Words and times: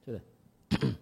Sudah. 0.00 0.24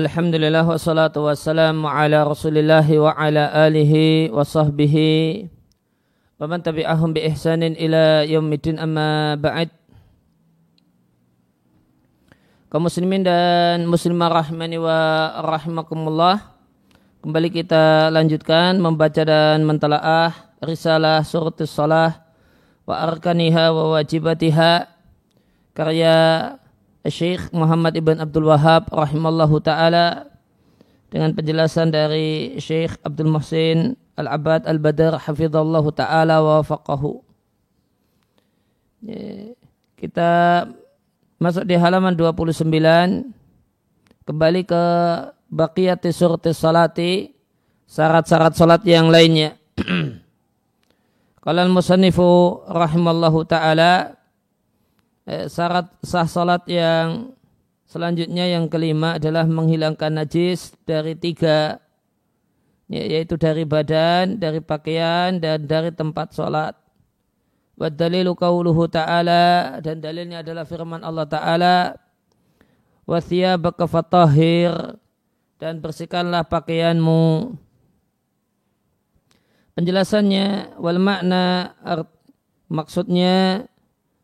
Alhamdulillah 0.00 0.64
wassalatu 0.64 1.28
wassalamu 1.28 1.84
ala 1.84 2.24
rasulillah 2.24 2.86
wa 2.96 3.12
ala 3.12 3.52
alihi 3.68 4.32
wa 4.32 4.40
sahbihi 4.40 5.44
wa 6.40 6.48
man 6.48 6.64
tabi'ahum 6.64 7.12
bi 7.12 7.28
ihsanin 7.28 7.76
ila 7.76 8.24
yaumidin 8.24 8.80
amma 8.80 9.36
ba'd 9.36 9.68
kaum 12.72 12.88
muslimin 12.88 13.20
dan 13.20 13.84
muslimah 13.84 14.32
rahmani 14.32 14.80
wa 14.80 15.28
rahimakumullah 15.44 16.40
kembali 17.20 17.52
kita 17.52 18.08
lanjutkan 18.08 18.80
membaca 18.80 19.28
dan 19.28 19.68
mentalaah 19.68 20.56
risalah 20.64 21.20
suratus 21.20 21.68
salah 21.68 22.24
wa 22.88 22.96
arkaniha 22.96 23.68
wa 23.76 24.00
wajibatiha 24.00 24.88
karya 25.76 26.16
Syekh 27.08 27.48
Muhammad 27.56 27.96
Ibn 27.96 28.20
Abdul 28.20 28.52
Wahab 28.52 28.92
rahimallahu 28.92 29.56
taala 29.64 30.28
dengan 31.08 31.32
penjelasan 31.32 31.88
dari 31.88 32.60
Syekh 32.60 33.00
Abdul 33.00 33.32
Muhsin 33.32 33.96
Al-Abad 34.20 34.68
Al-Badar 34.68 35.16
hafizallahu 35.16 35.88
taala 35.96 36.44
wa 36.44 36.60
faqahu. 36.60 37.24
Ya, 39.00 39.56
kita 39.96 40.30
masuk 41.40 41.64
di 41.64 41.72
halaman 41.80 42.12
29 42.12 42.68
kembali 44.28 44.60
ke 44.68 44.84
baqiyati 45.48 46.12
surati 46.12 46.52
salati 46.52 47.32
syarat-syarat 47.88 48.52
salat 48.52 48.84
yang 48.84 49.08
lainnya. 49.08 49.56
Kalau 51.40 51.60
al-musannifu 51.64 52.60
rahimallahu 52.68 53.48
taala 53.48 54.19
eh, 55.30 55.46
syarat 55.46 55.94
sah 56.02 56.26
salat 56.26 56.66
yang 56.66 57.30
selanjutnya 57.86 58.50
yang 58.50 58.66
kelima 58.66 59.22
adalah 59.22 59.46
menghilangkan 59.46 60.10
najis 60.10 60.74
dari 60.82 61.14
tiga 61.14 61.78
ya, 62.90 63.02
yaitu 63.06 63.38
dari 63.38 63.62
badan, 63.62 64.42
dari 64.42 64.58
pakaian 64.58 65.38
dan 65.38 65.62
dari 65.70 65.94
tempat 65.94 66.34
salat. 66.34 66.74
Wa 67.78 67.88
dalilu 67.88 68.34
qauluhu 68.34 68.90
ta'ala 68.90 69.78
dan 69.80 70.02
dalilnya 70.02 70.44
adalah 70.44 70.68
firman 70.68 71.00
Allah 71.00 71.24
taala 71.24 71.78
wa 73.08 73.18
thiyabaka 73.22 73.88
fatahhir 73.88 74.98
dan 75.56 75.80
bersihkanlah 75.80 76.44
pakaianmu. 76.44 77.56
Penjelasannya 79.78 80.76
wal 80.76 81.00
makna 81.00 81.72
maksudnya 82.68 83.64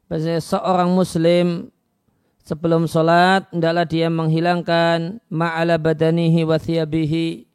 Bahasa 0.06 0.38
seorang 0.38 0.94
muslim 0.94 1.74
sebelum 2.46 2.86
sholat 2.86 3.50
hendaklah 3.50 3.82
dia 3.82 4.06
menghilangkan 4.06 5.18
ma'ala 5.26 5.82
badanihi 5.82 6.46
wa 6.46 6.62
thiyabihi. 6.62 7.50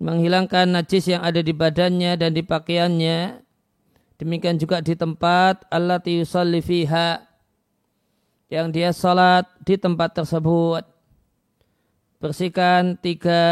Menghilangkan 0.00 0.72
najis 0.72 1.12
yang 1.12 1.20
ada 1.20 1.44
di 1.44 1.52
badannya 1.52 2.16
dan 2.16 2.32
di 2.32 2.40
pakaiannya. 2.40 3.44
Demikian 4.16 4.56
juga 4.56 4.80
di 4.80 4.96
tempat 4.96 5.68
Allah 5.68 6.00
yusalli 6.00 6.64
fiha 6.64 7.22
yang 8.48 8.72
dia 8.72 8.96
salat 8.96 9.44
di 9.68 9.76
tempat 9.76 10.16
tersebut. 10.16 10.82
Bersihkan 12.18 12.96
tiga 12.98 13.42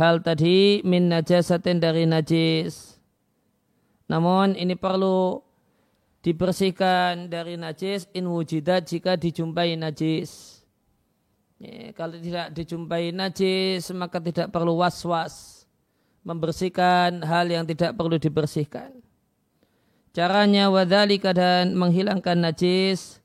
hal 0.00 0.24
tadi 0.24 0.80
min 0.82 1.12
najasatin 1.12 1.76
dari 1.76 2.08
najis. 2.08 2.96
Namun 4.08 4.56
ini 4.56 4.74
perlu 4.74 5.44
dibersihkan 6.20 7.32
dari 7.32 7.56
najis 7.56 8.08
in 8.12 8.28
wujidat 8.28 8.88
jika 8.88 9.16
dijumpai 9.16 9.76
najis. 9.76 10.60
Ya, 11.60 11.92
kalau 11.92 12.16
tidak 12.16 12.56
dijumpai 12.56 13.12
najis 13.12 13.92
maka 13.92 14.16
tidak 14.20 14.48
perlu 14.48 14.80
was-was 14.80 15.64
membersihkan 16.24 17.24
hal 17.24 17.48
yang 17.48 17.64
tidak 17.64 17.96
perlu 17.96 18.20
dibersihkan. 18.20 18.96
Caranya 20.10 20.68
wadhalika 20.68 21.30
dan 21.32 21.76
menghilangkan 21.78 22.40
najis 22.40 23.20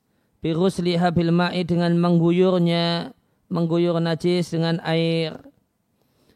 birusliha 0.45 1.09
bil 1.09 1.33
ma'i 1.33 1.65
dengan 1.65 1.97
mengguyurnya, 1.97 3.09
mengguyur 3.49 3.97
najis 3.97 4.53
dengan 4.53 4.77
air. 4.85 5.41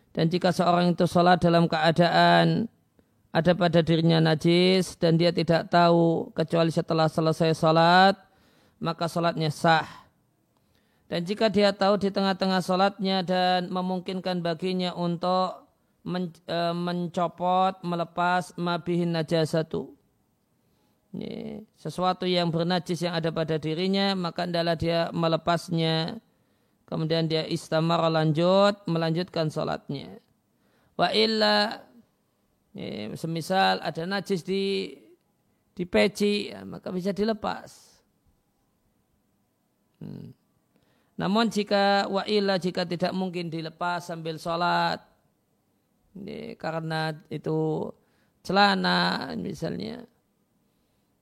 Dan 0.10 0.34
jika 0.34 0.50
seorang 0.50 0.98
itu 0.98 1.06
sholat 1.06 1.38
dalam 1.38 1.70
keadaan 1.70 2.66
ada 3.30 3.54
pada 3.54 3.86
dirinya 3.86 4.18
najis 4.18 4.98
dan 4.98 5.18
dia 5.20 5.30
tidak 5.30 5.70
tahu 5.70 6.34
kecuali 6.34 6.74
setelah 6.74 7.06
selesai 7.06 7.54
salat 7.54 8.18
maka 8.82 9.12
salatnya 9.12 9.52
sah. 9.52 9.86
Dan 11.10 11.26
jika 11.28 11.52
dia 11.52 11.74
tahu 11.76 12.00
di 12.00 12.10
tengah-tengah 12.10 12.62
salatnya 12.64 13.26
dan 13.26 13.68
memungkinkan 13.70 14.46
baginya 14.46 14.96
untuk 14.96 15.68
e, 16.06 16.60
mencopot, 16.74 17.82
melepas 17.82 18.54
mabihin 18.56 19.18
najasatu. 19.18 19.90
Ini, 21.10 21.66
sesuatu 21.74 22.30
yang 22.30 22.54
bernajis 22.54 23.02
yang 23.02 23.18
ada 23.18 23.34
pada 23.34 23.58
dirinya, 23.58 24.14
maka 24.14 24.46
adalah 24.46 24.78
dia 24.78 25.10
melepasnya. 25.10 26.22
Kemudian 26.86 27.26
dia 27.26 27.42
istamar 27.46 28.06
lanjut, 28.06 28.78
melanjutkan 28.86 29.50
salatnya. 29.50 30.22
Wa 30.94 31.10
illa 31.10 31.89
Ya, 32.80 33.12
semisal 33.20 33.84
ada 33.84 34.08
najis 34.08 34.40
di 34.40 34.96
di 35.76 35.84
peci, 35.84 36.48
ya, 36.48 36.64
maka 36.64 36.96
bisa 36.96 37.12
dilepas. 37.12 38.00
Hmm. 40.00 40.32
Namun 41.20 41.52
jika 41.52 42.08
wa'ila 42.08 42.56
jika 42.56 42.88
tidak 42.88 43.12
mungkin 43.12 43.52
dilepas 43.52 44.08
sambil 44.08 44.40
sholat, 44.40 45.04
ya, 46.24 46.56
karena 46.56 47.12
itu 47.28 47.92
celana 48.48 49.28
misalnya, 49.36 50.00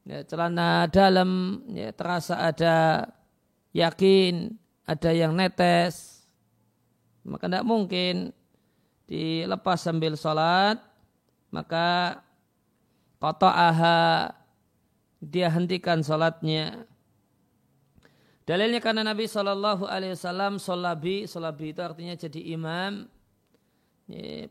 ya, 0.05 0.21
celana 0.29 0.85
dalam 0.93 1.65
ya, 1.73 1.89
terasa 1.89 2.37
ada 2.37 3.09
yakin 3.73 4.53
ada 4.85 5.09
yang 5.09 5.33
netes, 5.33 6.21
maka 7.25 7.49
tidak 7.49 7.65
mungkin 7.65 8.29
dilepas 9.09 9.81
sambil 9.81 10.13
sholat, 10.13 10.86
maka 11.53 12.19
aha 13.21 14.31
dia 15.17 15.49
hentikan 15.49 16.05
salatnya. 16.05 16.85
Dalilnya 18.47 18.79
karena 18.79 19.03
Nabi 19.03 19.27
Shallallahu 19.27 19.83
Alaihi 19.91 20.15
Wasallam 20.15 20.55
solabi, 20.55 21.27
solabi 21.27 21.75
itu 21.75 21.83
artinya 21.83 22.15
jadi 22.15 22.55
imam 22.55 23.11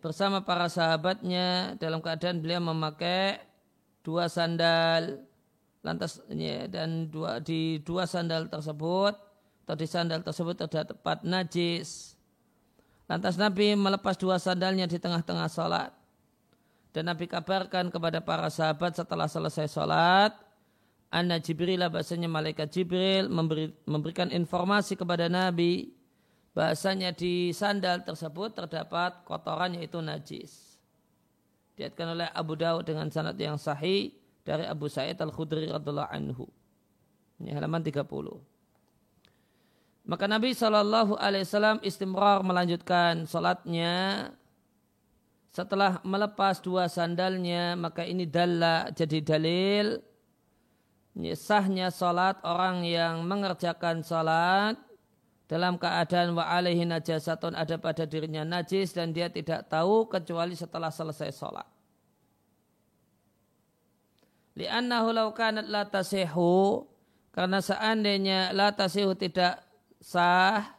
bersama 0.04 0.44
para 0.44 0.68
sahabatnya 0.68 1.80
dalam 1.80 2.04
keadaan 2.04 2.44
beliau 2.44 2.60
memakai 2.60 3.40
dua 4.04 4.28
sandal 4.28 5.24
lantas 5.80 6.20
dan 6.68 7.08
dua 7.08 7.40
di 7.40 7.80
dua 7.80 8.04
sandal 8.04 8.52
tersebut 8.52 9.16
atau 9.64 9.74
di 9.74 9.86
sandal 9.88 10.20
tersebut 10.20 10.54
terdapat 10.60 11.24
najis. 11.24 12.20
Lantas 13.08 13.40
Nabi 13.40 13.72
melepas 13.78 14.18
dua 14.20 14.36
sandalnya 14.36 14.84
di 14.84 15.00
tengah-tengah 15.00 15.48
salat. 15.48 15.90
Dan 16.96 17.12
Nabi 17.12 17.28
kabarkan 17.28 17.92
kepada 17.92 18.24
para 18.24 18.48
sahabat 18.48 18.96
setelah 18.96 19.28
selesai 19.28 19.68
sholat, 19.68 20.32
Anna 21.12 21.36
Jibril 21.36 21.84
bahasanya 21.92 22.24
malaikat 22.24 22.72
Jibril 22.72 23.28
memberi, 23.28 23.68
memberikan 23.84 24.32
informasi 24.32 24.96
kepada 24.96 25.28
Nabi 25.28 25.92
bahasanya 26.56 27.12
di 27.12 27.52
sandal 27.52 28.00
tersebut 28.00 28.56
terdapat 28.56 29.28
kotoran 29.28 29.76
yaitu 29.76 30.00
najis. 30.00 30.80
Diatkan 31.76 32.16
oleh 32.16 32.32
Abu 32.32 32.56
Dawud 32.56 32.88
dengan 32.88 33.12
sanad 33.12 33.36
yang 33.36 33.60
sahih 33.60 34.16
dari 34.40 34.64
Abu 34.64 34.88
Sa'id 34.88 35.20
Al-Khudri 35.20 35.68
radhiallahu 35.68 36.08
anhu. 36.08 36.48
Ini 37.44 37.60
halaman 37.60 37.84
30. 37.84 38.08
Maka 40.08 40.24
Nabi 40.24 40.56
Shallallahu 40.56 41.20
Alaihi 41.20 41.44
Wasallam 41.44 41.76
istimrar 41.84 42.40
melanjutkan 42.40 43.28
sholatnya 43.28 44.32
setelah 45.56 46.04
melepas 46.04 46.60
dua 46.60 46.84
sandalnya 46.84 47.72
maka 47.80 48.04
ini 48.04 48.28
dalla 48.28 48.92
jadi 48.92 49.24
dalil 49.24 49.96
sahnya 51.32 51.88
salat 51.88 52.36
orang 52.44 52.84
yang 52.84 53.24
mengerjakan 53.24 54.04
salat 54.04 54.76
dalam 55.48 55.80
keadaan 55.80 56.36
wa 56.36 56.44
alaihi 56.44 56.84
najasatun 56.84 57.56
ada 57.56 57.80
pada 57.80 58.04
dirinya 58.04 58.44
najis 58.44 58.92
dan 58.92 59.16
dia 59.16 59.32
tidak 59.32 59.64
tahu 59.72 60.04
kecuali 60.12 60.52
setelah 60.52 60.92
selesai 60.92 61.32
salat. 61.32 61.64
Li'annahu 64.60 65.08
law 65.16 65.32
kanat 65.32 65.72
la 65.72 65.88
tasihu 65.88 66.84
karena 67.32 67.64
seandainya 67.64 68.52
la 68.52 68.76
tasihu 68.76 69.16
tidak 69.16 69.64
sah 70.04 70.76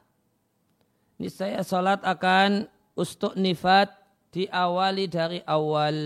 niscaya 1.18 1.66
salat 1.66 1.98
akan 2.06 2.70
ustuk 2.94 3.34
nifat 3.34 3.97
diawali 4.32 5.06
dari 5.08 5.40
awal. 5.48 5.98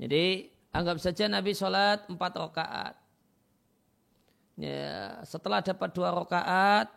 Jadi 0.00 0.48
anggap 0.72 0.96
saja 0.96 1.28
Nabi 1.28 1.52
sholat 1.52 2.08
empat 2.08 2.32
rakaat. 2.38 2.94
ya, 4.60 5.20
setelah 5.24 5.64
dapat 5.64 5.90
dua 5.92 6.12
rakaat 6.12 6.88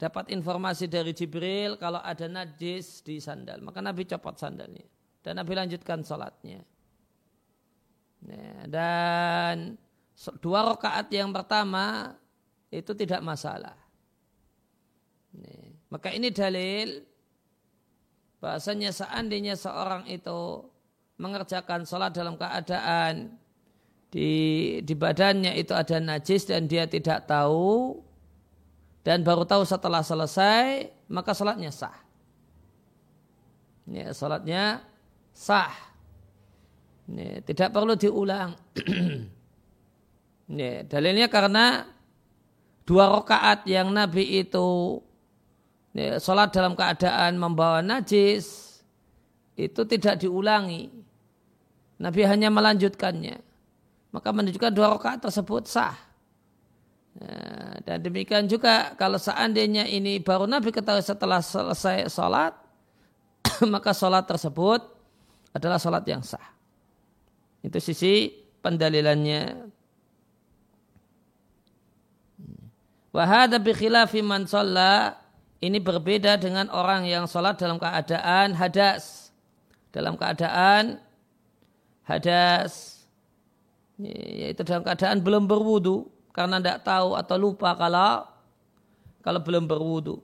dapat 0.00 0.34
informasi 0.34 0.90
dari 0.90 1.14
Jibril 1.14 1.78
kalau 1.78 2.02
ada 2.02 2.26
najis 2.26 3.04
di 3.06 3.22
sandal 3.22 3.62
maka 3.62 3.78
Nabi 3.78 4.02
copot 4.08 4.34
sandalnya 4.34 4.82
dan 5.22 5.38
Nabi 5.38 5.52
lanjutkan 5.54 6.02
sholatnya 6.02 6.64
ya, 8.26 8.52
dan 8.66 9.78
dua 10.42 10.74
rakaat 10.74 11.06
yang 11.14 11.30
pertama 11.30 12.16
itu 12.72 12.90
tidak 12.96 13.22
masalah 13.22 13.78
maka 15.92 16.08
ini 16.08 16.32
dalil 16.32 17.04
bahasanya 18.40 18.96
seandainya 18.96 19.60
seorang 19.60 20.08
itu 20.08 20.64
mengerjakan 21.20 21.84
sholat 21.84 22.16
dalam 22.16 22.40
keadaan 22.40 23.36
di, 24.08 24.80
di 24.80 24.94
badannya 24.96 25.52
itu 25.60 25.76
ada 25.76 26.00
najis 26.00 26.48
dan 26.48 26.64
dia 26.64 26.88
tidak 26.88 27.28
tahu 27.28 28.00
dan 29.04 29.20
baru 29.20 29.44
tahu 29.44 29.68
setelah 29.68 30.00
selesai 30.00 30.88
maka 31.12 31.36
sholatnya 31.36 31.68
sah. 31.68 31.98
Ya, 33.84 34.16
sholatnya 34.16 34.80
sah. 35.36 35.74
Ya, 37.04 37.44
tidak 37.44 37.68
perlu 37.68 37.98
diulang. 38.00 38.56
ya, 40.48 40.88
dalilnya 40.88 41.28
karena 41.28 41.84
dua 42.88 43.12
rakaat 43.12 43.68
yang 43.68 43.92
Nabi 43.92 44.40
itu 44.40 44.98
ya, 45.96 46.18
sholat 46.20 46.52
dalam 46.52 46.76
keadaan 46.76 47.36
membawa 47.36 47.80
najis 47.84 48.80
itu 49.56 49.84
tidak 49.84 50.20
diulangi. 50.20 50.88
Nabi 52.02 52.20
hanya 52.26 52.50
melanjutkannya. 52.50 53.38
Maka 54.12 54.28
menunjukkan 54.28 54.72
dua 54.74 54.92
rakaat 54.98 55.24
tersebut 55.24 55.64
sah. 55.64 55.96
Ya, 57.16 57.36
dan 57.84 57.98
demikian 58.00 58.48
juga 58.48 58.96
kalau 58.96 59.20
seandainya 59.20 59.84
ini 59.84 60.20
baru 60.20 60.48
Nabi 60.48 60.72
ketahui 60.72 61.04
setelah 61.04 61.40
selesai 61.44 62.08
sholat, 62.08 62.56
maka 63.72 63.92
sholat 63.92 64.24
tersebut 64.24 64.80
adalah 65.52 65.76
sholat 65.80 66.04
yang 66.08 66.24
sah. 66.24 66.44
Itu 67.62 67.78
sisi 67.78 68.32
pendalilannya. 68.60 69.70
Wahada 73.12 73.60
bi 73.60 73.76
khilafi 73.76 74.24
man 74.24 74.48
ini 75.62 75.78
berbeda 75.78 76.42
dengan 76.42 76.66
orang 76.74 77.06
yang 77.06 77.30
sholat 77.30 77.54
dalam 77.54 77.78
keadaan 77.78 78.50
hadas. 78.58 79.30
Dalam 79.94 80.18
keadaan 80.18 80.98
hadas. 82.02 83.06
Yaitu 84.02 84.66
dalam 84.66 84.82
keadaan 84.82 85.22
belum 85.22 85.46
berwudu. 85.46 86.10
Karena 86.34 86.58
tidak 86.58 86.82
tahu 86.82 87.14
atau 87.14 87.36
lupa 87.38 87.78
kalau 87.78 88.26
kalau 89.22 89.38
belum 89.38 89.70
berwudu. 89.70 90.18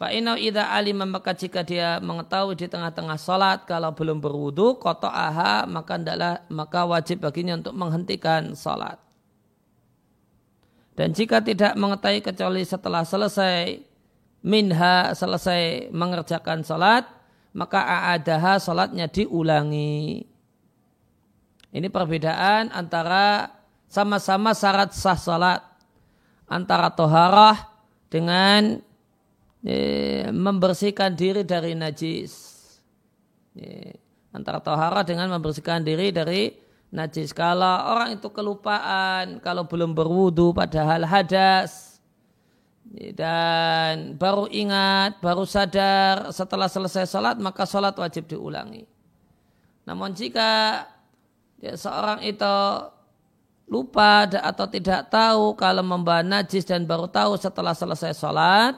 Fa'inau 0.00 0.34
idha 0.34 0.72
alim 0.72 0.96
maka 1.04 1.36
jika 1.36 1.60
dia 1.60 2.00
mengetahui 2.00 2.56
di 2.56 2.66
tengah-tengah 2.72 3.20
sholat 3.20 3.68
kalau 3.68 3.92
belum 3.92 4.16
berwudu, 4.16 4.80
koto 4.80 5.06
aha 5.06 5.68
maka 5.68 6.00
maka 6.48 6.88
wajib 6.88 7.20
baginya 7.20 7.60
untuk 7.60 7.76
menghentikan 7.76 8.56
sholat. 8.56 8.96
Dan 11.00 11.16
jika 11.16 11.40
tidak 11.40 11.80
mengetahui 11.80 12.20
kecuali 12.20 12.60
setelah 12.60 13.08
selesai 13.08 13.80
minha 14.44 15.16
selesai 15.16 15.88
mengerjakan 15.88 16.60
sholat, 16.60 17.08
maka 17.56 17.80
a'adaha 17.80 18.60
sholatnya 18.60 19.08
diulangi. 19.08 20.28
Ini 21.72 21.88
perbedaan 21.88 22.68
antara 22.68 23.48
sama-sama 23.88 24.52
syarat 24.52 24.92
sah 24.92 25.16
sholat. 25.16 25.64
Antara 26.52 26.92
toharah 26.92 27.56
dengan 28.12 28.84
e, 29.64 29.76
membersihkan 30.28 31.16
diri 31.16 31.48
dari 31.48 31.72
najis. 31.72 32.32
E, 33.56 33.96
antara 34.36 34.60
toharah 34.60 35.00
dengan 35.08 35.32
membersihkan 35.32 35.80
diri 35.80 36.12
dari 36.12 36.52
najis. 36.90 37.30
Kalau 37.30 37.94
orang 37.94 38.18
itu 38.18 38.28
kelupaan, 38.30 39.38
kalau 39.40 39.64
belum 39.64 39.94
berwudu 39.94 40.50
padahal 40.54 41.06
hadas 41.06 42.02
dan 43.14 44.18
baru 44.18 44.50
ingat, 44.50 45.22
baru 45.22 45.46
sadar 45.46 46.34
setelah 46.34 46.66
selesai 46.66 47.06
sholat 47.06 47.38
maka 47.38 47.62
sholat 47.62 47.94
wajib 47.94 48.26
diulangi. 48.26 48.82
Namun 49.86 50.14
jika 50.14 50.84
ya, 51.62 51.74
seorang 51.78 52.26
itu 52.26 52.54
lupa 53.70 54.26
atau 54.26 54.66
tidak 54.66 55.06
tahu 55.10 55.54
kalau 55.54 55.86
membawa 55.86 56.26
najis 56.26 56.66
dan 56.66 56.82
baru 56.82 57.06
tahu 57.06 57.38
setelah 57.38 57.70
selesai 57.70 58.18
sholat, 58.18 58.74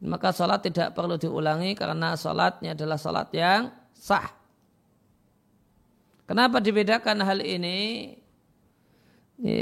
maka 0.00 0.32
sholat 0.32 0.64
tidak 0.64 0.96
perlu 0.96 1.20
diulangi 1.20 1.76
karena 1.76 2.16
sholatnya 2.16 2.72
adalah 2.72 2.96
sholat 2.96 3.28
yang 3.36 3.68
sah. 3.92 4.35
Kenapa 6.26 6.58
dibedakan 6.58 7.22
hal 7.22 7.38
ini? 7.38 8.12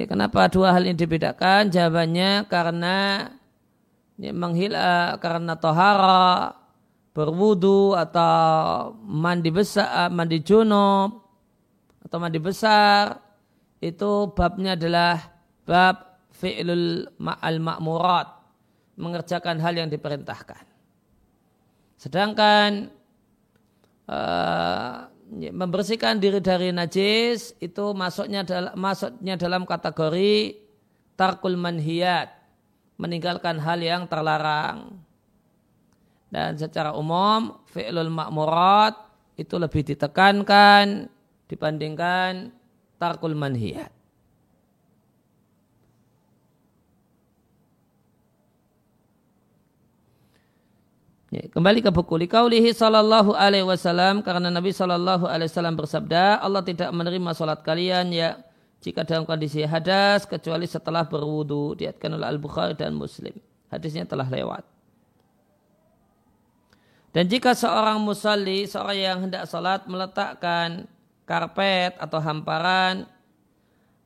Kenapa 0.08 0.48
dua 0.48 0.72
hal 0.72 0.88
ini 0.88 0.96
dibedakan? 0.96 1.68
Jawabannya 1.68 2.48
karena 2.48 3.28
ya, 4.16 4.32
menghila 4.32 5.20
karena 5.20 5.60
tohara, 5.60 6.56
berwudu 7.12 7.92
atau 7.94 8.96
mandi 9.04 9.52
besar, 9.52 10.08
mandi 10.10 10.40
junub 10.40 11.22
atau 12.02 12.16
mandi 12.18 12.40
besar 12.42 13.20
itu 13.78 14.32
babnya 14.32 14.74
adalah 14.74 15.20
bab 15.68 16.26
fi'lul 16.32 17.06
ma'al 17.20 17.60
ma'murat 17.60 18.28
mengerjakan 18.96 19.60
hal 19.60 19.74
yang 19.78 19.90
diperintahkan. 19.92 20.64
Sedangkan 21.98 22.90
uh, 24.10 25.13
membersihkan 25.32 26.20
diri 26.20 26.38
dari 26.38 26.70
najis 26.70 27.56
itu 27.58 27.96
masuknya 27.96 28.44
dalam 28.44 28.74
masuknya 28.76 29.34
dalam 29.40 29.64
kategori 29.64 30.60
tarkul 31.16 31.56
manhiyat 31.56 32.30
meninggalkan 33.00 33.58
hal 33.58 33.80
yang 33.80 34.04
terlarang. 34.06 35.00
Dan 36.28 36.58
secara 36.58 36.92
umum 36.98 37.62
fi'lul 37.70 38.10
ma'murat 38.10 38.98
itu 39.38 39.54
lebih 39.54 39.86
ditekankan 39.86 41.06
dibandingkan 41.46 42.50
tarkul 42.98 43.38
manhiyat 43.38 44.03
Ya, 51.34 51.50
kembali 51.50 51.82
ke 51.82 51.90
buku 51.90 52.14
likaulihi 52.14 52.70
sallallahu 52.70 53.34
alaihi 53.34 53.66
wasallam 53.66 54.22
karena 54.22 54.54
Nabi 54.54 54.70
sallallahu 54.70 55.26
alaihi 55.26 55.50
wasallam 55.50 55.74
bersabda 55.74 56.38
Allah 56.38 56.62
tidak 56.62 56.94
menerima 56.94 57.34
salat 57.34 57.58
kalian 57.66 58.14
ya 58.14 58.38
jika 58.78 59.02
dalam 59.02 59.26
kondisi 59.26 59.66
hadas 59.66 60.30
kecuali 60.30 60.70
setelah 60.70 61.02
berwudu 61.02 61.74
diatkan 61.74 62.14
oleh 62.14 62.30
Al-Bukhari 62.30 62.78
dan 62.78 62.94
Muslim. 62.94 63.34
Hadisnya 63.66 64.06
telah 64.06 64.30
lewat. 64.30 64.62
Dan 67.10 67.26
jika 67.26 67.50
seorang 67.58 67.98
musalli, 67.98 68.70
seorang 68.70 68.94
yang 68.94 69.18
hendak 69.26 69.50
salat 69.50 69.82
meletakkan 69.90 70.86
karpet 71.26 71.98
atau 71.98 72.22
hamparan 72.22 73.10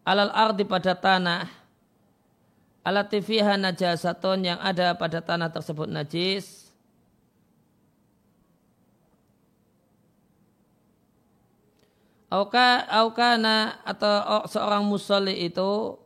alal 0.00 0.32
ardi 0.32 0.64
pada 0.64 0.96
tanah 0.96 1.44
alatifiha 2.88 3.60
najasatun 3.60 4.48
yang 4.48 4.58
ada 4.64 4.96
pada 4.96 5.20
tanah 5.20 5.52
tersebut 5.52 5.92
najis 5.92 6.57
Auka, 12.28 12.84
aukana 12.92 13.80
atau 13.88 14.44
seorang 14.44 14.84
musalli 14.84 15.48
itu 15.48 15.96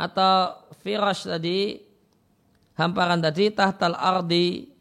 atau 0.00 0.64
firash 0.80 1.28
tadi 1.28 1.76
hamparan 2.72 3.20
tadi 3.20 3.52
tahtal 3.52 3.92
ardi. 3.92 4.72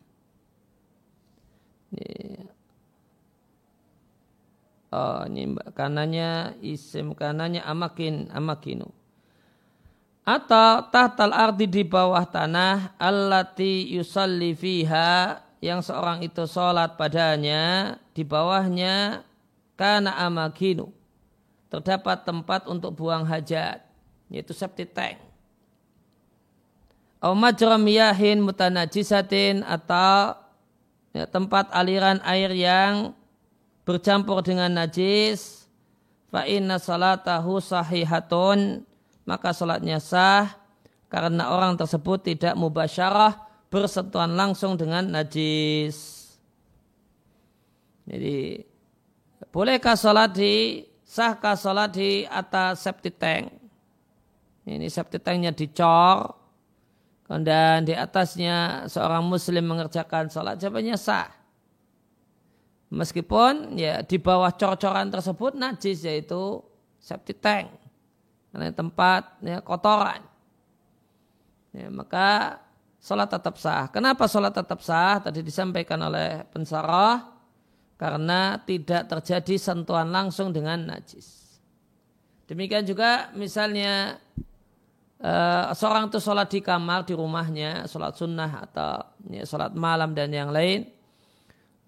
Oh, 4.94 5.26
ini 5.28 5.58
kanannya 5.76 6.56
isim 6.64 7.12
kanannya 7.12 7.68
amakin 7.68 8.32
amakinu. 8.32 8.88
Atau 10.24 10.88
tahtal 10.88 11.36
ardi 11.36 11.68
di 11.68 11.84
bawah 11.84 12.24
tanah 12.24 12.96
allati 12.96 13.92
yusalli 13.92 14.56
fiha 14.56 15.36
yang 15.60 15.84
seorang 15.84 16.24
itu 16.24 16.48
sholat 16.48 16.96
padanya 16.96 17.96
di 18.16 18.24
bawahnya 18.24 19.26
karena 19.74 20.14
amakinu. 20.24 20.92
Terdapat 21.70 22.22
tempat 22.22 22.70
untuk 22.70 22.94
buang 22.94 23.26
hajat 23.26 23.82
yaitu 24.30 24.54
septic 24.54 24.94
tank. 24.94 25.22
Majram 27.24 27.88
yahin 27.88 28.44
mutanajisatin 28.44 29.64
atau 29.64 30.36
ya, 31.16 31.24
tempat 31.24 31.72
aliran 31.72 32.20
air 32.28 32.52
yang 32.52 33.16
bercampur 33.88 34.44
dengan 34.44 34.68
najis. 34.76 35.64
Fa 36.28 36.44
inna 36.50 36.82
salatahu 36.82 37.62
sahihatun 37.64 38.84
maka 39.24 39.56
salatnya 39.56 40.04
sah 40.04 40.52
karena 41.08 41.54
orang 41.54 41.78
tersebut 41.78 42.26
tidak 42.26 42.58
mubasyarah 42.58 43.38
bersentuhan 43.70 44.34
langsung 44.34 44.76
dengan 44.76 45.08
najis. 45.08 46.26
Jadi 48.04 48.68
bolehkah 49.50 49.98
salat 49.98 50.32
di 50.38 50.86
sahkah 51.04 51.58
salat 51.58 51.92
di 51.98 52.24
atas 52.30 52.86
septic 52.86 53.18
tank? 53.18 53.50
Ini 54.64 54.88
septic 54.88 55.26
tanknya 55.26 55.52
dicor, 55.52 56.32
dan 57.28 57.84
di 57.84 57.98
atasnya 57.98 58.86
seorang 58.86 59.26
muslim 59.26 59.66
mengerjakan 59.66 60.30
salat 60.30 60.62
jawabannya 60.62 60.96
sah. 60.96 61.28
Meskipun 62.94 63.74
ya 63.74 64.06
di 64.06 64.22
bawah 64.22 64.54
cor-coran 64.54 65.10
tersebut 65.10 65.58
najis 65.58 66.06
yaitu 66.06 66.62
septic 67.02 67.42
tank. 67.42 67.74
Karena 68.54 68.70
tempat 68.70 69.42
ya, 69.42 69.66
kotoran. 69.66 70.22
Ya, 71.74 71.90
maka 71.90 72.62
sholat 73.02 73.34
tetap 73.34 73.58
sah. 73.58 73.90
Kenapa 73.90 74.30
sholat 74.30 74.54
tetap 74.54 74.78
sah? 74.86 75.18
Tadi 75.26 75.42
disampaikan 75.42 75.98
oleh 76.06 76.46
pensarah. 76.54 77.33
Karena 77.96 78.60
tidak 78.62 79.08
terjadi 79.08 79.56
sentuhan 79.56 80.10
langsung 80.10 80.52
dengan 80.52 80.82
najis. 80.92 81.44
Demikian 82.44 82.84
juga 82.84 83.32
misalnya 83.38 84.20
uh, 85.24 85.72
seorang 85.72 86.12
itu 86.12 86.20
sholat 86.20 86.52
di 86.52 86.60
kamar 86.60 87.08
di 87.08 87.16
rumahnya, 87.16 87.88
sholat 87.88 88.14
sunnah 88.20 88.52
atau 88.68 89.08
ya, 89.32 89.48
sholat 89.48 89.72
malam 89.72 90.12
dan 90.12 90.30
yang 90.30 90.52
lain. 90.52 90.92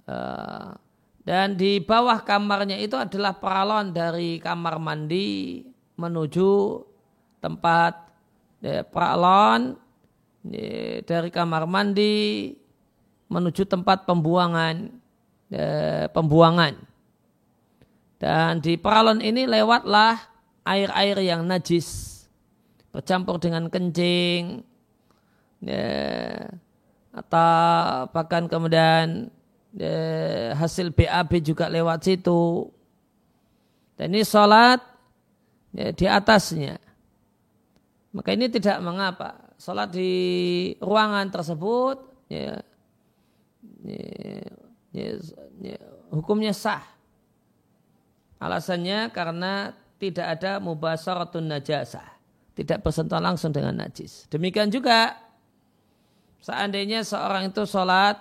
Uh, 0.07 0.77
dan 1.25 1.57
di 1.57 1.81
bawah 1.81 2.21
kamarnya 2.21 2.77
itu 2.77 2.93
adalah 2.93 3.33
peralon 3.35 3.89
dari 3.89 4.37
kamar 4.37 4.77
mandi 4.77 5.65
menuju 5.97 6.81
tempat 7.41 7.93
ya, 8.61 8.85
peralon 8.85 9.73
ya, 10.45 11.01
dari 11.01 11.33
kamar 11.33 11.65
mandi 11.65 12.53
menuju 13.25 13.65
tempat 13.65 14.05
pembuangan 14.05 15.01
ya, 15.49 16.07
pembuangan. 16.11 16.77
Dan 18.17 18.63
di 18.63 18.79
peralon 18.79 19.19
ini 19.19 19.45
lewatlah 19.45 20.17
air-air 20.65 21.21
yang 21.21 21.45
najis 21.45 22.13
bercampur 22.89 23.37
dengan 23.37 23.67
kencing 23.67 24.63
ya, 25.61 26.47
atau 27.11 28.07
bahkan 28.09 28.47
kemudian 28.47 29.29
Eh, 29.75 30.55
hasil 30.55 30.95
BAB 30.95 31.43
juga 31.43 31.67
lewat 31.67 32.07
situ. 32.07 32.71
Dan 33.99 34.15
ini 34.15 34.23
sholat 34.23 34.79
ya, 35.75 35.91
di 35.91 36.05
atasnya. 36.07 36.79
Maka 38.15 38.31
ini 38.31 38.47
tidak 38.47 38.79
mengapa. 38.79 39.51
Sholat 39.59 39.91
di 39.91 40.11
ruangan 40.79 41.27
tersebut 41.27 42.07
ya, 42.31 42.63
ya, 43.83 44.47
ya, 44.95 45.19
ya, 45.59 45.79
hukumnya 46.15 46.55
sah. 46.55 46.83
Alasannya 48.39 49.11
karena 49.11 49.75
tidak 49.99 50.39
ada 50.39 50.63
mubasaratun 50.63 51.51
najasah. 51.51 52.15
Tidak 52.55 52.79
bersentuhan 52.79 53.23
langsung 53.23 53.51
dengan 53.51 53.75
najis. 53.75 54.31
Demikian 54.31 54.71
juga 54.71 55.19
seandainya 56.39 57.03
seorang 57.03 57.51
itu 57.51 57.67
sholat 57.67 58.15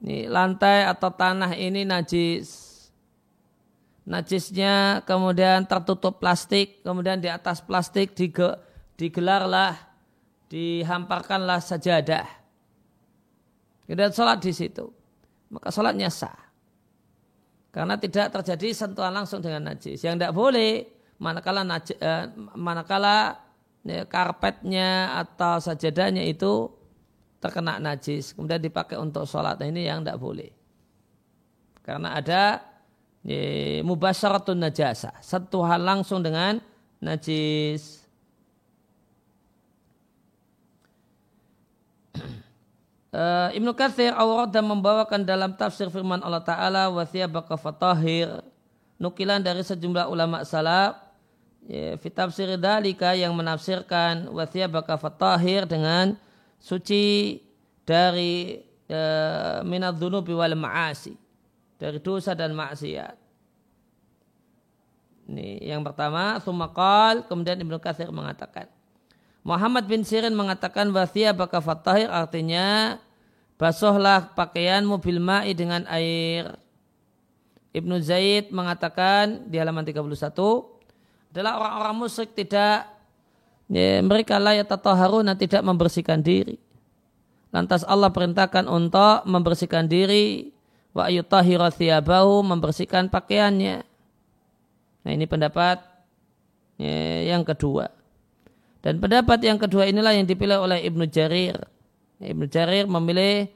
ini 0.00 0.30
lantai 0.30 0.88
atau 0.88 1.10
tanah 1.12 1.52
ini 1.58 1.84
najis. 1.84 2.66
Najisnya 4.08 5.04
kemudian 5.04 5.68
tertutup 5.68 6.16
plastik, 6.16 6.80
kemudian 6.80 7.20
di 7.20 7.28
atas 7.28 7.60
plastik 7.60 8.16
dige, 8.16 8.56
digelarlah, 8.96 9.76
dihamparkanlah 10.48 11.60
sajadah. 11.60 12.24
Kemudian 13.84 14.12
sholat 14.16 14.40
di 14.40 14.52
situ. 14.56 14.97
Maka 15.48 15.72
sholatnya 15.72 16.12
sah. 16.12 16.36
Karena 17.72 17.96
tidak 18.00 18.32
terjadi 18.32 18.74
sentuhan 18.74 19.12
langsung 19.12 19.40
dengan 19.40 19.72
najis. 19.72 20.00
Yang 20.02 20.14
tidak 20.20 20.34
boleh, 20.34 20.88
manakala, 21.20 21.62
najis, 21.64 21.96
eh, 22.00 22.28
manakala 22.56 23.48
ya, 23.88 24.04
karpetnya 24.04 25.18
atau 25.18 25.58
sajadahnya 25.62 26.24
itu 26.28 26.70
terkena 27.38 27.78
najis 27.78 28.34
kemudian 28.34 28.58
dipakai 28.58 28.98
untuk 28.98 29.24
sholat 29.24 29.58
nah, 29.58 29.66
ini 29.66 29.86
yang 29.86 30.02
tidak 30.02 30.18
boleh 30.18 30.50
karena 31.86 32.18
ada 32.18 32.42
ya, 33.22 33.80
mubasyaratun 33.86 34.58
najasa 34.58 35.14
satu 35.22 35.62
hal 35.62 35.80
langsung 35.82 36.20
dengan 36.20 36.58
najis 36.98 37.97
uh, 43.12 43.48
Ibnu 43.54 43.72
Katsir 43.76 44.12
awrad 44.12 44.52
dan 44.52 44.64
membawakan 44.66 45.24
dalam 45.24 45.54
tafsir 45.54 45.88
firman 45.88 46.20
Allah 46.20 46.44
Ta'ala 46.44 46.92
wa 46.92 47.04
thiyabaka 47.04 47.56
fatahir 47.56 48.42
nukilan 48.98 49.38
dari 49.38 49.62
sejumlah 49.62 50.10
ulama 50.10 50.42
salaf 50.42 50.98
ya, 51.64 51.94
fitafsir 51.96 52.58
dalika 52.58 53.14
yang 53.14 53.32
menafsirkan 53.32 54.26
wa 54.28 54.44
thiyabaka 54.44 54.98
fatahir 54.98 55.64
dengan 55.64 56.18
suci 56.58 57.38
dari 57.86 58.58
e, 58.90 59.00
minat 59.62 59.94
dunubi 59.94 60.34
wal 60.34 60.58
ma'asi 60.58 61.14
dari 61.78 62.02
dosa 62.02 62.34
dan 62.34 62.52
maksiat. 62.52 63.14
Ini 65.28 65.60
yang 65.76 65.84
pertama, 65.84 66.40
sumakal, 66.40 67.22
kemudian 67.28 67.60
Ibnu 67.60 67.76
Katsir 67.78 68.08
mengatakan. 68.08 68.77
Muhammad 69.48 69.88
bin 69.88 70.04
Sirin 70.04 70.36
mengatakan 70.36 70.92
wathia 70.92 71.32
baka 71.32 71.64
fatahir 71.64 72.12
artinya 72.12 73.00
basuhlah 73.56 74.36
pakaianmu 74.36 75.00
bil 75.00 75.24
ma'i 75.24 75.56
dengan 75.56 75.88
air. 75.88 76.52
Ibnu 77.72 77.96
Zaid 78.04 78.52
mengatakan 78.52 79.48
di 79.48 79.56
halaman 79.56 79.88
31 79.88 80.04
adalah 81.32 81.52
orang-orang 81.64 81.96
musyrik 81.96 82.36
tidak 82.36 82.92
ya, 83.72 84.04
mereka 84.04 84.36
layak 84.36 84.68
haruna 84.84 85.32
tidak 85.32 85.64
membersihkan 85.64 86.20
diri. 86.20 86.60
Lantas 87.48 87.88
Allah 87.88 88.12
perintahkan 88.12 88.68
untuk 88.68 89.24
membersihkan 89.24 89.88
diri 89.88 90.52
wa 90.92 91.08
yutahhira 91.08 91.72
thiyabahu 91.72 92.44
membersihkan 92.44 93.08
pakaiannya. 93.08 93.80
Nah, 95.08 95.10
ini 95.12 95.24
pendapat 95.24 95.80
ya, 96.76 97.32
yang 97.32 97.48
kedua. 97.48 97.97
Dan 98.78 99.02
pendapat 99.02 99.42
yang 99.42 99.58
kedua 99.58 99.90
inilah 99.90 100.14
yang 100.14 100.26
dipilih 100.26 100.62
oleh 100.62 100.86
Ibnu 100.86 101.04
Jarir. 101.10 101.58
Ibnu 102.22 102.46
Jarir 102.46 102.86
memilih 102.86 103.50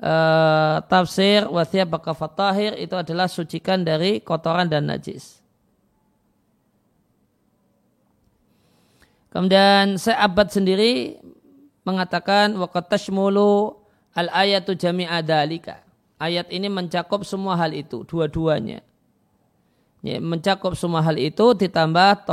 uh, 0.00 0.80
tafsir 0.88 1.44
wa 1.48 1.62
thiyabaka 1.64 2.12
fatahir 2.16 2.76
itu 2.80 2.96
adalah 2.96 3.28
sucikan 3.28 3.84
dari 3.84 4.24
kotoran 4.24 4.68
dan 4.68 4.88
najis. 4.88 5.40
Kemudian 9.32 9.96
Abad 9.96 10.52
sendiri 10.52 11.16
mengatakan 11.88 12.52
waqat 12.52 12.92
tashmulu 12.92 13.80
al 14.12 14.28
ayatu 14.28 14.76
jami'a 14.76 15.24
dalika. 15.24 15.80
Ayat 16.20 16.52
ini 16.54 16.70
mencakup 16.70 17.26
semua 17.26 17.58
hal 17.58 17.74
itu, 17.74 18.06
dua-duanya. 18.06 18.84
Ya, 20.06 20.22
mencakup 20.22 20.78
semua 20.78 21.02
hal 21.02 21.18
itu 21.18 21.54
ditambah 21.54 22.26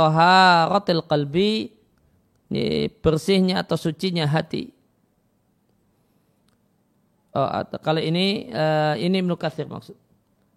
rotil 0.70 1.02
qalbi, 1.02 1.74
ya, 2.50 2.90
bersihnya 3.00 3.62
atau 3.62 3.78
sucinya 3.78 4.26
hati. 4.26 4.74
Oh, 7.30 7.46
atau, 7.46 7.78
kalau 7.78 8.02
ini 8.02 8.50
uh, 8.50 8.98
ini 8.98 9.22
Ibnu 9.22 9.38
Katsir 9.38 9.70
maksud. 9.70 9.94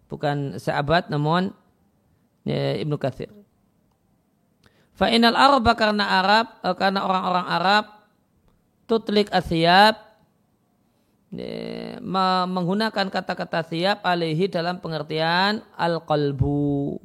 Bukan 0.10 0.58
sahabat 0.58 1.08
namun 1.08 1.54
ya, 2.44 2.82
Ibnu 2.82 2.98
Katsir. 2.98 3.30
Fa'inal 4.94 5.38
Arab 5.38 5.66
karena 5.74 6.06
Arab, 6.22 6.54
eh, 6.62 6.76
karena 6.78 7.02
orang-orang 7.02 7.48
Arab 7.50 7.86
tutlik 8.86 9.30
asyab 9.34 9.98
menggunakan 12.46 13.10
kata-kata 13.10 13.66
siap 13.66 14.06
alihi 14.06 14.46
dalam 14.54 14.78
pengertian 14.78 15.66
al-qalbu. 15.74 17.02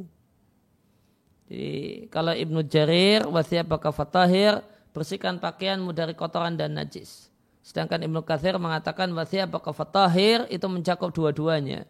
Jadi 1.49 2.05
kalau 2.13 2.37
Ibnu 2.37 2.61
Jarir 2.69 3.25
baka 3.65 3.89
fatahir 3.89 4.61
bersihkan 4.99 5.39
pakaianmu 5.39 5.95
dari 5.95 6.19
kotoran 6.19 6.59
dan 6.59 6.75
najis. 6.75 7.31
Sedangkan 7.63 8.03
Ibnu 8.03 8.27
Katsir 8.27 8.59
mengatakan 8.59 9.15
baka 9.15 9.71
fatahir 9.71 10.51
itu 10.51 10.67
mencakup 10.67 11.15
dua-duanya. 11.15 11.87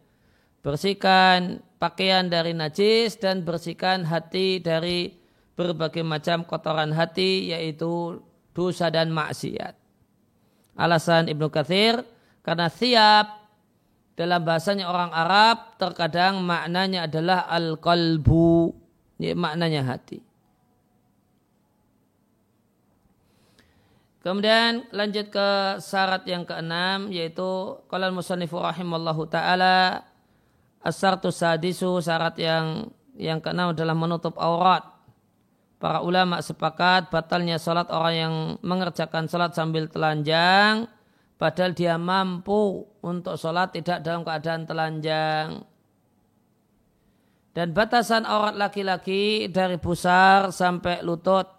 Bersihkan 0.60 1.64
pakaian 1.80 2.28
dari 2.28 2.52
najis 2.52 3.16
dan 3.16 3.40
bersihkan 3.48 4.04
hati 4.04 4.60
dari 4.60 5.16
berbagai 5.56 6.04
macam 6.04 6.44
kotoran 6.44 6.92
hati 6.92 7.48
yaitu 7.48 8.20
dosa 8.52 8.92
dan 8.92 9.08
maksiat. 9.08 9.72
Alasan 10.76 11.32
Ibnu 11.32 11.48
Katsir 11.48 12.04
karena 12.44 12.68
siap 12.68 13.48
dalam 14.18 14.44
bahasanya 14.44 14.92
orang 14.92 15.14
Arab 15.16 15.80
terkadang 15.80 16.44
maknanya 16.44 17.08
adalah 17.08 17.48
al-qalbu 17.48 18.76
ya, 19.16 19.32
maknanya 19.32 19.86
hati. 19.88 20.27
Kemudian 24.18 24.90
lanjut 24.90 25.30
ke 25.30 25.78
syarat 25.78 26.26
yang 26.26 26.42
keenam 26.42 27.06
yaitu 27.14 27.78
kalau 27.86 28.10
musannifu 28.10 28.58
rahimallahu 28.58 29.30
taala 29.30 30.02
asartu 30.82 31.30
sadisu 31.30 32.02
syarat 32.02 32.34
yang 32.42 32.90
yang 33.14 33.38
keenam 33.38 33.70
adalah 33.74 33.94
menutup 33.94 34.34
aurat. 34.38 34.82
Para 35.78 36.02
ulama 36.02 36.42
sepakat 36.42 37.14
batalnya 37.14 37.54
salat 37.62 37.86
orang 37.94 38.14
yang 38.14 38.34
mengerjakan 38.66 39.30
salat 39.30 39.54
sambil 39.54 39.86
telanjang 39.86 40.90
padahal 41.38 41.70
dia 41.70 41.94
mampu 41.94 42.82
untuk 42.98 43.38
salat 43.38 43.70
tidak 43.70 44.02
dalam 44.02 44.26
keadaan 44.26 44.66
telanjang. 44.66 45.62
Dan 47.54 47.74
batasan 47.74 48.26
aurat 48.26 48.58
laki-laki 48.58 49.46
dari 49.50 49.78
pusar 49.78 50.50
sampai 50.50 51.02
lutut 51.06 51.57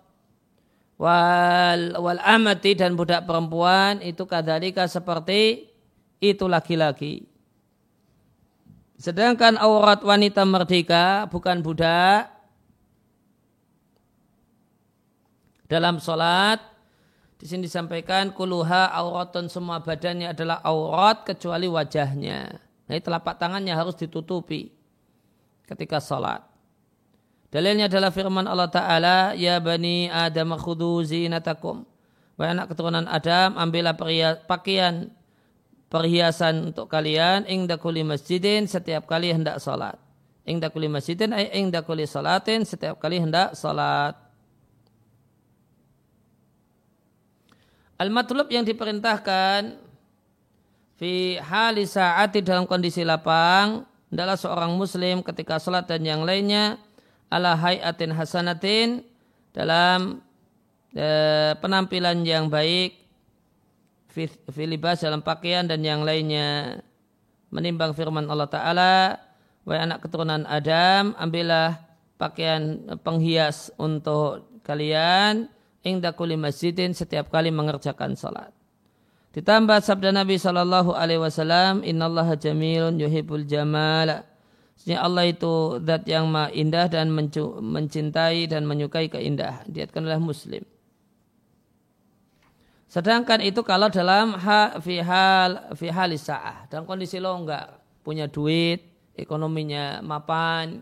wal 1.00 1.96
wal 1.96 2.20
amati 2.20 2.76
dan 2.76 3.00
budak 3.00 3.24
perempuan 3.24 4.04
itu 4.04 4.28
kadalika 4.28 4.84
seperti 4.86 5.72
itu 6.20 6.46
laki-laki. 6.46 7.24
Sedangkan 9.00 9.56
aurat 9.56 10.04
wanita 10.04 10.44
merdeka 10.44 11.24
bukan 11.32 11.64
budak 11.64 12.28
dalam 15.72 16.04
sholat 16.04 16.60
di 17.40 17.48
sini 17.48 17.72
disampaikan 17.72 18.36
kuluha 18.36 18.92
auraton 18.92 19.48
semua 19.48 19.80
badannya 19.80 20.36
adalah 20.36 20.60
aurat 20.68 21.24
kecuali 21.24 21.72
wajahnya. 21.72 22.60
Nah, 22.60 23.00
telapak 23.00 23.40
tangannya 23.40 23.72
harus 23.72 23.96
ditutupi 23.96 24.76
ketika 25.64 26.04
sholat. 26.04 26.49
Dalilnya 27.50 27.90
adalah 27.90 28.14
firman 28.14 28.46
Allah 28.46 28.70
Ta'ala, 28.70 29.18
Ya 29.34 29.58
bani 29.58 30.06
Adam 30.06 30.54
khudu 30.54 31.02
zinatakum. 31.02 31.82
Wahai 32.38 32.54
anak 32.54 32.72
keturunan 32.72 33.10
Adam, 33.10 33.58
ambillah 33.58 33.98
pakaian 34.46 35.10
perhiasan 35.90 36.72
untuk 36.72 36.86
kalian 36.88 37.50
ingda 37.50 37.82
kuli 37.82 38.06
masjidin 38.06 38.70
setiap 38.70 39.10
kali 39.10 39.34
hendak 39.34 39.58
salat. 39.58 39.98
Ingda 40.46 40.70
kuli 40.70 40.88
masjidin 40.88 41.34
ay 41.34 41.50
ingda 41.58 41.82
kuli 41.82 42.06
salatin 42.06 42.64
setiap 42.64 43.02
kali 43.02 43.20
hendak 43.20 43.58
salat. 43.58 44.14
Al-matlub 48.00 48.48
yang 48.48 48.64
diperintahkan 48.64 49.76
fi 50.96 51.36
hali 51.44 51.84
saati 51.84 52.40
dalam 52.40 52.64
kondisi 52.64 53.04
lapang 53.04 53.84
adalah 54.08 54.40
seorang 54.40 54.72
muslim 54.80 55.20
ketika 55.26 55.60
salat 55.60 55.84
dan 55.90 56.08
yang 56.08 56.24
lainnya 56.24 56.80
ala 57.30 57.54
hayatin 57.56 58.12
hasanatin 58.14 59.06
dalam 59.54 60.22
e, 60.94 61.08
penampilan 61.62 62.26
yang 62.26 62.50
baik 62.50 62.98
filibas 64.52 65.06
dalam 65.06 65.22
pakaian 65.22 65.64
dan 65.70 65.86
yang 65.86 66.04
lainnya. 66.04 66.82
Menimbang 67.50 67.98
firman 67.98 68.30
Allah 68.30 68.46
Ta'ala 68.46 68.94
wahai 69.66 69.82
anak 69.82 70.06
keturunan 70.06 70.46
Adam 70.46 71.18
ambillah 71.18 71.82
pakaian 72.22 72.78
penghias 73.02 73.74
untuk 73.74 74.46
kalian 74.62 75.50
ingda 75.82 76.14
kuli 76.14 76.38
masjidin 76.38 76.94
setiap 76.94 77.34
kali 77.34 77.50
mengerjakan 77.50 78.14
salat. 78.14 78.54
Ditambah 79.34 79.82
sabda 79.82 80.14
Nabi 80.14 80.38
Shallallahu 80.38 80.94
Alaihi 80.94 81.22
Wasallam 81.22 81.82
Innallaha 81.82 82.38
jamilun 82.38 83.02
yuhibul 83.02 83.46
jamala 83.50 84.29
Sesungguhnya 84.80 85.04
Allah 85.04 85.28
itu 85.28 85.54
zat 85.84 86.08
yang 86.08 86.32
indah 86.56 86.88
dan 86.88 87.12
mencintai 87.12 88.48
dan 88.48 88.64
menyukai 88.64 89.12
keindahan. 89.12 89.68
Diatkan 89.68 90.08
oleh 90.08 90.24
Muslim. 90.24 90.64
Sedangkan 92.88 93.44
itu 93.44 93.60
kalau 93.68 93.92
dalam 93.92 94.40
ha, 94.40 94.80
fi 94.80 95.04
hal 95.04 95.76
fi 95.76 95.92
sa'ah, 96.16 96.72
dalam 96.72 96.88
kondisi 96.88 97.20
longgar, 97.20 97.76
punya 98.08 98.32
duit, 98.32 98.82
ekonominya 99.20 100.00
mapan. 100.00 100.80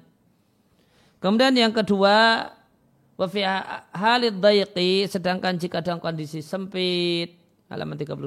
Kemudian 1.17 1.57
yang 1.57 1.73
kedua, 1.73 2.47
wa 3.17 3.27
halid 3.97 4.38
dayqi, 4.38 5.10
sedangkan 5.10 5.57
jika 5.57 5.81
dalam 5.81 5.97
kondisi 5.97 6.45
sempit, 6.45 7.33
halaman 7.65 7.97
32, 7.97 8.23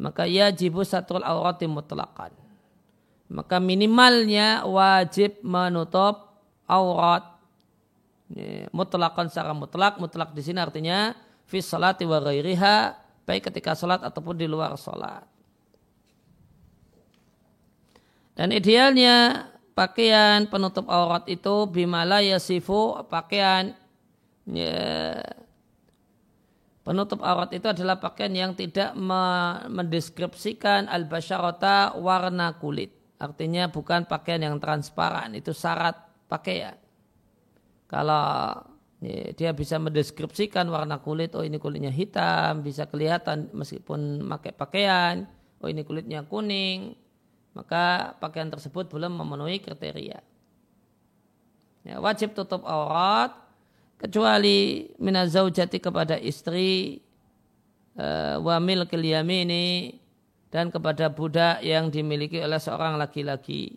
maka 0.00 0.24
yajibu 0.24 0.82
satul 0.82 1.20
aurati 1.20 1.68
mutlaqan 1.68 2.43
maka 3.28 3.56
minimalnya 3.60 4.64
wajib 4.68 5.40
menutup 5.44 6.34
aurat. 6.68 7.34
Mutlakan 8.74 9.28
secara 9.30 9.52
mutlak, 9.54 10.00
mutlak 10.00 10.32
di 10.34 10.42
sini 10.42 10.58
artinya 10.58 11.14
fi 11.46 11.60
salati 11.60 12.02
wa 12.08 12.18
ghairiha, 12.18 12.96
baik 13.28 13.52
ketika 13.52 13.76
salat 13.76 14.00
ataupun 14.02 14.34
di 14.34 14.48
luar 14.48 14.74
salat. 14.80 15.22
Dan 18.34 18.50
idealnya 18.50 19.46
pakaian 19.76 20.50
penutup 20.50 20.90
aurat 20.90 21.28
itu 21.30 21.70
bimala 21.70 22.18
yasifu 22.24 23.06
pakaian 23.06 23.76
ya, 24.50 25.22
penutup 26.82 27.22
aurat 27.22 27.54
itu 27.54 27.70
adalah 27.70 28.02
pakaian 28.02 28.34
yang 28.34 28.52
tidak 28.58 28.96
mendeskripsikan 29.70 30.90
al-basyarata 30.90 31.94
warna 32.00 32.58
kulit. 32.58 33.03
Artinya 33.24 33.72
bukan 33.72 34.04
pakaian 34.04 34.44
yang 34.44 34.60
transparan, 34.60 35.32
itu 35.32 35.56
syarat 35.56 35.96
pakaian. 36.28 36.76
Kalau 37.88 38.60
ya, 39.00 39.32
dia 39.32 39.50
bisa 39.56 39.80
mendeskripsikan 39.80 40.68
warna 40.68 41.00
kulit, 41.00 41.32
oh 41.32 41.40
ini 41.40 41.56
kulitnya 41.56 41.88
hitam, 41.88 42.60
bisa 42.60 42.84
kelihatan 42.84 43.48
meskipun 43.56 44.28
pakai 44.28 44.52
pakaian, 44.52 45.24
oh 45.64 45.72
ini 45.72 45.80
kulitnya 45.88 46.20
kuning, 46.28 46.92
maka 47.56 48.12
pakaian 48.20 48.52
tersebut 48.52 48.92
belum 48.92 49.16
memenuhi 49.16 49.64
kriteria. 49.64 50.20
Ya, 51.88 51.96
wajib 52.04 52.36
tutup 52.36 52.60
aurat, 52.68 53.32
kecuali 53.96 54.92
minazaujati 55.00 55.80
kepada 55.80 56.20
istri, 56.20 57.00
uh, 57.96 58.36
wa 58.36 58.60
milkil 58.60 59.00
yamini, 59.00 59.96
dan 60.54 60.70
kepada 60.70 61.10
budak 61.10 61.66
yang 61.66 61.90
dimiliki 61.90 62.38
oleh 62.38 62.62
seorang 62.62 62.94
laki-laki. 62.94 63.74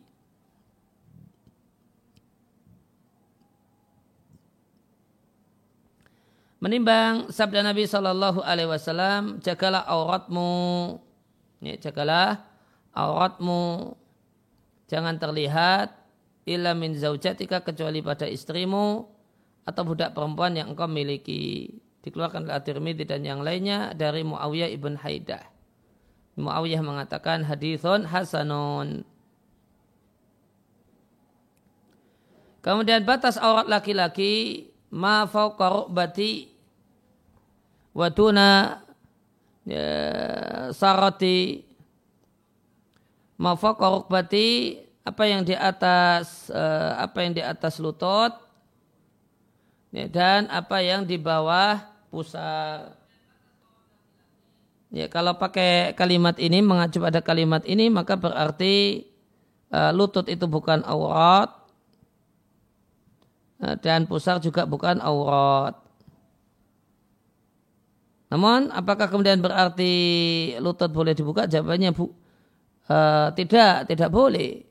Menimbang 6.62 7.34
sabda 7.34 7.66
Nabi 7.66 7.90
Shallallahu 7.90 8.46
Alaihi 8.46 8.70
Wasallam, 8.70 9.42
jagalah 9.42 9.90
auratmu, 9.90 11.02
ya, 11.66 11.82
jagalah 11.82 12.46
auratmu, 12.94 13.98
jangan 14.86 15.18
terlihat 15.18 15.98
illa 16.46 16.78
min 16.78 16.94
zaujatika 16.94 17.66
kecuali 17.66 18.06
pada 18.06 18.30
istrimu 18.30 19.06
atau 19.66 19.82
budak 19.82 20.14
perempuan 20.14 20.54
yang 20.54 20.78
engkau 20.78 20.86
miliki. 20.86 21.74
Dikeluarkan 22.06 22.46
oleh 22.46 23.02
dan 23.02 23.26
yang 23.26 23.42
lainnya 23.42 23.98
dari 23.98 24.22
Muawiyah 24.22 24.70
ibn 24.70 24.94
Haidah. 25.02 25.57
Muawiyah 26.38 26.86
mengatakan 26.86 27.42
hadithun 27.42 28.06
hasanun. 28.06 29.02
Kemudian 32.62 33.02
batas 33.08 33.42
aurat 33.42 33.66
laki-laki 33.66 34.68
ma 34.94 35.26
fauqa 35.26 35.72
rukbati 35.72 36.52
wa 37.96 38.12
tuna 38.12 38.84
ya, 39.64 39.88
sarati 40.76 41.64
ma 43.40 43.56
fauqa 43.56 43.88
rukbati 43.88 44.78
apa 45.08 45.24
yang 45.26 45.48
di 45.48 45.56
atas 45.56 46.52
uh, 46.52 47.00
apa 47.00 47.18
yang 47.24 47.34
di 47.34 47.42
atas 47.42 47.80
lutut 47.80 48.36
ya, 49.96 50.06
dan 50.12 50.52
apa 50.52 50.84
yang 50.84 51.08
di 51.08 51.16
bawah 51.16 51.80
pusar 52.12 52.97
Ya, 54.88 55.12
kalau 55.12 55.36
pakai 55.36 55.92
kalimat 56.00 56.40
ini 56.40 56.64
mengacu 56.64 57.04
pada 57.04 57.20
kalimat 57.20 57.60
ini 57.68 57.92
maka 57.92 58.16
berarti 58.16 59.04
uh, 59.68 59.92
lutut 59.92 60.32
itu 60.32 60.48
bukan 60.48 60.80
aurat 60.88 61.52
uh, 63.60 63.76
dan 63.84 64.08
pusar 64.08 64.40
juga 64.40 64.64
bukan 64.64 65.04
aurat. 65.04 65.76
Namun 68.32 68.72
apakah 68.72 69.12
kemudian 69.12 69.44
berarti 69.44 69.94
lutut 70.64 70.92
boleh 70.92 71.12
dibuka? 71.12 71.48
Jawabannya 71.48 71.92
bu, 71.92 72.08
uh, 72.88 73.32
tidak, 73.36 73.92
tidak 73.92 74.08
boleh. 74.12 74.68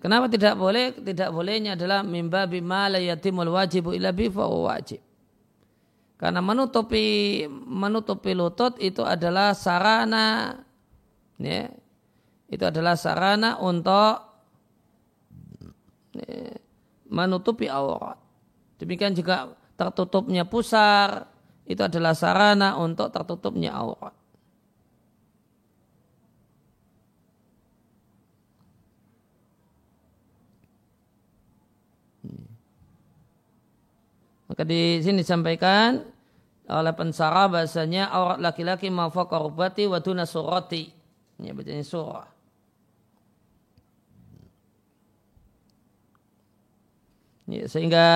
Kenapa 0.00 0.32
tidak 0.32 0.56
boleh? 0.56 0.96
Tidak 0.96 1.28
bolehnya 1.28 1.76
adalah 1.76 2.00
mimba 2.00 2.48
bima 2.48 2.88
la 2.88 2.96
yatimul 2.96 3.52
wajibu 3.52 3.92
illa 3.92 4.08
bi 4.08 4.32
wajib. 4.32 5.04
Karena 6.14 6.40
menutupi 6.40 7.42
menutupi 7.50 8.32
lutut 8.32 8.78
itu 8.78 9.02
adalah 9.02 9.52
sarana 9.52 10.56
ya, 11.36 11.68
itu 12.48 12.64
adalah 12.64 12.94
sarana 12.94 13.58
untuk 13.58 14.14
ya, 16.16 16.54
menutupi 17.10 17.66
aurat. 17.66 18.16
Demikian 18.78 19.12
juga 19.12 19.52
tertutupnya 19.74 20.46
pusar 20.46 21.26
itu 21.66 21.82
adalah 21.82 22.14
sarana 22.14 22.78
untuk 22.78 23.10
tertutupnya 23.10 23.74
aurat. 23.74 24.14
Maka 34.54 34.70
di 34.70 35.02
sini 35.02 35.26
disampaikan 35.26 35.98
oleh 36.70 36.94
pensara 36.94 37.50
bahasanya 37.50 38.06
aurat 38.06 38.38
laki-laki 38.38 38.86
mafaqa 38.86 39.42
rubati 39.42 39.90
wa 39.90 39.98
duna 39.98 40.22
surati. 40.22 40.94
Ini 41.42 41.50
bacanya 41.50 41.82
surah. 41.82 42.30
Ya, 47.50 47.66
sehingga 47.66 48.06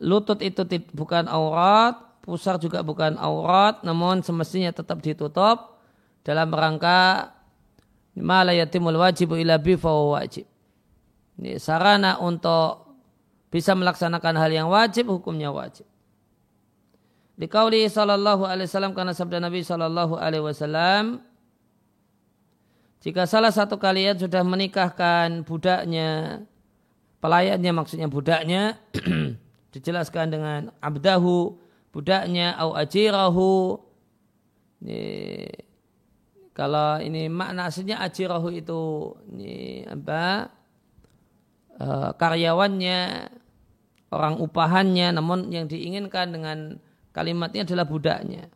lutut 0.00 0.40
itu 0.40 0.64
bukan 0.96 1.28
aurat, 1.28 2.00
pusar 2.24 2.56
juga 2.56 2.80
bukan 2.80 3.20
aurat, 3.20 3.84
namun 3.84 4.24
semestinya 4.24 4.72
tetap 4.72 5.04
ditutup 5.04 5.84
dalam 6.24 6.48
rangka 6.48 7.28
malayatimul 8.16 8.96
wajibu 8.96 9.36
ila 9.36 9.60
bi 9.60 9.76
wajib. 9.76 10.48
Ini 11.36 11.60
sarana 11.60 12.16
untuk 12.24 12.87
bisa 13.48 13.72
melaksanakan 13.72 14.34
hal 14.36 14.50
yang 14.52 14.68
wajib, 14.68 15.08
hukumnya 15.08 15.48
wajib. 15.48 15.88
Di 17.38 17.46
kauli 17.46 17.86
sallallahu 17.86 18.42
alaihi 18.42 18.66
wasallam 18.66 18.92
karena 18.98 19.14
sabda 19.14 19.38
Nabi 19.38 19.62
sallallahu 19.62 20.18
alaihi 20.18 20.42
wasallam 20.42 21.22
jika 22.98 23.30
salah 23.30 23.54
satu 23.54 23.78
kalian 23.78 24.18
sudah 24.18 24.42
menikahkan 24.42 25.46
budaknya 25.46 26.42
pelayannya 27.22 27.70
maksudnya 27.70 28.10
budaknya 28.10 28.74
dijelaskan 29.74 30.34
dengan 30.34 30.60
abdahu 30.82 31.62
budaknya 31.94 32.58
au 32.58 32.74
ajirahu 32.74 33.78
ini, 34.82 35.02
kalau 36.50 36.98
ini 36.98 37.30
makna 37.30 37.70
aslinya 37.70 38.02
ajirahu 38.02 38.50
itu 38.50 39.14
ini 39.30 39.86
apa 39.86 40.50
e, 41.78 41.86
karyawannya 42.18 43.30
orang 44.10 44.34
upahannya 44.42 45.14
namun 45.14 45.48
yang 45.54 45.70
diinginkan 45.70 46.34
dengan 46.34 46.76
Kalimatnya 47.18 47.66
adalah 47.66 47.82
budaknya. 47.82 48.46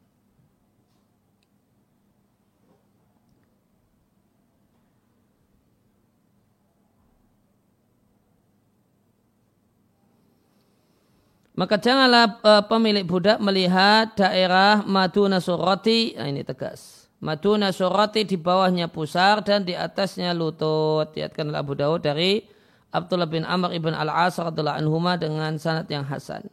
Maka 11.58 11.76
janganlah 11.82 12.38
uh, 12.46 12.62
pemilik 12.70 13.02
budak 13.02 13.42
melihat 13.42 14.14
daerah 14.14 14.87
maduna 14.87 15.42
surati, 15.42 16.14
nah 16.14 16.30
ini 16.30 16.46
tegas. 16.46 17.11
Maduna 17.18 17.74
surati 17.74 18.22
di 18.22 18.38
bawahnya 18.38 18.87
pusar 18.87 19.42
dan 19.42 19.66
di 19.66 19.74
atasnya 19.74 20.30
lutut. 20.38 21.11
Lihatkanlah 21.18 21.66
Abu 21.66 21.74
Dawud 21.74 22.02
dari 22.02 22.46
Abdullah 22.92 23.24
bin 23.26 23.48
Amr 23.48 23.72
ibn 23.72 23.96
al-As 23.96 24.37
radhiallahu 24.37 24.85
anhuma 24.85 25.16
dengan 25.16 25.57
sanad 25.57 25.88
yang 25.88 26.05
hasan. 26.05 26.52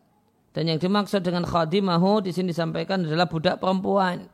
Dan 0.56 0.72
yang 0.72 0.80
dimaksud 0.80 1.20
dengan 1.20 1.44
khadimahu 1.44 2.24
di 2.24 2.32
sini 2.32 2.56
disampaikan 2.56 3.04
adalah 3.04 3.28
budak 3.28 3.60
perempuan. 3.60 4.32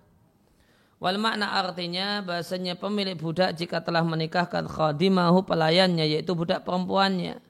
Wal 1.01 1.19
makna 1.19 1.59
artinya 1.59 2.23
bahasanya 2.23 2.79
pemilik 2.79 3.17
budak 3.19 3.57
jika 3.57 3.83
telah 3.83 4.05
menikahkan 4.05 4.69
khadimahu 4.69 5.43
pelayannya 5.43 6.07
yaitu 6.07 6.37
budak 6.37 6.63
perempuannya. 6.63 7.41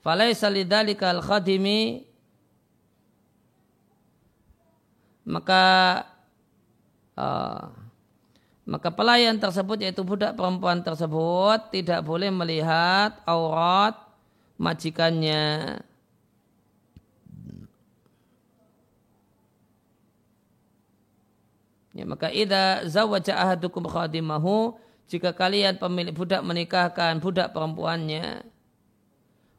Falaisa 0.00 0.48
lidzalikal 0.48 1.20
khadimi 1.20 2.08
maka 5.28 5.64
uh, 7.20 7.79
maka 8.70 8.94
pelayan 8.94 9.34
tersebut 9.34 9.82
yaitu 9.82 10.06
budak 10.06 10.38
perempuan 10.38 10.78
tersebut 10.78 11.74
tidak 11.74 12.06
boleh 12.06 12.30
melihat 12.30 13.18
aurat 13.26 13.98
majikannya. 14.62 15.82
Ya, 21.90 22.06
maka 22.06 22.30
idza 22.30 22.86
zawaja 22.86 23.34
ahadukum 23.42 23.90
khadimahu 23.90 24.78
jika 25.10 25.34
kalian 25.34 25.74
pemilik 25.74 26.14
budak 26.14 26.46
menikahkan 26.46 27.18
budak 27.18 27.50
perempuannya 27.50 28.46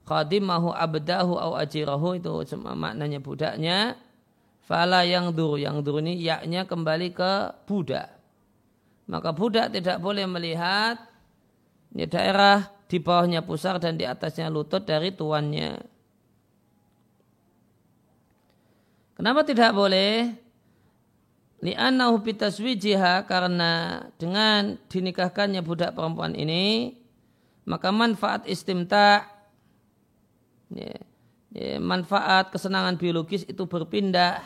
khadimahu 0.07 0.71
abdahu 0.71 1.35
au 1.35 1.59
ajirahu 1.59 2.15
itu 2.15 2.31
maknanya 2.63 3.19
budaknya 3.19 3.99
fala 4.63 5.03
yang 5.03 5.35
dur. 5.35 5.59
Yang 5.59 5.83
dur 5.83 5.99
ini 5.99 6.15
yaknya 6.15 6.63
kembali 6.63 7.11
ke 7.11 7.51
budak 7.67 8.20
maka 9.11 9.35
budak 9.35 9.75
tidak 9.75 9.99
boleh 9.99 10.23
melihat 10.23 10.95
ya, 11.91 12.07
daerah 12.07 12.71
di 12.87 12.95
bawahnya 13.03 13.43
pusar 13.43 13.75
dan 13.75 13.99
di 13.99 14.07
atasnya 14.07 14.47
lutut 14.47 14.87
dari 14.87 15.11
tuannya. 15.11 15.83
Kenapa 19.19 19.43
tidak 19.43 19.75
boleh? 19.75 20.31
Li'annahu 21.61 22.23
bitaswijiha 22.23 23.27
karena 23.29 24.01
dengan 24.17 24.81
dinikahkannya 24.89 25.61
budak 25.61 25.93
perempuan 25.93 26.33
ini 26.33 26.97
maka 27.69 27.93
manfaat 27.93 28.49
istimta 28.49 29.29
ya, 30.73 30.97
ya, 31.53 31.77
manfaat 31.77 32.49
kesenangan 32.49 32.97
biologis 32.97 33.45
itu 33.45 33.69
berpindah 33.69 34.41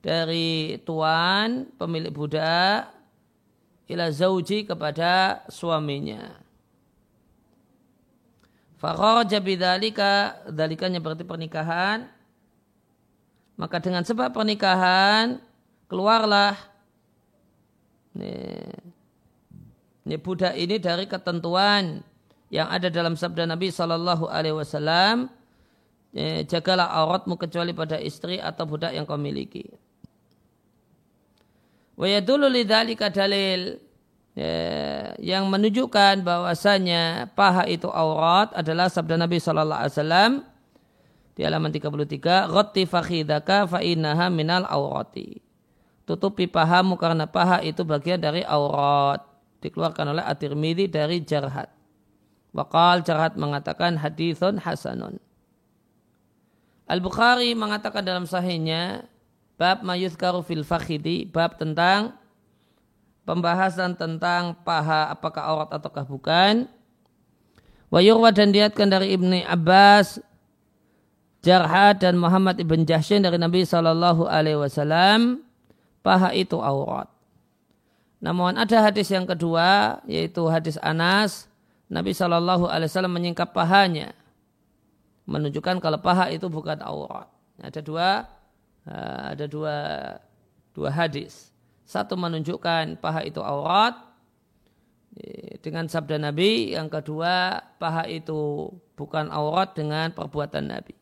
dari 0.00 0.80
tuan 0.88 1.68
pemilik 1.76 2.08
budak 2.08 2.93
ila 3.88 4.08
zauji 4.08 4.64
kepada 4.64 5.44
suaminya. 5.52 6.40
Fakharaja 8.80 9.40
bidzalika, 9.40 10.44
dalikanya 10.52 11.00
berarti 11.00 11.24
pernikahan. 11.24 12.08
Maka 13.54 13.78
dengan 13.78 14.02
sebab 14.02 14.34
pernikahan 14.34 15.38
keluarlah 15.86 16.58
ini, 18.18 18.34
ini 20.04 20.16
budak 20.18 20.58
ini 20.58 20.76
dari 20.82 21.06
ketentuan 21.06 22.02
yang 22.50 22.66
ada 22.66 22.90
dalam 22.90 23.14
sabda 23.14 23.46
Nabi 23.46 23.70
Shallallahu 23.70 24.26
Alaihi 24.26 24.58
Wasallam 24.58 25.30
jagalah 26.46 26.90
auratmu 26.94 27.34
kecuali 27.34 27.74
pada 27.74 27.98
istri 27.98 28.38
atau 28.38 28.66
budak 28.66 28.94
yang 28.94 29.02
kau 29.06 29.18
miliki. 29.18 29.66
Wayadulu 31.94 32.50
lidhalika 32.50 33.10
dalil 33.10 33.78
ya, 34.34 34.54
yang 35.22 35.46
menunjukkan 35.46 36.26
bahwasanya 36.26 37.30
paha 37.38 37.70
itu 37.70 37.86
aurat 37.86 38.50
adalah 38.54 38.90
sabda 38.90 39.14
Nabi 39.14 39.38
Shallallahu 39.38 39.80
Alaihi 39.80 39.94
Wasallam 39.94 40.32
di 41.34 41.40
halaman 41.46 41.70
33 41.70 42.50
Ghatti 42.50 42.82
fakhidaka 42.86 43.70
fa 43.70 43.78
innaha 43.78 44.26
minal 44.30 44.66
aurati 44.66 45.44
tutupi 46.04 46.44
pahamu 46.48 47.00
karena 47.00 47.24
paha 47.24 47.60
itu 47.64 47.82
bagian 47.82 48.20
dari 48.20 48.44
aurat. 48.44 49.24
Dikeluarkan 49.64 50.12
oleh 50.12 50.24
At-Tirmidzi 50.24 50.92
dari 50.92 51.24
Jarhat. 51.24 51.72
Wakal 52.52 53.00
Jarhat 53.00 53.40
mengatakan 53.40 53.96
hadithun 53.96 54.60
hasanun. 54.60 55.16
Al-Bukhari 56.84 57.56
mengatakan 57.56 58.04
dalam 58.04 58.28
sahihnya 58.28 59.08
bab 59.54 59.82
mayuzkaru 59.86 60.42
fil 60.42 60.66
fakhidi, 60.66 61.26
bab 61.28 61.56
tentang 61.58 62.14
pembahasan 63.24 63.96
tentang 63.96 64.58
paha 64.62 65.10
apakah 65.10 65.42
aurat 65.42 65.70
ataukah 65.72 66.04
bukan. 66.04 66.68
Wa 67.88 68.02
yurwa 68.02 68.34
dan 68.34 68.50
diatkan 68.50 68.90
dari 68.90 69.14
Ibni 69.14 69.46
Abbas 69.46 70.18
Jarhat 71.44 72.00
dan 72.00 72.16
Muhammad 72.16 72.56
ibn 72.56 72.88
Jahsyin 72.88 73.20
dari 73.20 73.36
Nabi 73.36 73.68
Shallallahu 73.68 74.24
Alaihi 74.24 74.56
Wasallam 74.56 75.44
paha 76.00 76.32
itu 76.32 76.56
aurat. 76.56 77.06
Namun 78.24 78.56
ada 78.56 78.80
hadis 78.80 79.12
yang 79.12 79.28
kedua 79.28 80.00
yaitu 80.08 80.40
hadis 80.48 80.80
Anas 80.80 81.46
Nabi 81.92 82.16
Shallallahu 82.16 82.64
Alaihi 82.64 82.88
Wasallam 82.88 83.12
menyingkap 83.12 83.52
pahanya 83.52 84.16
menunjukkan 85.28 85.84
kalau 85.84 86.00
paha 86.00 86.32
itu 86.32 86.48
bukan 86.48 86.80
aurat. 86.80 87.28
Ada 87.60 87.84
dua 87.84 88.24
ada 88.88 89.44
dua 89.48 89.76
dua 90.76 90.90
hadis. 90.92 91.52
Satu 91.84 92.16
menunjukkan 92.16 92.96
paha 93.00 93.24
itu 93.24 93.40
aurat 93.44 93.96
eh, 95.16 95.60
dengan 95.60 95.88
sabda 95.88 96.20
Nabi. 96.20 96.72
Yang 96.72 97.00
kedua 97.00 97.60
paha 97.80 98.08
itu 98.08 98.72
bukan 98.96 99.28
aurat 99.28 99.76
dengan 99.76 100.12
perbuatan 100.12 100.68
Nabi. 100.68 100.96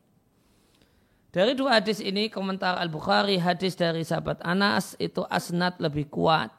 Dari 1.33 1.57
dua 1.57 1.81
hadis 1.81 1.97
ini 2.05 2.29
komentar 2.29 2.77
Al-Bukhari 2.77 3.41
hadis 3.41 3.73
dari 3.73 4.05
sahabat 4.05 4.45
Anas 4.45 4.93
itu 5.01 5.25
asnad 5.33 5.81
lebih 5.81 6.13
kuat. 6.13 6.53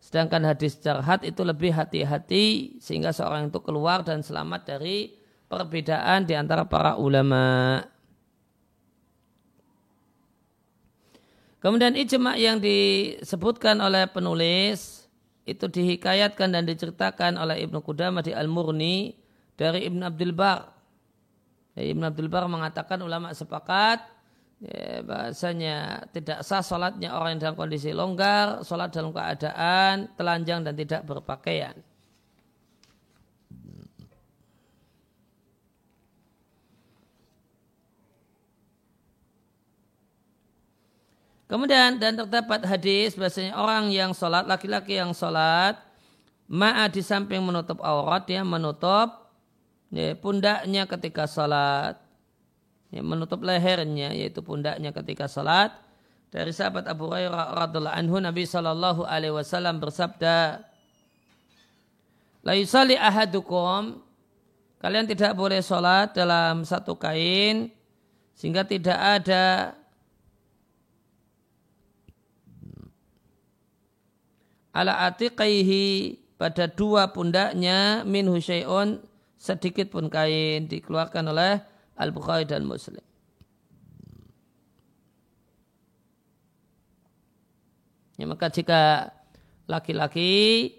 Sedangkan 0.00 0.40
hadis 0.48 0.80
jarhat 0.80 1.20
itu 1.20 1.44
lebih 1.44 1.76
hati-hati 1.76 2.78
sehingga 2.80 3.12
seorang 3.12 3.52
itu 3.52 3.60
keluar 3.60 4.00
dan 4.00 4.24
selamat 4.24 4.64
dari 4.64 5.12
perbedaan 5.52 6.24
di 6.24 6.32
antara 6.32 6.64
para 6.64 6.96
ulama. 6.96 7.84
Kemudian 11.58 11.98
ijma 11.98 12.38
yang 12.38 12.62
disebutkan 12.62 13.82
oleh 13.82 14.06
penulis 14.06 15.10
itu 15.42 15.66
dihikayatkan 15.66 16.54
dan 16.54 16.62
diceritakan 16.62 17.34
oleh 17.34 17.66
Ibnu 17.66 17.82
Qudamah 17.82 18.22
di 18.22 18.30
Al-Murni 18.30 19.16
dari 19.58 19.90
Ibnu 19.90 20.06
Abdul 20.06 20.36
Bar. 20.36 20.70
Ya, 21.74 21.82
Ibnu 21.90 22.04
Abdul 22.06 22.30
Bar 22.30 22.46
mengatakan 22.46 23.02
ulama 23.02 23.34
sepakat 23.34 24.06
ya, 24.62 25.02
bahasanya 25.02 26.06
tidak 26.14 26.46
sah 26.46 26.62
sholatnya 26.62 27.16
orang 27.16 27.34
yang 27.34 27.50
dalam 27.50 27.56
kondisi 27.58 27.90
longgar, 27.90 28.62
sholat 28.62 28.94
dalam 28.94 29.10
keadaan 29.10 30.14
telanjang 30.14 30.62
dan 30.62 30.78
tidak 30.78 31.02
berpakaian. 31.10 31.74
Kemudian 41.48 41.96
dan 41.96 42.12
terdapat 42.12 42.60
hadis 42.68 43.16
bahasanya 43.16 43.56
orang 43.56 43.88
yang 43.88 44.12
sholat, 44.12 44.44
laki-laki 44.44 45.00
yang 45.00 45.16
sholat, 45.16 45.80
ma'a 46.44 46.92
di 46.92 47.00
samping 47.00 47.40
menutup 47.40 47.80
aurat, 47.80 48.28
dia 48.28 48.44
menutup 48.44 49.32
ya, 49.88 50.12
pundaknya 50.12 50.84
ketika 50.84 51.24
sholat. 51.24 51.96
Ya, 52.92 53.04
menutup 53.04 53.44
lehernya, 53.44 54.16
yaitu 54.16 54.40
pundaknya 54.44 54.92
ketika 54.92 55.28
sholat. 55.28 55.72
Dari 56.28 56.52
sahabat 56.52 56.84
Abu 56.84 57.08
Hurairah 57.08 57.56
radhiallahu 57.56 57.96
anhu, 57.96 58.16
Nabi 58.20 58.44
wasallam 58.44 59.80
bersabda, 59.80 60.60
La 62.44 62.52
yusali 62.56 62.96
ahadukum, 62.96 64.04
kalian 64.80 65.04
tidak 65.04 65.32
boleh 65.32 65.64
sholat 65.64 66.12
dalam 66.12 66.64
satu 66.64 66.96
kain, 66.96 67.72
sehingga 68.36 68.64
tidak 68.64 68.96
ada 68.96 69.76
ala 74.72 75.08
atiqaihi 75.08 76.16
pada 76.38 76.70
dua 76.70 77.10
pundaknya 77.10 78.06
min 78.06 78.30
husyai'un 78.30 79.02
sedikit 79.38 79.90
pun 79.90 80.10
kain 80.10 80.66
dikeluarkan 80.66 81.30
oleh 81.30 81.62
Al-Bukhari 81.98 82.46
dan 82.46 82.66
Muslim. 82.66 83.02
Ya, 88.18 88.26
maka 88.26 88.50
jika 88.50 89.14
laki-laki 89.70 90.74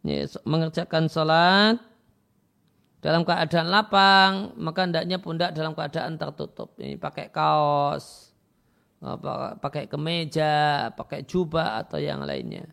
ya, 0.00 0.24
mengerjakan 0.48 1.12
sholat 1.12 1.76
dalam 3.04 3.24
keadaan 3.24 3.68
lapang, 3.68 4.32
maka 4.56 4.88
hendaknya 4.88 5.20
pundak 5.20 5.52
dalam 5.52 5.76
keadaan 5.76 6.16
tertutup. 6.16 6.72
Ini 6.80 6.96
pakai 6.96 7.28
kaos, 7.28 8.29
pakai 9.60 9.88
kemeja, 9.88 10.88
pakai 10.92 11.24
jubah 11.24 11.80
atau 11.80 11.96
yang 11.96 12.20
lainnya. 12.20 12.68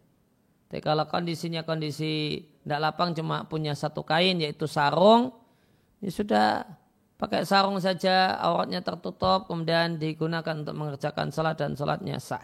Tapi 0.67 0.83
kalau 0.83 1.07
kondisinya 1.07 1.63
kondisi 1.63 2.43
tidak 2.63 2.91
lapang 2.91 3.15
cuma 3.15 3.47
punya 3.47 3.71
satu 3.71 4.03
kain 4.03 4.43
yaitu 4.43 4.67
sarung, 4.67 5.31
ya 6.03 6.11
sudah 6.11 6.47
pakai 7.15 7.47
sarung 7.47 7.79
saja 7.79 8.35
auratnya 8.43 8.83
tertutup 8.83 9.47
kemudian 9.47 9.95
digunakan 9.95 10.59
untuk 10.59 10.75
mengerjakan 10.75 11.31
salat 11.31 11.55
dan 11.55 11.79
salatnya 11.79 12.19
sah. 12.19 12.43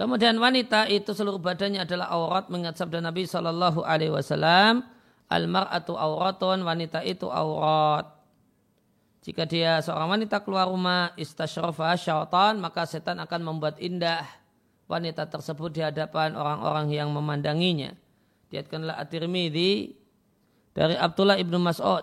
Kemudian 0.00 0.40
wanita 0.40 0.88
itu 0.88 1.12
seluruh 1.12 1.36
badannya 1.36 1.84
adalah 1.84 2.08
aurat 2.08 2.48
mengingat 2.48 2.80
sabda 2.80 3.04
Nabi 3.04 3.28
Shallallahu 3.28 3.84
Alaihi 3.84 4.08
Wasallam 4.08 4.80
Al-mar'atu 5.30 5.94
auratun, 5.94 6.66
wanita 6.66 7.06
itu 7.06 7.30
aurat. 7.30 8.18
Jika 9.22 9.46
dia 9.46 9.78
seorang 9.78 10.18
wanita 10.18 10.42
keluar 10.42 10.66
rumah 10.66 11.14
istasyrafa 11.14 11.94
syaitan, 11.94 12.58
maka 12.58 12.82
setan 12.82 13.22
akan 13.22 13.40
membuat 13.46 13.78
indah 13.78 14.26
wanita 14.90 15.30
tersebut 15.30 15.70
di 15.70 15.80
hadapan 15.86 16.34
orang-orang 16.34 16.90
yang 16.90 17.14
memandanginya. 17.14 17.94
Diatkanlah 18.50 18.98
At-Tirmidzi 18.98 19.94
dari 20.74 20.98
Abdullah 20.98 21.38
ibnu 21.38 21.62
Mas'ud. 21.62 22.02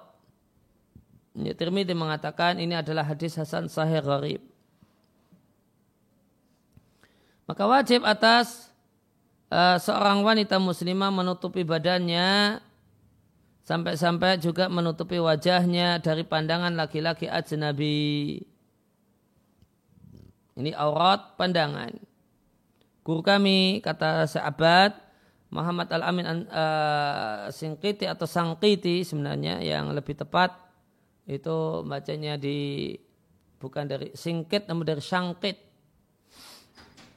Tirmidzi 1.36 1.94
mengatakan 1.94 2.63
ini 2.63 2.80
adalah 2.80 3.04
hadis 3.04 3.36
Hasan 3.36 3.68
Sahih 3.68 4.00
Gharib. 4.00 4.42
Maka 7.48 7.63
wajib 7.63 8.04
atas 8.04 8.72
uh, 9.52 9.80
seorang 9.80 10.24
wanita 10.24 10.60
muslimah 10.60 11.12
menutupi 11.12 11.63
badannya 11.63 12.60
Sampai-sampai 13.68 14.40
juga 14.40 14.72
menutupi 14.72 15.20
wajahnya 15.20 16.00
dari 16.00 16.24
pandangan 16.24 16.72
laki-laki 16.72 17.28
ajnabi. 17.28 18.40
Ini 20.56 20.72
aurat 20.72 21.36
pandangan. 21.36 21.92
Guru 23.04 23.20
kami, 23.20 23.84
kata 23.84 24.24
sahabat, 24.24 24.96
Muhammad 25.52 25.92
Al-Amin 25.92 26.48
uh, 26.48 27.52
Singkiti 27.52 28.08
atau 28.08 28.24
Sangkiti 28.24 29.04
sebenarnya 29.04 29.60
yang 29.60 29.92
lebih 29.92 30.16
tepat 30.16 30.56
itu 31.28 31.84
bacanya 31.84 32.40
di 32.40 32.96
bukan 33.60 33.84
dari 33.84 34.16
singkit 34.16 34.72
namun 34.72 34.88
dari 34.88 35.04
sangkit. 35.04 35.60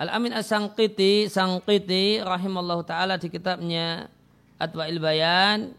Al-Amin 0.03 0.35
As-Sangkiti, 0.35 1.31
Sangkiti 1.31 2.19
rahimallahu 2.19 2.83
taala 2.83 3.23
di 3.23 3.31
kitabnya 3.31 4.11
Adwa'il 4.59 4.99
Bayan 4.99 5.79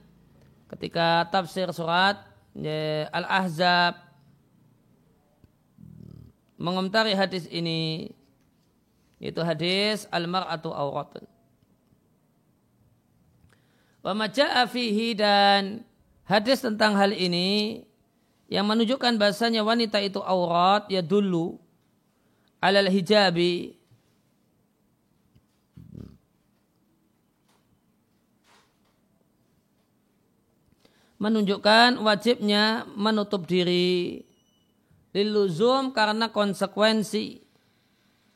ketika 0.72 1.28
tafsir 1.28 1.68
surat 1.76 2.24
ya, 2.56 3.12
Al-Ahzab 3.12 4.00
mengomentari 6.56 7.12
hadis 7.18 7.50
ini 7.52 8.14
itu 9.22 9.42
hadis 9.42 10.08
al-mar'atu 10.10 10.72
auratun. 10.74 11.26
Wa 14.02 14.18
maja'a 14.18 14.66
fihi 14.66 15.14
dan 15.14 15.86
hadis 16.26 16.66
tentang 16.66 16.98
hal 16.98 17.14
ini 17.14 17.86
yang 18.50 18.66
menunjukkan 18.66 19.16
bahasanya 19.22 19.62
wanita 19.62 20.02
itu 20.02 20.20
aurat 20.20 20.90
ya 20.90 21.06
dulu 21.06 21.62
alal 22.60 22.90
hijabi 22.90 23.81
menunjukkan 31.22 32.02
wajibnya 32.02 32.90
menutup 32.98 33.46
diri 33.46 34.26
liluzum 35.14 35.94
karena 35.94 36.34
konsekuensi 36.34 37.46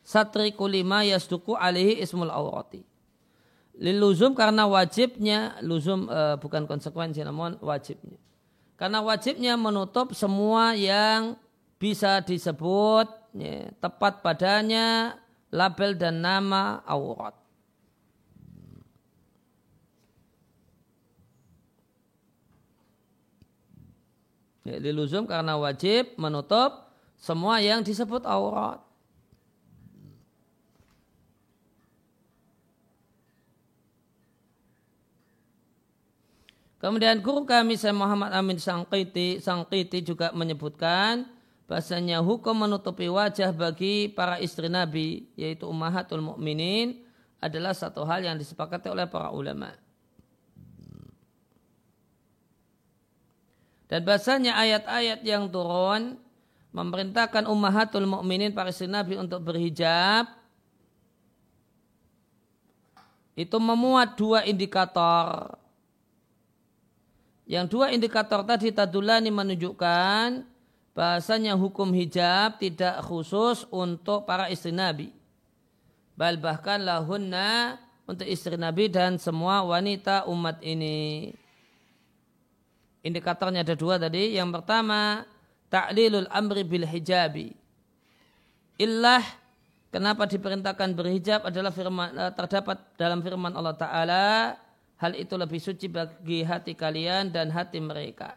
satri 0.06 0.54
kulima 0.54 1.02
yasduku 1.02 1.58
alihi 1.58 1.98
ismul 2.06 2.30
awrati 2.30 2.86
liluzum 3.80 4.36
karena 4.36 4.69
wajibnya 4.69 5.60
luzum 5.60 6.08
uh, 6.08 6.39
bukan 6.39 6.63
konsekuensi 6.67 7.24
namun 7.24 7.60
wajibnya. 7.60 8.19
Karena 8.76 9.00
wajibnya 9.00 9.56
menutup 9.56 10.12
semua 10.12 10.76
yang 10.76 11.39
bisa 11.80 12.19
disebut 12.19 13.08
ya, 13.36 13.71
tepat 13.80 14.19
padanya 14.19 15.15
label 15.48 15.95
dan 15.95 16.19
nama 16.19 16.84
aurat 16.84 17.36
Ya, 24.65 24.82
diluzum 24.82 25.30
karena 25.30 25.54
wajib 25.62 26.17
menutup 26.17 26.89
semua 27.21 27.62
yang 27.62 27.86
disebut 27.86 28.25
aurat. 28.25 28.82
Kemudian 36.82 37.21
guru 37.21 37.45
kami 37.45 37.78
saya 37.78 37.93
Muhammad 37.93 38.34
Amin 38.34 38.58
Sangkiti, 38.62 39.41
Sangkiti 39.41 40.06
juga 40.06 40.30
menyebutkan 40.34 41.25
bahasanya 41.65 42.21
hukum 42.21 42.65
menutupi 42.65 43.10
wajah 43.10 43.49
bagi 43.54 44.10
para 44.10 44.38
istri 44.38 44.69
Nabi 44.69 45.30
yaitu 45.34 45.65
ummahatul 45.65 46.21
mukminin 46.21 47.06
adalah 47.41 47.73
satu 47.73 48.06
hal 48.06 48.21
yang 48.21 48.38
disepakati 48.38 48.89
oleh 48.89 49.10
para 49.10 49.34
ulama. 49.34 49.85
Dan 53.95 54.03
bahasanya 54.03 54.60
ayat-ayat 54.60 55.23
yang 55.23 55.47
turun 55.47 56.19
memerintahkan 56.75 57.47
ummahatul 57.47 58.03
mukminin 58.03 58.51
para 58.51 58.67
istri 58.67 58.91
Nabi 58.91 59.15
untuk 59.15 59.39
berhijab 59.39 60.27
itu 63.39 63.55
memuat 63.55 64.19
dua 64.19 64.43
indikator. 64.43 65.55
Yang 67.47 67.71
dua 67.71 67.95
indikator 67.95 68.43
tadi 68.43 68.75
tadulani 68.75 69.31
menunjukkan 69.31 70.43
bahasanya 70.91 71.55
hukum 71.55 71.95
hijab 71.95 72.60
tidak 72.60 72.99
khusus 72.99 73.63
untuk 73.71 74.27
para 74.27 74.51
istri 74.51 74.75
Nabi. 74.75 75.15
Bal 76.19 76.36
bahkan 76.36 76.84
lahunna 76.84 77.79
untuk 78.03 78.27
istri 78.27 78.60
Nabi 78.60 78.91
dan 78.91 79.15
semua 79.15 79.63
wanita 79.63 80.27
umat 80.27 80.60
ini. 80.60 81.31
Indikatornya 83.05 83.61
ada 83.61 83.77
dua 83.77 84.01
tadi. 84.01 84.33
Yang 84.33 84.49
pertama, 84.61 85.21
ta'lilul 85.69 86.25
amri 86.33 86.65
bil 86.65 86.89
hijabi. 86.89 87.53
Illah 88.81 89.21
kenapa 89.93 90.25
diperintahkan 90.25 90.89
berhijab 90.97 91.45
adalah 91.45 91.69
firman, 91.69 92.09
eh, 92.17 92.33
terdapat 92.33 92.81
dalam 92.97 93.21
firman 93.21 93.53
Allah 93.53 93.77
Ta'ala 93.77 94.25
hal 94.99 95.13
itu 95.15 95.37
lebih 95.37 95.61
suci 95.61 95.85
bagi 95.85 96.41
hati 96.41 96.73
kalian 96.73 97.29
dan 97.29 97.53
hati 97.53 97.77
mereka. 97.77 98.35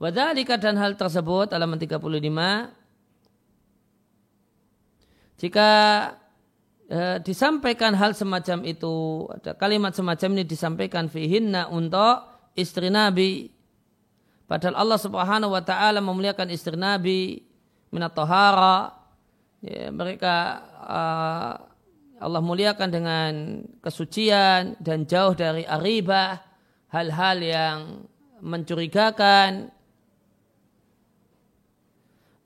Wadhalika 0.00 0.56
dan 0.56 0.80
hal 0.80 0.96
tersebut 0.96 1.52
halaman 1.52 1.76
35 1.76 2.72
jika 5.36 5.68
e, 6.90 7.22
disampaikan 7.22 7.94
hal 7.94 8.12
semacam 8.18 8.66
itu, 8.66 9.24
ada 9.30 9.54
kalimat 9.54 9.94
semacam 9.94 10.28
ini 10.34 10.44
disampaikan 10.44 11.06
fihinna 11.06 11.70
untuk 11.70 12.26
istri 12.58 12.90
Nabi. 12.90 13.48
Padahal 14.50 14.82
Allah 14.82 14.98
Subhanahu 14.98 15.54
wa 15.54 15.62
taala 15.62 16.02
memuliakan 16.02 16.50
istri 16.50 16.74
Nabi 16.74 17.38
minat 17.94 18.18
tahara. 18.18 18.98
Ya, 19.62 19.94
mereka 19.94 20.66
uh, 20.82 21.54
Allah 22.20 22.42
muliakan 22.42 22.88
dengan 22.90 23.32
kesucian 23.80 24.74
dan 24.82 25.06
jauh 25.06 25.32
dari 25.38 25.62
aribah, 25.62 26.42
hal-hal 26.90 27.38
yang 27.38 27.78
mencurigakan. 28.42 29.70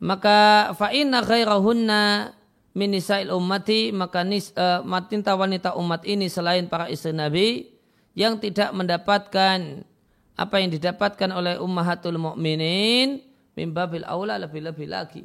Maka 0.05 0.71
fa'inna 0.77 1.25
khairahunna 1.25 2.35
min 2.75 2.91
nisa'il 2.91 3.31
ummati 3.31 3.95
maka 3.95 4.27
nis, 4.27 4.51
uh, 4.59 4.83
wanita 4.85 5.79
umat 5.79 6.03
ini 6.03 6.27
selain 6.27 6.67
para 6.67 6.91
istri 6.91 7.15
Nabi 7.15 7.71
yang 8.19 8.43
tidak 8.43 8.75
mendapatkan 8.75 9.87
apa 10.35 10.55
yang 10.59 10.71
didapatkan 10.75 11.31
oleh 11.31 11.55
ummahatul 11.63 12.19
mukminin 12.19 13.23
mimbabil 13.55 14.03
aula 14.03 14.35
lebih-lebih 14.43 14.91
lagi 14.91 15.25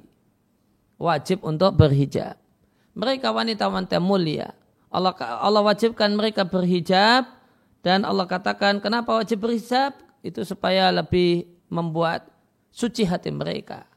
wajib 1.01 1.41
untuk 1.41 1.73
berhijab. 1.73 2.37
Mereka 2.93 3.31
wanita-wanita 3.33 3.97
mulia. 3.97 4.53
Allah 4.91 5.15
Allah 5.41 5.63
wajibkan 5.65 6.11
mereka 6.13 6.45
berhijab 6.45 7.25
dan 7.81 8.03
Allah 8.03 8.27
katakan 8.27 8.83
kenapa 8.83 9.17
wajib 9.17 9.41
berhijab? 9.47 9.95
Itu 10.19 10.43
supaya 10.43 10.91
lebih 10.91 11.47
membuat 11.71 12.27
suci 12.69 13.07
hati 13.07 13.31
mereka. 13.31 13.88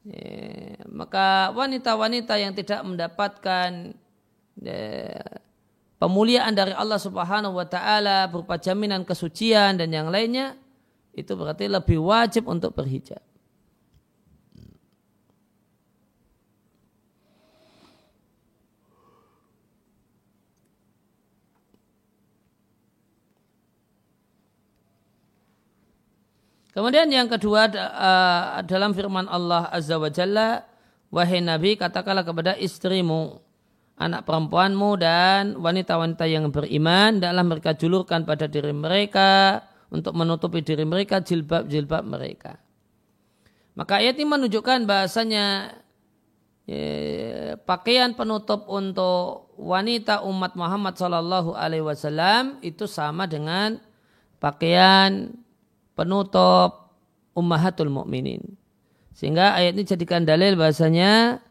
Ya, 0.00 0.80
maka 0.88 1.52
wanita-wanita 1.52 2.40
yang 2.40 2.56
tidak 2.56 2.80
mendapatkan 2.88 3.92
ya, 4.56 5.20
pemuliaan 6.00 6.56
dari 6.56 6.72
Allah 6.72 6.96
Subhanahu 6.96 7.60
wa 7.60 7.68
taala 7.68 8.24
berupa 8.32 8.56
jaminan 8.56 9.04
kesucian 9.04 9.76
dan 9.76 9.92
yang 9.92 10.08
lainnya 10.08 10.56
itu 11.12 11.36
berarti 11.36 11.68
lebih 11.68 12.00
wajib 12.00 12.48
untuk 12.48 12.72
berhijab. 12.72 13.20
Kemudian 26.80 27.12
yang 27.12 27.28
kedua 27.28 27.68
uh, 27.68 28.64
dalam 28.64 28.96
firman 28.96 29.28
Allah 29.28 29.68
Azza 29.68 30.00
wa 30.00 30.08
Jalla, 30.08 30.64
wahai 31.12 31.44
Nabi 31.44 31.76
katakanlah 31.76 32.24
kepada 32.24 32.56
istrimu, 32.56 33.36
anak 34.00 34.24
perempuanmu 34.24 34.96
dan 34.96 35.60
wanita-wanita 35.60 36.24
yang 36.24 36.48
beriman 36.48 37.20
dalam 37.20 37.52
mereka 37.52 37.76
julurkan 37.76 38.24
pada 38.24 38.48
diri 38.48 38.72
mereka 38.72 39.60
untuk 39.92 40.16
menutupi 40.16 40.64
diri 40.64 40.88
mereka 40.88 41.20
jilbab-jilbab 41.20 42.00
mereka. 42.00 42.56
Maka 43.76 44.00
ayat 44.00 44.16
ini 44.16 44.40
menunjukkan 44.40 44.88
bahasanya 44.88 45.76
ya, 46.64 47.60
pakaian 47.60 48.16
penutup 48.16 48.64
untuk 48.72 49.52
wanita 49.60 50.24
umat 50.24 50.56
Muhammad 50.56 50.96
Shallallahu 50.96 51.52
Alaihi 51.52 51.84
Wasallam 51.84 52.56
itu 52.64 52.88
sama 52.88 53.28
dengan 53.28 53.76
pakaian 54.40 55.36
penutup 56.00 56.96
ummahatul 57.36 57.92
mukminin. 57.92 58.56
Sehingga 59.12 59.52
ayat 59.52 59.76
ini 59.76 59.84
jadikan 59.84 60.24
dalil 60.24 60.56
bahasanya 60.56 61.44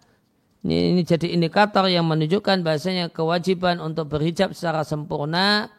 ini, 0.65 0.97
ini 0.97 1.01
jadi 1.05 1.29
indikator 1.37 1.85
yang 1.85 2.09
menunjukkan 2.09 2.65
bahasanya 2.65 3.13
kewajiban 3.13 3.77
untuk 3.77 4.09
berhijab 4.09 4.57
secara 4.57 4.81
sempurna 4.81 5.69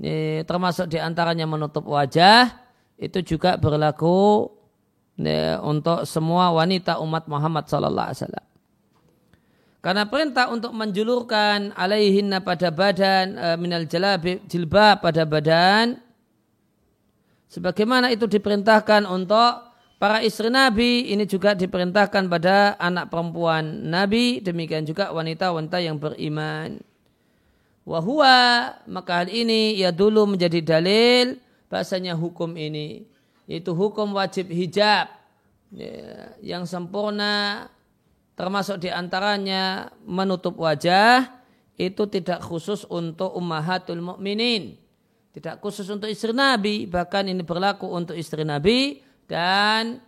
ini, 0.00 0.40
termasuk 0.48 0.88
di 0.88 0.96
antaranya 0.96 1.44
menutup 1.44 1.84
wajah 1.84 2.50
itu 2.96 3.36
juga 3.36 3.60
berlaku 3.60 4.48
ini, 5.20 5.60
untuk 5.62 6.02
semua 6.08 6.50
wanita 6.50 6.98
umat 6.98 7.28
Muhammad 7.28 7.68
sallallahu 7.68 8.08
alaihi 8.10 8.20
wasallam. 8.24 8.46
Karena 9.84 10.08
perintah 10.08 10.48
untuk 10.48 10.72
menjulurkan 10.72 11.76
alaihinna 11.76 12.40
pada 12.40 12.72
badan 12.72 13.36
e, 13.36 13.46
minal 13.60 13.84
jilbab 14.48 15.04
pada 15.04 15.28
badan 15.28 16.00
Sebagaimana 17.54 18.10
itu 18.10 18.26
diperintahkan 18.26 19.06
untuk 19.06 19.70
para 20.02 20.18
istri 20.26 20.50
Nabi, 20.50 21.14
ini 21.14 21.22
juga 21.22 21.54
diperintahkan 21.54 22.26
pada 22.26 22.74
anak 22.82 23.14
perempuan 23.14 23.86
Nabi, 23.86 24.42
demikian 24.42 24.82
juga 24.82 25.14
wanita-wanita 25.14 25.78
yang 25.78 25.94
beriman. 25.94 26.82
Wahua, 27.86 28.74
maka 28.90 29.22
hal 29.22 29.30
ini 29.30 29.78
ya 29.78 29.94
dulu 29.94 30.34
menjadi 30.34 30.66
dalil 30.66 31.38
bahasanya 31.70 32.18
hukum 32.18 32.58
ini. 32.58 33.06
Yaitu 33.46 33.70
hukum 33.70 34.18
wajib 34.18 34.50
hijab 34.50 35.14
ya, 35.70 36.34
yang 36.42 36.66
sempurna 36.66 37.68
termasuk 38.34 38.82
di 38.82 38.90
antaranya 38.90 39.94
menutup 40.02 40.58
wajah 40.58 41.30
itu 41.78 42.02
tidak 42.10 42.42
khusus 42.42 42.82
untuk 42.90 43.30
ummahatul 43.36 44.02
mukminin 44.02 44.80
tidak 45.34 45.58
khusus 45.58 45.90
untuk 45.90 46.06
istri 46.06 46.30
Nabi, 46.30 46.86
bahkan 46.86 47.26
ini 47.26 47.42
berlaku 47.42 47.90
untuk 47.90 48.14
istri 48.14 48.46
Nabi 48.46 49.02
dan 49.26 49.98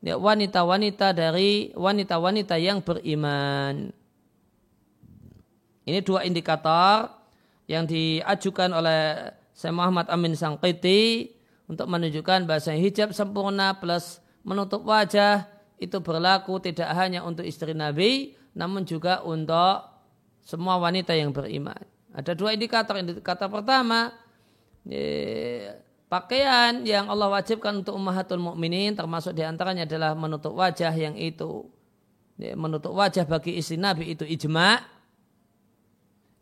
ya, 0.00 0.16
wanita-wanita 0.16 1.12
dari 1.12 1.76
wanita-wanita 1.76 2.56
yang 2.56 2.80
beriman. 2.80 3.92
Ini 5.84 6.00
dua 6.00 6.24
indikator 6.24 7.12
yang 7.68 7.84
diajukan 7.84 8.72
oleh 8.72 9.28
Syekh 9.52 9.76
Muhammad 9.76 10.08
Amin 10.08 10.32
Sangkiti 10.32 11.28
untuk 11.68 11.92
menunjukkan 11.92 12.48
bahasa 12.48 12.72
hijab 12.72 13.12
sempurna 13.12 13.76
plus 13.76 14.24
menutup 14.40 14.88
wajah 14.88 15.52
itu 15.76 16.00
berlaku 16.00 16.64
tidak 16.64 16.88
hanya 16.96 17.20
untuk 17.28 17.44
istri 17.44 17.76
Nabi 17.76 18.40
namun 18.56 18.88
juga 18.88 19.20
untuk 19.20 19.84
semua 20.40 20.80
wanita 20.80 21.12
yang 21.12 21.28
beriman. 21.28 21.78
Ada 22.12 22.32
dua 22.32 22.56
indikator. 22.56 22.96
Indikator 22.96 23.52
pertama 23.52 24.21
pakaian 26.10 26.82
yang 26.84 27.08
Allah 27.08 27.32
wajibkan 27.32 27.80
untuk 27.80 27.96
ummahatul 27.96 28.42
mukminin 28.42 28.92
termasuk 28.92 29.32
di 29.32 29.40
antaranya 29.46 29.88
adalah 29.88 30.12
menutup 30.12 30.52
wajah 30.52 30.92
yang 30.92 31.16
itu. 31.16 31.66
Menutup 32.36 32.92
wajah 32.98 33.22
bagi 33.22 33.54
istri 33.54 33.78
Nabi 33.78 34.12
itu 34.12 34.26
ijma. 34.26 34.82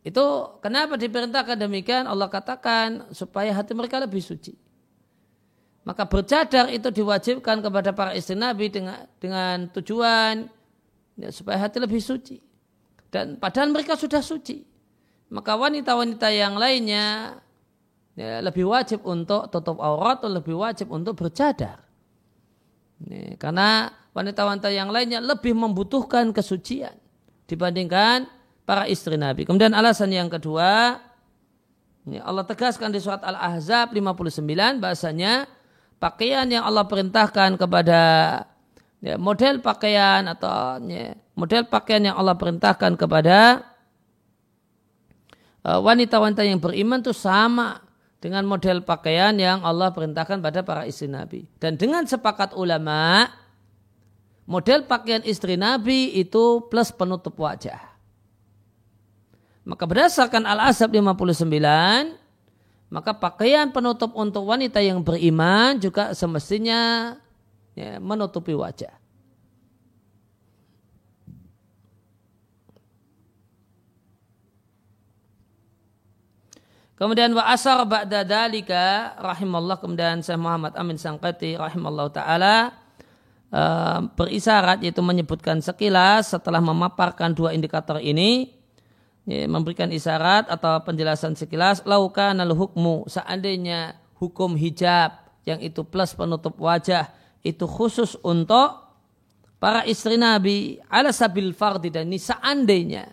Itu 0.01 0.57
kenapa 0.65 0.97
diperintahkan 0.97 1.61
demikian? 1.61 2.09
Allah 2.09 2.25
katakan 2.25 3.13
supaya 3.13 3.53
hati 3.53 3.77
mereka 3.77 4.01
lebih 4.01 4.17
suci. 4.17 4.57
Maka 5.85 6.09
bercadar 6.09 6.73
itu 6.73 6.89
diwajibkan 6.89 7.61
kepada 7.61 7.93
para 7.93 8.17
istri 8.17 8.33
Nabi 8.33 8.73
dengan 8.73 9.05
dengan 9.21 9.69
tujuan 9.69 10.49
ya, 11.21 11.29
supaya 11.29 11.69
hati 11.69 11.77
lebih 11.77 12.01
suci. 12.01 12.41
Dan 13.13 13.37
padahal 13.37 13.69
mereka 13.69 13.93
sudah 13.93 14.25
suci. 14.25 14.65
Maka 15.29 15.53
wanita-wanita 15.53 16.33
yang 16.33 16.57
lainnya 16.57 17.37
ya, 18.15 18.43
lebih 18.43 18.67
wajib 18.67 19.03
untuk 19.07 19.47
tutup 19.51 19.79
aurat 19.79 20.19
atau 20.19 20.31
lebih 20.31 20.55
wajib 20.57 20.91
untuk 20.91 21.19
bercadar. 21.19 21.83
Ini, 23.01 23.35
karena 23.41 23.89
wanita-wanita 24.11 24.69
yang 24.69 24.91
lainnya 24.91 25.23
lebih 25.23 25.55
membutuhkan 25.55 26.35
kesucian 26.35 26.93
dibandingkan 27.47 28.27
para 28.67 28.85
istri 28.87 29.17
Nabi. 29.17 29.43
Kemudian 29.43 29.73
alasan 29.73 30.13
yang 30.13 30.29
kedua, 30.29 31.01
ini 32.07 32.17
Allah 32.21 32.45
tegaskan 32.45 32.93
di 32.93 32.99
surat 33.01 33.21
Al-Ahzab 33.21 33.93
59 33.93 34.81
bahasanya 34.81 35.45
pakaian 36.01 36.47
yang 36.49 36.65
Allah 36.65 36.85
perintahkan 36.89 37.61
kepada 37.61 37.99
ya, 39.01 39.15
model 39.21 39.61
pakaian 39.61 40.25
atau 40.29 40.81
ya, 40.85 41.13
model 41.37 41.69
pakaian 41.69 42.09
yang 42.09 42.15
Allah 42.17 42.37
perintahkan 42.37 42.97
kepada 42.97 43.65
uh, 45.65 45.79
wanita-wanita 45.81 46.41
yang 46.41 46.57
beriman 46.57 47.05
itu 47.05 47.13
sama 47.13 47.90
dengan 48.21 48.45
model 48.45 48.85
pakaian 48.85 49.33
yang 49.33 49.65
Allah 49.65 49.89
perintahkan 49.89 50.45
pada 50.45 50.61
para 50.61 50.85
istri 50.85 51.09
Nabi. 51.09 51.49
Dan 51.57 51.73
dengan 51.73 52.05
sepakat 52.05 52.53
ulama, 52.53 53.25
model 54.45 54.85
pakaian 54.85 55.25
istri 55.25 55.57
Nabi 55.57 56.13
itu 56.13 56.61
plus 56.69 56.93
penutup 56.93 57.33
wajah. 57.41 57.81
Maka 59.65 59.83
berdasarkan 59.89 60.45
Al-Asab 60.45 60.93
59, 60.93 61.41
maka 62.93 63.11
pakaian 63.17 63.73
penutup 63.73 64.13
untuk 64.13 64.45
wanita 64.45 64.77
yang 64.85 65.01
beriman 65.01 65.81
juga 65.81 66.13
semestinya 66.13 67.13
ya, 67.73 67.97
menutupi 67.97 68.53
wajah. 68.53 69.00
Kemudian 77.01 77.33
wa 77.33 77.49
asar 77.49 77.81
ba'da 77.81 78.21
dalika 78.21 79.17
rahimallah 79.17 79.81
kemudian 79.81 80.21
Syekh 80.21 80.37
Muhammad 80.37 80.77
Amin 80.77 81.01
Sangkati 81.01 81.57
rahimallahu 81.57 82.13
taala 82.13 82.77
uh, 83.49 84.05
berisyarat 84.13 84.85
yaitu 84.85 85.01
menyebutkan 85.01 85.65
sekilas 85.65 86.29
setelah 86.29 86.61
memaparkan 86.61 87.33
dua 87.33 87.57
indikator 87.57 87.97
ini 87.97 88.53
ya, 89.25 89.49
memberikan 89.49 89.89
isyarat 89.89 90.45
atau 90.45 90.77
penjelasan 90.85 91.33
sekilas 91.33 91.81
lauka 91.89 92.37
nal 92.37 92.53
hukmu 92.53 93.09
seandainya 93.09 93.97
hukum 94.21 94.53
hijab 94.53 95.25
yang 95.41 95.57
itu 95.57 95.81
plus 95.81 96.13
penutup 96.13 96.53
wajah 96.61 97.09
itu 97.41 97.65
khusus 97.65 98.13
untuk 98.21 98.77
para 99.57 99.89
istri 99.89 100.21
Nabi 100.21 100.77
ala 100.85 101.09
sabil 101.09 101.49
fardi 101.57 101.89
dan 101.89 102.13
ini 102.13 102.21
seandainya 102.21 103.09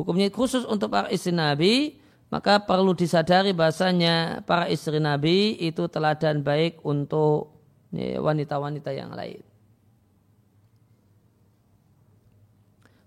hukumnya 0.00 0.32
khusus 0.32 0.64
untuk 0.64 0.88
para 0.88 1.12
istri 1.12 1.36
Nabi 1.36 2.05
maka 2.26 2.58
perlu 2.58 2.90
disadari 2.90 3.54
bahasanya 3.54 4.42
para 4.42 4.66
istri 4.66 4.98
Nabi 4.98 5.54
itu 5.62 5.86
teladan 5.86 6.42
baik 6.42 6.82
untuk 6.82 7.54
wanita-wanita 7.96 8.90
yang 8.90 9.14
lain. 9.14 9.40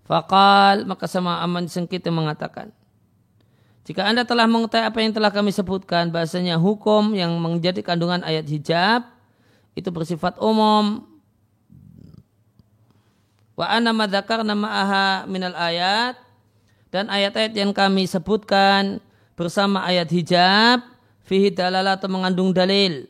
Fakal 0.08 0.88
maka 0.88 1.06
sama 1.06 1.38
aman 1.44 1.70
sengkit 1.70 2.02
mengatakan, 2.10 2.74
jika 3.86 4.06
anda 4.06 4.26
telah 4.26 4.46
mengetahui 4.46 4.86
apa 4.86 4.98
yang 5.02 5.12
telah 5.14 5.30
kami 5.30 5.50
sebutkan, 5.54 6.10
bahasanya 6.10 6.58
hukum 6.58 7.14
yang 7.14 7.34
menjadi 7.38 7.82
kandungan 7.82 8.22
ayat 8.26 8.46
hijab 8.46 9.06
itu 9.74 9.88
bersifat 9.90 10.38
umum. 10.42 11.06
Wa 13.54 13.66
anna 13.68 13.92
nama 13.92 14.68
aha 14.68 15.08
minal 15.28 15.52
ayat 15.52 16.16
dan 16.90 17.06
ayat-ayat 17.12 17.52
yang 17.54 17.70
kami 17.76 18.08
sebutkan 18.08 18.98
bersama 19.40 19.88
ayat 19.88 20.12
hijab 20.12 20.84
fihi 21.24 21.48
dalalah 21.48 21.96
atau 21.96 22.12
mengandung 22.12 22.52
dalil. 22.52 23.08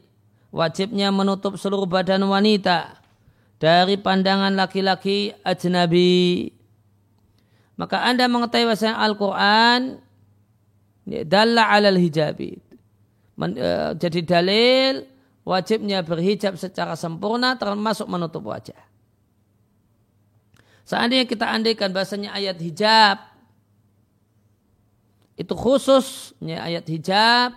Wajibnya 0.54 1.10
menutup 1.10 1.58
seluruh 1.58 1.90
badan 1.90 2.22
wanita 2.22 3.02
dari 3.58 3.98
pandangan 3.98 4.54
laki-laki 4.54 5.34
ajnabi. 5.42 6.54
Maka 7.74 8.06
anda 8.06 8.30
mengetahui 8.30 8.70
bahasa 8.70 8.94
Al-Quran 8.94 9.98
ya, 11.10 11.26
dalla 11.26 11.66
alal 11.66 11.98
hijabi. 11.98 12.62
Men, 13.34 13.58
uh, 13.58 13.90
jadi 13.98 14.22
dalil 14.22 15.06
wajibnya 15.42 16.06
berhijab 16.06 16.54
secara 16.54 16.94
sempurna 16.94 17.58
termasuk 17.58 18.06
menutup 18.06 18.46
wajah. 18.46 18.78
Seandainya 20.86 21.26
kita 21.26 21.46
andaikan 21.46 21.94
bahasanya 21.94 22.34
ayat 22.34 22.58
hijab 22.58 23.29
itu 25.41 25.57
khusus 25.57 26.36
ya, 26.45 26.68
ayat 26.68 26.84
hijab. 26.84 27.57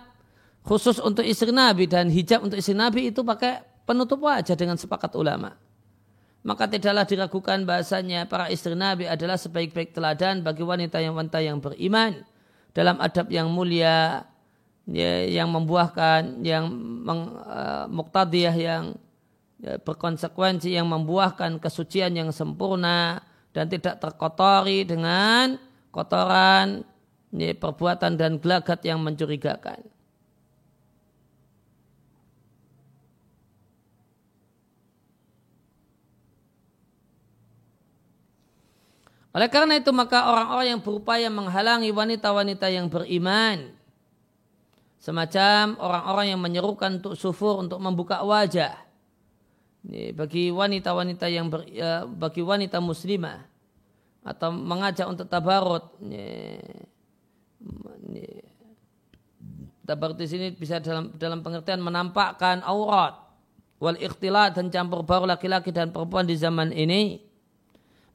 Khusus 0.64 0.96
untuk 0.96 1.20
istri 1.20 1.52
Nabi. 1.52 1.84
Dan 1.84 2.08
hijab 2.08 2.40
untuk 2.40 2.56
istri 2.56 2.72
Nabi 2.72 3.12
itu 3.12 3.20
pakai 3.20 3.60
penutup 3.84 4.24
wajah 4.24 4.56
dengan 4.56 4.80
sepakat 4.80 5.12
ulama. 5.12 5.52
Maka 6.40 6.64
tidaklah 6.68 7.04
diragukan 7.04 7.60
bahasanya 7.68 8.24
para 8.24 8.48
istri 8.48 8.72
Nabi 8.72 9.04
adalah 9.04 9.36
sebaik-baik 9.36 9.92
teladan 9.92 10.40
bagi 10.40 10.64
wanita 10.64 11.00
yang 11.00 11.12
wanita 11.12 11.44
yang 11.44 11.60
beriman. 11.60 12.24
Dalam 12.72 12.96
adab 13.00 13.28
yang 13.28 13.52
mulia 13.52 14.24
ya, 14.88 15.24
yang 15.28 15.48
membuahkan 15.52 16.40
yang 16.44 16.68
meng, 17.04 17.32
uh, 17.44 17.86
muktadiyah 17.88 18.56
yang 18.56 18.84
ya, 19.60 19.76
berkonsekuensi 19.80 20.72
yang 20.72 20.88
membuahkan 20.88 21.60
kesucian 21.60 22.12
yang 22.12 22.28
sempurna 22.32 23.24
dan 23.56 23.70
tidak 23.70 24.02
terkotori 24.02 24.84
dengan 24.84 25.56
kotoran 25.94 26.84
ini 27.34 27.50
perbuatan 27.50 28.14
dan 28.14 28.38
gelagat 28.38 28.86
yang 28.86 29.02
mencurigakan. 29.02 29.82
Oleh 39.34 39.50
karena 39.50 39.82
itu 39.82 39.90
maka 39.90 40.30
orang-orang 40.30 40.78
yang 40.78 40.80
berupaya 40.80 41.26
menghalangi 41.26 41.90
wanita-wanita 41.90 42.70
yang 42.70 42.86
beriman 42.86 43.74
semacam 45.02 45.74
orang-orang 45.82 46.26
yang 46.30 46.40
menyerukan 46.40 47.02
untuk 47.02 47.18
sufur 47.18 47.58
untuk 47.58 47.82
membuka 47.82 48.22
wajah 48.22 48.78
ini 49.84 50.16
bagi 50.16 50.48
wanita-wanita 50.48 51.26
yang 51.28 51.52
ber, 51.52 51.68
ya, 51.68 52.08
bagi 52.08 52.40
wanita 52.40 52.80
muslimah 52.80 53.44
atau 54.24 54.48
mengajak 54.48 55.04
untuk 55.04 55.28
tabarut 55.28 55.92
Tabar 59.84 60.16
di 60.16 60.24
sini 60.24 60.48
bisa 60.56 60.80
dalam 60.80 61.12
dalam 61.20 61.44
pengertian 61.44 61.84
menampakkan 61.84 62.64
aurat 62.64 63.20
wal 63.76 64.00
ikhtilat 64.00 64.56
dan 64.56 64.72
campur 64.72 65.04
baru 65.04 65.28
laki-laki 65.28 65.68
dan 65.68 65.92
perempuan 65.92 66.24
di 66.24 66.40
zaman 66.40 66.72
ini. 66.72 67.20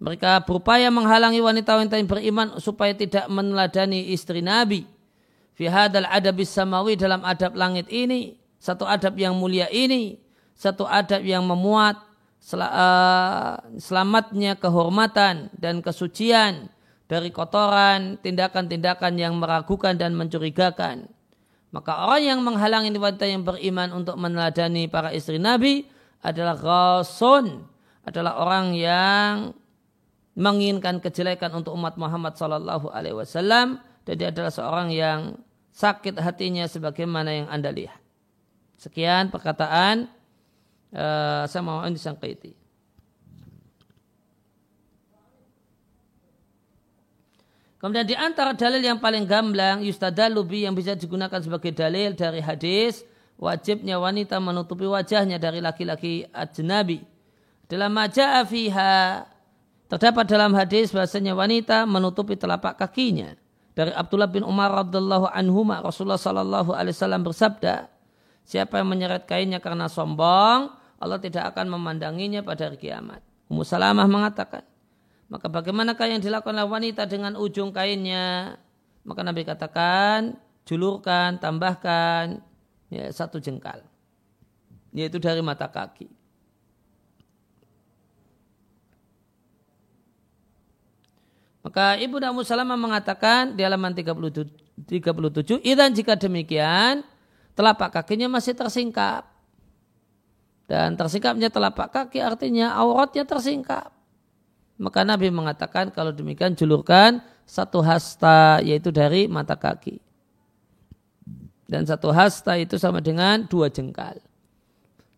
Mereka 0.01 0.49
berupaya 0.49 0.89
menghalangi 0.89 1.43
wanita-wanita 1.43 1.99
yang 1.99 2.09
beriman 2.09 2.47
supaya 2.57 2.95
tidak 2.95 3.29
meneladani 3.29 4.09
istri 4.09 4.41
Nabi. 4.41 4.87
Fi 5.53 5.67
hadal 5.67 6.07
adabis 6.07 6.49
samawi 6.49 6.95
dalam 6.95 7.19
adab 7.21 7.53
langit 7.53 7.85
ini. 7.91 8.39
Satu 8.57 8.87
adab 8.87 9.19
yang 9.19 9.35
mulia 9.35 9.67
ini. 9.69 10.17
Satu 10.55 10.87
adab 10.87 11.21
yang 11.21 11.43
memuat 11.43 11.99
eh, 12.55 13.53
selamatnya 13.77 14.55
kehormatan 14.55 15.51
dan 15.53 15.83
kesucian 15.83 16.71
dari 17.09 17.33
kotoran, 17.33 18.21
tindakan-tindakan 18.21 19.17
yang 19.17 19.33
meragukan 19.41 19.97
dan 19.97 20.13
mencurigakan. 20.13 21.09
Maka 21.73 22.05
orang 22.05 22.21
yang 22.21 22.39
menghalangi 22.45 22.93
wanita 22.93 23.25
yang 23.25 23.41
beriman 23.41 23.89
untuk 23.97 24.13
meneladani 24.17 24.85
para 24.85 25.09
istri 25.09 25.41
Nabi 25.41 25.89
adalah 26.21 26.53
rasul, 26.53 27.65
adalah 28.05 28.37
orang 28.37 28.77
yang 28.77 29.57
menginginkan 30.37 31.01
kejelekan 31.01 31.49
untuk 31.51 31.73
umat 31.73 31.97
Muhammad 31.97 32.37
Sallallahu 32.37 32.93
Alaihi 32.93 33.17
Wasallam 33.17 33.81
dan 34.05 34.13
dia 34.13 34.29
adalah 34.29 34.53
seorang 34.53 34.89
yang 34.93 35.19
sakit 35.73 36.17
hatinya 36.21 36.65
sebagaimana 36.69 37.29
yang 37.33 37.47
anda 37.49 37.73
lihat. 37.73 37.97
Sekian 38.79 39.33
perkataan 39.33 40.07
uh, 40.95 41.43
saya 41.45 41.61
mau 41.65 41.83
disangkaiti. 41.85 42.58
Kemudian 47.79 48.03
di 48.03 48.15
antara 48.15 48.51
dalil 48.51 48.83
yang 48.83 48.99
paling 48.99 49.23
gamblang 49.23 49.79
yustadalubi 49.87 50.67
yang 50.67 50.75
bisa 50.75 50.99
digunakan 50.99 51.39
sebagai 51.39 51.71
dalil 51.71 52.11
dari 52.11 52.43
hadis 52.43 53.07
wajibnya 53.39 53.95
wanita 53.95 54.35
menutupi 54.43 54.83
wajahnya 54.83 55.39
dari 55.39 55.63
laki-laki 55.63 56.27
ajnabi. 56.35 56.99
Dalam 57.71 57.95
maja'a 57.95 58.43
fiha 58.43 59.23
terdapat 59.87 60.25
dalam 60.27 60.51
hadis 60.59 60.91
bahasanya 60.91 61.31
wanita 61.33 61.87
menutupi 61.87 62.35
telapak 62.35 62.75
kakinya. 62.75 63.31
Dari 63.71 63.95
Abdullah 63.95 64.27
bin 64.27 64.43
Umar 64.43 64.75
radhiallahu 64.83 65.31
anhu 65.31 65.63
Rasulullah 65.63 66.19
sallallahu 66.19 66.75
alaihi 66.75 66.91
wasallam 66.91 67.23
bersabda, 67.23 67.87
siapa 68.43 68.83
yang 68.83 68.91
menyeret 68.91 69.23
kainnya 69.23 69.63
karena 69.63 69.87
sombong, 69.87 70.67
Allah 70.99 71.19
tidak 71.23 71.55
akan 71.55 71.79
memandanginya 71.79 72.43
pada 72.43 72.67
hari 72.67 72.75
kiamat. 72.75 73.23
Ummu 73.47 73.63
Salamah 73.63 74.03
mengatakan, 74.03 74.67
maka 75.29 75.45
bagaimanakah 75.45 76.09
yang 76.09 76.21
dilakukan 76.25 76.57
oleh 76.57 76.65
wanita 76.65 77.05
dengan 77.05 77.37
ujung 77.37 77.69
kainnya? 77.69 78.57
Maka 79.05 79.21
Nabi 79.21 79.45
katakan, 79.45 80.41
julurkan, 80.65 81.37
tambahkan 81.37 82.41
ya, 82.89 83.05
satu 83.13 83.37
jengkal. 83.37 83.85
Yaitu 84.89 85.21
dari 85.21 85.45
mata 85.45 85.69
kaki. 85.69 86.09
Maka 91.61 92.01
Ibu 92.01 92.17
Namu 92.17 92.41
Salamah 92.41 92.79
mengatakan 92.79 93.53
di 93.53 93.61
halaman 93.61 93.93
37, 93.93 94.89
37 94.89 95.61
Idan 95.61 95.93
jika 95.93 96.17
demikian, 96.17 97.05
telapak 97.53 98.01
kakinya 98.01 98.25
masih 98.25 98.57
tersingkap. 98.57 99.29
Dan 100.65 100.97
tersingkapnya 100.97 101.53
telapak 101.53 101.93
kaki 101.93 102.17
artinya 102.17 102.73
auratnya 102.73 103.29
tersingkap. 103.29 103.98
Maka 104.79 105.03
Nabi 105.03 105.27
mengatakan 105.27 105.91
kalau 105.91 106.15
demikian 106.15 106.55
julurkan 106.55 107.19
satu 107.43 107.83
hasta 107.83 108.63
yaitu 108.63 108.95
dari 108.95 109.27
mata 109.27 109.59
kaki. 109.59 109.99
Dan 111.67 111.83
satu 111.83 112.09
hasta 112.15 112.55
itu 112.55 112.79
sama 112.79 113.03
dengan 113.03 113.43
dua 113.45 113.67
jengkal. 113.67 114.17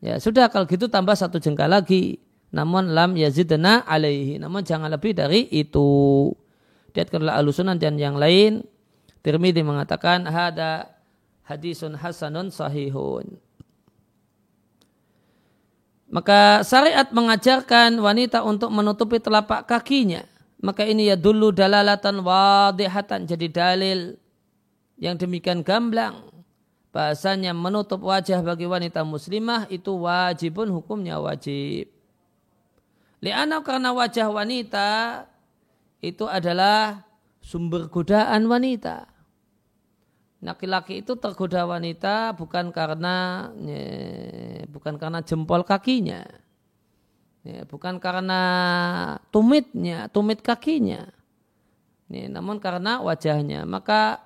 Ya 0.02 0.18
sudah 0.18 0.50
kalau 0.50 0.66
gitu 0.66 0.90
tambah 0.90 1.14
satu 1.14 1.38
jengkal 1.38 1.70
lagi. 1.70 2.18
Namun 2.50 2.92
lam 2.92 3.14
yazidna 3.16 3.86
alaihi. 3.86 4.42
Namun 4.42 4.66
jangan 4.66 4.90
lebih 4.90 5.14
dari 5.16 5.48
itu. 5.54 6.28
Diatkan 6.92 7.24
oleh 7.24 7.38
alusunan 7.38 7.78
dan 7.78 7.96
yang 8.02 8.18
lain. 8.18 8.66
Tirmidzi 9.22 9.62
mengatakan 9.62 10.26
hada 10.26 10.90
hadisun 11.46 11.96
hasanun 11.96 12.50
sahihun. 12.50 13.38
Maka 16.12 16.60
syariat 16.68 17.08
mengajarkan 17.08 17.96
wanita 17.96 18.44
untuk 18.44 18.68
menutupi 18.68 19.24
telapak 19.24 19.64
kakinya. 19.64 20.28
Maka 20.60 20.84
ini 20.84 21.08
ya 21.08 21.16
dulu 21.16 21.56
dalalatan 21.56 22.20
wadihatan 22.22 23.26
jadi 23.26 23.48
dalil 23.48 24.20
yang 25.00 25.16
demikian 25.16 25.64
gamblang. 25.64 26.28
Bahasanya 26.92 27.56
menutup 27.56 28.04
wajah 28.04 28.44
bagi 28.44 28.68
wanita 28.68 29.08
muslimah 29.08 29.72
itu 29.72 29.96
wajibun 29.96 30.68
hukumnya 30.76 31.16
wajib. 31.24 31.88
Lianau 33.24 33.64
karena 33.64 33.96
wajah 33.96 34.28
wanita 34.28 34.90
itu 36.04 36.28
adalah 36.28 37.08
sumber 37.40 37.88
godaan 37.88 38.52
wanita. 38.52 39.11
Laki-laki 40.42 41.06
itu 41.06 41.14
tergoda 41.22 41.70
wanita 41.70 42.34
bukan 42.34 42.74
karena 42.74 43.46
ya, 43.62 43.86
bukan 44.74 44.98
karena 44.98 45.22
jempol 45.22 45.62
kakinya. 45.62 46.26
Ya, 47.46 47.62
bukan 47.66 48.02
karena 48.02 48.42
tumitnya, 49.30 50.10
tumit 50.10 50.42
kakinya. 50.42 51.14
Ya, 52.10 52.26
namun 52.26 52.58
karena 52.58 53.06
wajahnya. 53.06 53.70
Maka 53.70 54.26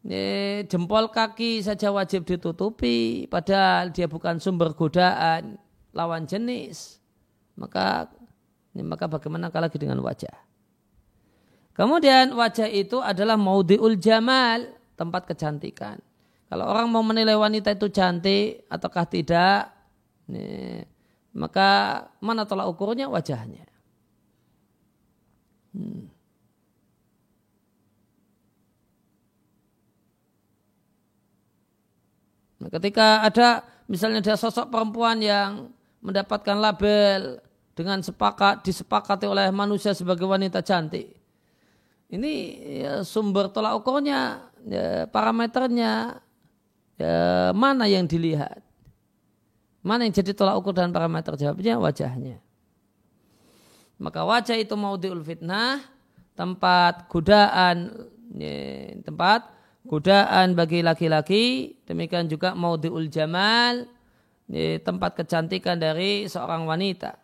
ya, 0.00 0.64
jempol 0.64 1.12
kaki 1.12 1.60
saja 1.60 1.92
wajib 1.92 2.24
ditutupi 2.24 3.28
padahal 3.28 3.92
dia 3.92 4.08
bukan 4.08 4.40
sumber 4.40 4.72
godaan 4.72 5.60
lawan 5.92 6.24
jenis. 6.24 6.96
Maka 7.60 8.08
ya, 8.72 8.80
maka 8.88 9.04
bagaimana 9.04 9.52
lagi 9.52 9.76
dengan 9.76 10.00
wajah? 10.00 10.32
Kemudian 11.76 12.32
wajah 12.36 12.68
itu 12.72 13.04
adalah 13.04 13.36
maudiul 13.36 14.00
jamal 14.00 14.80
tempat 15.02 15.26
kecantikan. 15.26 15.98
Kalau 16.46 16.70
orang 16.70 16.86
mau 16.86 17.02
menilai 17.02 17.34
wanita 17.34 17.74
itu 17.74 17.90
cantik 17.90 18.62
ataukah 18.70 19.08
tidak, 19.10 19.72
nih, 20.30 20.86
maka 21.34 21.68
mana 22.22 22.46
tolak 22.46 22.68
ukurnya 22.70 23.10
wajahnya. 23.10 23.66
Hmm. 25.72 26.12
Nah, 32.62 32.70
ketika 32.70 33.26
ada 33.26 33.64
misalnya 33.90 34.22
ada 34.22 34.38
sosok 34.38 34.70
perempuan 34.70 35.18
yang 35.18 35.72
mendapatkan 36.04 36.54
label 36.60 37.40
dengan 37.72 38.04
sepakat 38.04 38.62
disepakati 38.62 39.24
oleh 39.24 39.48
manusia 39.48 39.96
sebagai 39.96 40.28
wanita 40.28 40.60
cantik. 40.60 41.21
Ini 42.12 42.32
ya, 42.84 42.94
sumber 43.08 43.48
tolak 43.48 43.80
ukurnya 43.80 44.52
ya, 44.68 45.08
parameternya 45.08 46.20
ya, 47.00 47.16
mana 47.56 47.88
yang 47.88 48.04
dilihat? 48.04 48.60
Mana 49.80 50.04
yang 50.04 50.12
jadi 50.12 50.36
tolak 50.36 50.60
ukur 50.60 50.76
dan 50.76 50.92
parameter 50.92 51.40
jawabnya 51.40 51.80
wajahnya. 51.80 52.36
Maka 53.96 54.28
wajah 54.28 54.60
itu 54.60 54.76
mau 54.76 55.00
diul 55.00 55.24
fitnah, 55.24 55.80
tempat 56.36 57.08
godaan, 57.08 57.90
ya, 58.36 58.92
tempat 59.08 59.48
godaan 59.88 60.52
bagi 60.52 60.84
laki-laki, 60.84 61.80
demikian 61.88 62.28
juga 62.28 62.52
mau 62.52 62.76
diul 62.76 63.08
jamal, 63.08 63.88
ya, 64.52 64.76
tempat 64.84 65.16
kecantikan 65.16 65.80
dari 65.80 66.28
seorang 66.28 66.68
wanita. 66.68 67.21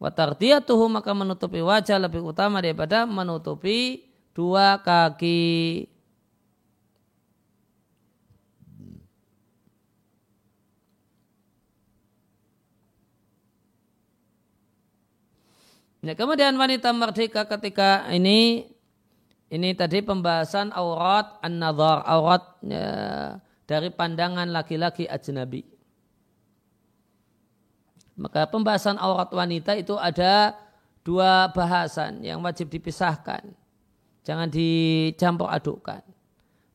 Watardiyatuhu 0.00 0.88
maka 0.88 1.12
menutupi 1.12 1.60
wajah 1.60 2.00
lebih 2.00 2.24
utama 2.24 2.64
daripada 2.64 3.04
menutupi 3.04 4.08
dua 4.32 4.80
kaki. 4.80 5.84
Ya, 16.00 16.16
kemudian 16.16 16.56
wanita 16.56 16.96
merdeka 16.96 17.44
ketika 17.44 18.08
ini 18.08 18.72
ini 19.52 19.76
tadi 19.76 20.00
pembahasan 20.00 20.72
aurat 20.72 21.36
an-nadhar, 21.44 22.00
aurat 22.08 22.56
ya, 22.64 22.88
dari 23.68 23.92
pandangan 23.92 24.48
laki-laki 24.48 25.04
ajnabi. 25.04 25.79
Maka 28.20 28.44
pembahasan 28.44 29.00
aurat 29.00 29.32
wanita 29.32 29.72
itu 29.80 29.96
ada 29.96 30.52
dua 31.00 31.48
bahasan 31.56 32.20
yang 32.20 32.44
wajib 32.44 32.68
dipisahkan. 32.68 33.48
Jangan 34.28 34.52
dicampur 34.52 35.48
adukkan. 35.48 36.04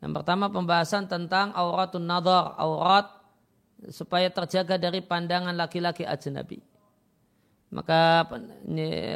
Yang 0.01 0.11
pertama 0.21 0.49
pembahasan 0.49 1.05
tentang 1.05 1.53
auratun 1.53 2.09
nadhar, 2.09 2.57
aurat 2.57 3.05
supaya 3.93 4.25
terjaga 4.33 4.81
dari 4.81 5.05
pandangan 5.05 5.53
laki-laki 5.53 6.01
ajnabi. 6.01 6.65
Maka 7.69 8.25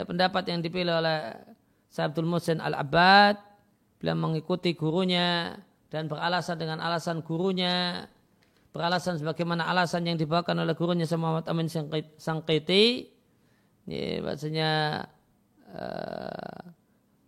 pendapat 0.05 0.43
yang 0.53 0.61
dipilih 0.61 1.01
oleh 1.01 1.33
Sabdul 1.89 2.29
Musin 2.29 2.61
Al-Abbad 2.61 3.41
beliau 3.97 4.15
mengikuti 4.15 4.77
gurunya 4.77 5.57
dan 5.89 6.05
beralasan 6.05 6.61
dengan 6.61 6.77
alasan 6.77 7.25
gurunya 7.25 8.05
beralasan 8.69 9.17
sebagaimana 9.17 9.65
alasan 9.65 10.05
yang 10.05 10.17
dibawakan 10.17 10.61
oleh 10.61 10.77
gurunya 10.77 11.09
sama 11.09 11.41
Muhammad 11.41 11.47
Amin 11.49 11.67
Sangkiti 12.21 13.09
ya, 13.89 14.21
bahasanya 14.21 14.69
uh, 15.73 16.59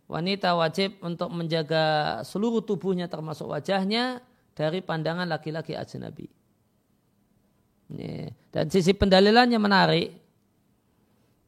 wanita 0.06 0.54
wajib 0.54 1.02
untuk 1.02 1.34
menjaga 1.34 2.20
seluruh 2.22 2.62
tubuhnya 2.62 3.10
termasuk 3.10 3.50
wajahnya 3.50 4.22
dari 4.54 4.84
pandangan 4.86 5.26
laki-laki 5.26 5.74
ajnabi. 5.74 6.30
Ya, 7.92 8.32
dan 8.56 8.72
sisi 8.72 8.96
pendalilannya 8.96 9.60
menarik 9.60 10.22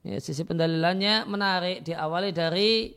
Ya, 0.04 0.20
sisi 0.20 0.44
pendalilannya 0.44 1.24
menarik 1.32 1.88
diawali 1.88 2.36
dari 2.36 2.91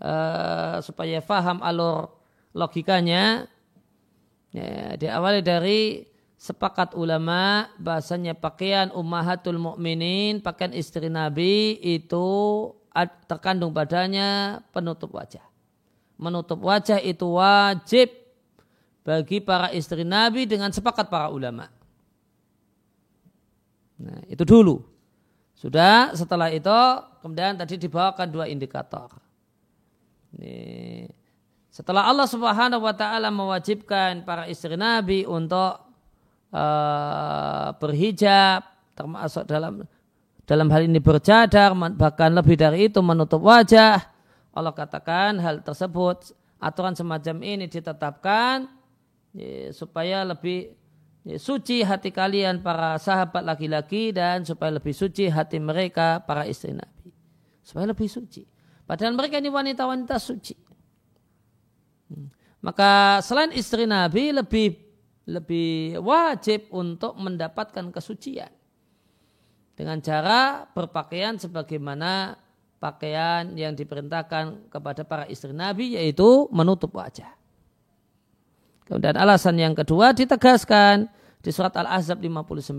uh, 0.00 0.80
supaya 0.80 1.20
faham 1.20 1.60
alur 1.60 2.08
logikanya. 2.56 3.44
Ya, 4.48 4.96
diawali 4.96 5.44
dari 5.44 6.08
sepakat 6.38 6.94
ulama 6.94 7.66
bahasanya 7.82 8.32
pakaian 8.38 8.94
ummahatul 8.94 9.58
mukminin, 9.58 10.38
pakaian 10.38 10.70
istri 10.70 11.10
Nabi 11.10 11.82
itu 11.82 12.26
terkandung 13.26 13.74
padanya 13.74 14.62
penutup 14.70 15.18
wajah. 15.18 15.42
Menutup 16.14 16.62
wajah 16.62 17.02
itu 17.02 17.26
wajib 17.26 18.10
bagi 19.02 19.42
para 19.42 19.74
istri 19.74 20.06
Nabi 20.06 20.46
dengan 20.46 20.70
sepakat 20.70 21.10
para 21.10 21.26
ulama. 21.34 21.66
Nah, 23.98 24.22
itu 24.30 24.46
dulu. 24.46 24.86
Sudah 25.58 26.14
setelah 26.14 26.54
itu 26.54 26.78
kemudian 27.18 27.58
tadi 27.58 27.74
dibawakan 27.74 28.30
dua 28.30 28.46
indikator. 28.46 29.10
Ini, 30.38 31.10
setelah 31.66 32.06
Allah 32.06 32.30
Subhanahu 32.30 32.86
wa 32.86 32.94
taala 32.94 33.26
mewajibkan 33.34 34.22
para 34.22 34.46
istri 34.46 34.78
Nabi 34.78 35.26
untuk 35.26 35.87
uh, 36.52 37.74
berhijab 37.76 38.64
termasuk 38.94 39.46
dalam 39.46 39.86
dalam 40.48 40.68
hal 40.72 40.88
ini 40.88 40.98
bercadar 40.98 41.76
bahkan 41.94 42.32
lebih 42.32 42.56
dari 42.56 42.88
itu 42.88 42.98
menutup 43.04 43.44
wajah 43.44 44.00
Allah 44.52 44.74
katakan 44.74 45.38
hal 45.38 45.60
tersebut 45.62 46.32
aturan 46.58 46.96
semacam 46.96 47.36
ini 47.44 47.70
ditetapkan 47.70 48.66
ya, 49.36 49.70
supaya 49.70 50.24
lebih 50.26 50.78
Ya, 51.28 51.36
suci 51.36 51.84
hati 51.84 52.08
kalian 52.08 52.64
para 52.64 52.96
sahabat 52.96 53.44
laki-laki 53.44 54.16
dan 54.16 54.48
supaya 54.48 54.72
lebih 54.72 54.96
suci 54.96 55.28
hati 55.28 55.60
mereka 55.60 56.24
para 56.24 56.48
istri 56.48 56.72
Nabi. 56.72 57.12
Supaya 57.60 57.84
lebih 57.92 58.08
suci. 58.08 58.48
Padahal 58.88 59.12
mereka 59.12 59.36
ini 59.36 59.52
wanita-wanita 59.52 60.16
suci. 60.16 60.56
Hmm. 62.08 62.32
Maka 62.64 63.20
selain 63.20 63.52
istri 63.52 63.84
Nabi 63.84 64.32
lebih 64.32 64.87
lebih 65.28 66.00
wajib 66.00 66.72
untuk 66.72 67.12
mendapatkan 67.20 67.92
kesucian 67.92 68.48
dengan 69.76 70.00
cara 70.00 70.64
berpakaian 70.72 71.36
sebagaimana 71.36 72.40
pakaian 72.80 73.52
yang 73.52 73.76
diperintahkan 73.76 74.72
kepada 74.72 75.04
para 75.04 75.28
istri 75.28 75.52
Nabi 75.52 76.00
yaitu 76.00 76.48
menutup 76.48 76.96
wajah. 76.96 77.30
Kemudian 78.88 79.20
alasan 79.20 79.60
yang 79.60 79.76
kedua 79.76 80.16
ditegaskan 80.16 81.12
di 81.44 81.52
surat 81.52 81.76
Al-Ahzab 81.76 82.24
59 82.24 82.72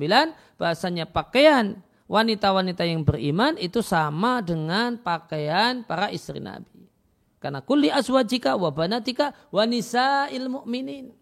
bahasanya 0.57 1.05
pakaian 1.05 1.77
wanita-wanita 2.09 2.81
yang 2.81 3.05
beriman 3.05 3.53
itu 3.61 3.85
sama 3.85 4.41
dengan 4.41 4.97
pakaian 4.97 5.85
para 5.85 6.09
istri 6.09 6.41
Nabi. 6.41 6.89
Karena 7.37 7.63
kulli 7.63 7.87
azwajika 7.87 8.57
wa 8.57 8.73
banatika 8.73 9.31
wa 9.53 9.63
nisa'il 9.63 10.49
mu'minin. 10.49 11.13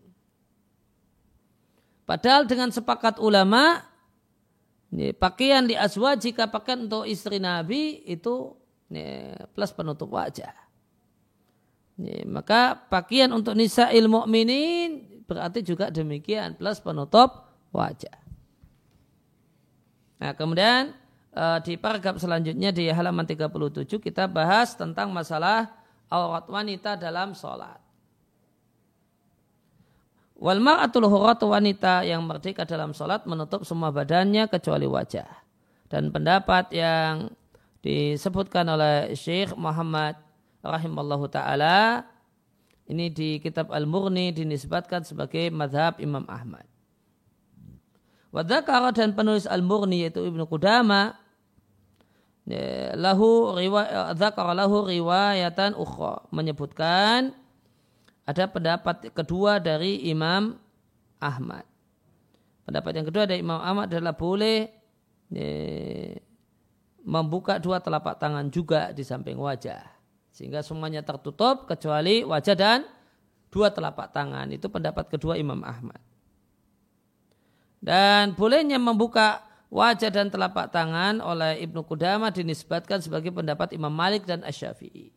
Padahal 2.08 2.48
dengan 2.48 2.72
sepakat 2.72 3.20
ulama 3.20 3.84
pakaian 5.20 5.68
di 5.68 5.76
azwajika 5.76 6.48
pakaian 6.48 6.88
untuk 6.88 7.04
istri 7.04 7.36
Nabi 7.44 8.00
itu 8.08 8.56
plus 9.52 9.76
penutup 9.76 10.16
wajah. 10.16 10.56
Ya, 11.98 12.24
maka 12.30 12.78
pakaian 12.88 13.28
untuk 13.36 13.58
nisa 13.58 13.92
ilmu 13.92 14.24
minin 14.30 15.04
berarti 15.28 15.66
juga 15.66 15.92
demikian 15.92 16.56
plus 16.56 16.80
penutup 16.80 17.52
wajah. 17.76 18.16
Nah 20.24 20.32
kemudian 20.32 20.96
uh, 21.36 21.60
di 21.60 21.76
paragraf 21.76 22.24
selanjutnya 22.24 22.72
di 22.72 22.88
halaman 22.88 23.28
37 23.28 24.00
kita 24.00 24.30
bahas 24.32 24.80
tentang 24.80 25.12
masalah 25.12 25.74
aurat 26.08 26.48
wanita 26.48 26.96
dalam 26.96 27.36
sholat. 27.36 27.87
Wal 30.38 30.62
mar'atul 30.62 31.10
huratu 31.10 31.50
wanita 31.50 32.06
yang 32.06 32.22
merdeka 32.22 32.62
dalam 32.62 32.94
sholat 32.94 33.26
menutup 33.26 33.66
semua 33.66 33.90
badannya 33.90 34.46
kecuali 34.46 34.86
wajah. 34.86 35.26
Dan 35.90 36.14
pendapat 36.14 36.70
yang 36.70 37.34
disebutkan 37.82 38.70
oleh 38.70 39.18
Syekh 39.18 39.58
Muhammad 39.58 40.14
rahimallahu 40.62 41.26
taala 41.32 42.06
ini 42.88 43.10
di 43.10 43.42
kitab 43.42 43.74
Al-Murni 43.74 44.32
dinisbatkan 44.32 45.04
sebagai 45.04 45.50
madhab 45.50 45.98
Imam 45.98 46.24
Ahmad. 46.30 46.64
Wadakara 48.30 48.94
dan 48.94 49.18
penulis 49.18 49.50
Al-Murni 49.50 50.06
yaitu 50.06 50.22
Ibnu 50.22 50.46
Qudama 50.46 51.18
ya, 52.46 52.94
lahu 52.94 53.56
riwayat 53.58 54.14
lahu 54.54 54.86
riwayatan 54.86 55.74
ukhra 55.74 56.28
menyebutkan 56.30 57.36
ada 58.28 58.44
pendapat 58.52 59.08
kedua 59.16 59.64
dari 59.64 60.04
Imam 60.12 60.60
Ahmad. 61.24 61.64
Pendapat 62.68 62.92
yang 63.00 63.08
kedua 63.08 63.24
dari 63.24 63.40
Imam 63.40 63.64
Ahmad 63.64 63.88
adalah 63.88 64.12
boleh 64.12 64.68
ya, 65.32 65.48
membuka 67.08 67.56
dua 67.64 67.80
telapak 67.80 68.20
tangan 68.20 68.52
juga 68.52 68.92
di 68.92 69.08
samping 69.08 69.40
wajah. 69.40 69.80
Sehingga 70.36 70.60
semuanya 70.60 71.02
tertutup 71.08 71.66
kecuali 71.72 72.28
wajah 72.28 72.56
dan 72.60 72.84
dua 73.48 73.72
telapak 73.72 74.12
tangan. 74.12 74.52
Itu 74.52 74.68
pendapat 74.68 75.08
kedua 75.08 75.40
Imam 75.40 75.64
Ahmad. 75.64 76.04
Dan 77.80 78.36
bolehnya 78.36 78.76
membuka 78.76 79.40
wajah 79.72 80.12
dan 80.12 80.28
telapak 80.28 80.68
tangan 80.76 81.24
oleh 81.24 81.64
Ibnu 81.64 81.88
Qudamah 81.88 82.36
dinisbatkan 82.36 83.00
sebagai 83.00 83.32
pendapat 83.32 83.72
Imam 83.72 83.96
Malik 83.96 84.28
dan 84.28 84.44
Asy-Syafi'i. 84.44 85.17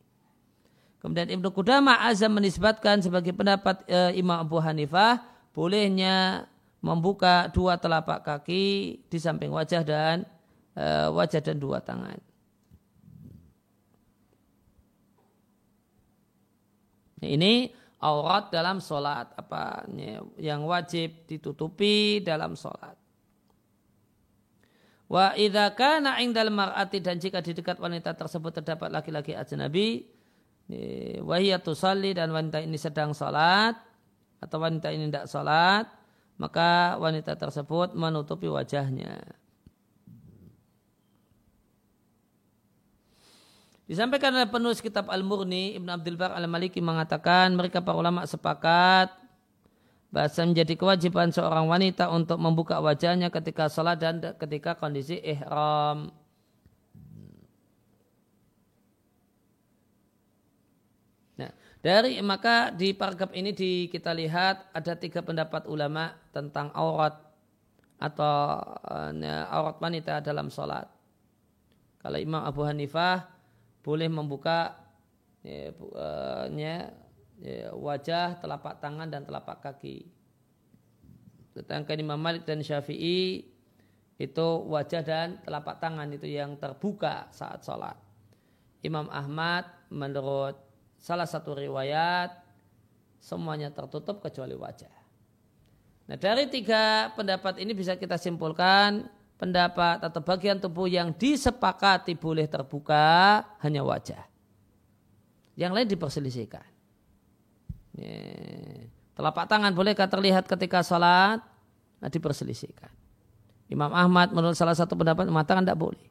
Kemudian 1.01 1.33
Ibnu 1.33 1.49
Qudamah 1.49 2.05
azam 2.05 2.37
menisbatkan 2.37 3.01
sebagai 3.01 3.33
pendapat 3.33 3.81
e, 3.89 4.21
Imam 4.21 4.37
Abu 4.37 4.61
Hanifah 4.61 5.17
bolehnya 5.49 6.45
membuka 6.77 7.49
dua 7.49 7.81
telapak 7.81 8.21
kaki 8.21 8.65
di 9.09 9.17
samping 9.17 9.49
wajah 9.49 9.81
dan 9.81 10.29
e, 10.77 10.85
wajah 11.09 11.41
dan 11.41 11.57
dua 11.57 11.81
tangan. 11.81 12.21
Ini 17.21 17.73
aurat 18.01 18.53
dalam 18.53 18.77
sholat 18.77 19.33
apa 19.37 19.85
yang 20.37 20.65
wajib 20.69 21.25
ditutupi 21.25 22.21
dalam 22.21 22.53
sholat. 22.53 22.97
Wa 25.09 25.33
idza 25.37 25.73
kana 25.73 26.21
indal 26.21 26.53
mar'ati 26.53 27.01
dan 27.01 27.17
jika 27.17 27.41
di 27.41 27.57
dekat 27.57 27.77
wanita 27.77 28.13
tersebut 28.13 28.61
terdapat 28.61 28.89
laki-laki 28.89 29.37
ajnabi 29.37 30.20
wa 31.21 31.35
hiya 31.39 31.57
tusalli 31.63 32.11
dan 32.11 32.29
wanita 32.31 32.61
ini 32.61 32.75
sedang 32.75 33.11
sholat 33.15 33.75
atau 34.41 34.57
wanita 34.59 34.91
ini 34.93 35.09
tidak 35.09 35.27
sholat 35.31 35.85
maka 36.41 36.97
wanita 36.97 37.37
tersebut 37.37 37.93
menutupi 37.93 38.49
wajahnya. 38.49 39.21
Disampaikan 43.85 44.31
oleh 44.31 44.47
penulis 44.47 44.79
kitab 44.79 45.11
Al-Murni, 45.11 45.75
Ibn 45.75 45.99
Abdul 45.99 46.15
Bar 46.15 46.31
Al-Maliki 46.33 46.79
mengatakan 46.79 47.51
mereka 47.53 47.83
para 47.83 47.99
ulama 47.99 48.23
sepakat 48.23 49.11
bahasa 50.07 50.47
menjadi 50.47 50.79
kewajiban 50.79 51.29
seorang 51.35 51.67
wanita 51.67 52.07
untuk 52.07 52.39
membuka 52.39 52.79
wajahnya 52.79 53.27
ketika 53.27 53.67
sholat 53.67 53.99
dan 53.99 54.23
ketika 54.39 54.79
kondisi 54.79 55.19
ihram. 55.19 56.11
Nah, 61.35 61.51
dari 61.81 62.21
maka 62.21 62.69
di 62.69 62.93
paragraf 62.93 63.33
ini 63.33 63.57
di, 63.57 63.89
kita 63.89 64.13
lihat 64.13 64.69
ada 64.69 64.93
tiga 64.93 65.25
pendapat 65.25 65.65
ulama 65.65 66.13
tentang 66.29 66.69
aurat 66.77 67.17
atau 67.97 68.61
uh, 68.85 69.13
aurat 69.49 69.81
wanita 69.81 70.21
dalam 70.21 70.53
sholat. 70.53 70.85
Kalau 72.01 72.17
Imam 72.21 72.41
Abu 72.41 72.61
Hanifah 72.65 73.29
boleh 73.81 74.09
membuka 74.09 74.77
ya, 75.41 75.73
uh, 75.73 76.45
ya, 76.53 76.93
wajah, 77.73 78.37
telapak 78.37 78.77
tangan 78.77 79.09
dan 79.09 79.25
telapak 79.25 79.65
kaki. 79.65 80.05
Sedangkan 81.57 81.97
Imam 81.97 82.21
Malik 82.21 82.45
dan 82.45 82.61
Syafi'i 82.61 83.49
itu 84.21 84.47
wajah 84.69 85.01
dan 85.01 85.41
telapak 85.41 85.81
tangan 85.81 86.13
itu 86.13 86.29
yang 86.29 86.53
terbuka 86.61 87.25
saat 87.33 87.65
sholat. 87.65 87.97
Imam 88.85 89.09
Ahmad 89.09 89.65
menurut 89.89 90.70
salah 91.01 91.25
satu 91.25 91.57
riwayat 91.57 92.29
semuanya 93.17 93.73
tertutup 93.73 94.21
kecuali 94.21 94.53
wajah. 94.53 94.93
Nah 96.05 96.17
dari 96.17 96.45
tiga 96.47 97.09
pendapat 97.17 97.57
ini 97.57 97.73
bisa 97.73 97.97
kita 97.97 98.21
simpulkan 98.21 99.09
pendapat 99.41 100.05
atau 100.05 100.21
bagian 100.21 100.61
tubuh 100.61 100.85
yang 100.85 101.09
disepakati 101.17 102.13
boleh 102.13 102.45
terbuka 102.45 103.41
hanya 103.65 103.81
wajah. 103.81 104.21
Yang 105.57 105.71
lain 105.73 105.87
diperselisihkan. 105.89 106.65
Telapak 109.17 109.45
tangan 109.49 109.73
bolehkah 109.75 110.07
terlihat 110.07 110.47
ketika 110.47 110.85
sholat? 110.85 111.41
Nah, 112.01 112.09
diperselisihkan. 112.09 112.89
Imam 113.69 113.93
Ahmad 113.93 114.33
menurut 114.33 114.57
salah 114.57 114.73
satu 114.73 114.97
pendapat 114.97 115.29
mengatakan 115.29 115.61
tidak 115.61 115.77
boleh. 115.77 116.05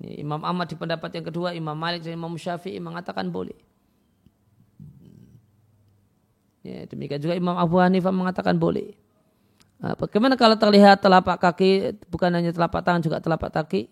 Imam 0.00 0.40
Ahmad 0.40 0.68
di 0.68 0.76
pendapat 0.76 1.12
yang 1.12 1.26
kedua, 1.28 1.52
Imam 1.52 1.76
Malik 1.76 2.04
dan 2.04 2.16
Imam 2.16 2.32
Syafi'i 2.36 2.80
mengatakan 2.80 3.28
boleh. 3.28 3.56
Ya, 6.66 6.82
demikian 6.90 7.22
juga 7.22 7.38
Imam 7.38 7.54
Abu 7.54 7.78
Hanifah 7.78 8.10
mengatakan 8.10 8.58
boleh. 8.58 8.98
Nah, 9.78 9.94
bagaimana 9.94 10.34
kalau 10.34 10.58
terlihat 10.58 10.98
telapak 10.98 11.38
kaki 11.38 11.94
bukan 12.10 12.34
hanya 12.34 12.50
telapak 12.50 12.82
tangan 12.82 13.06
juga 13.06 13.22
telapak 13.22 13.54
kaki? 13.54 13.86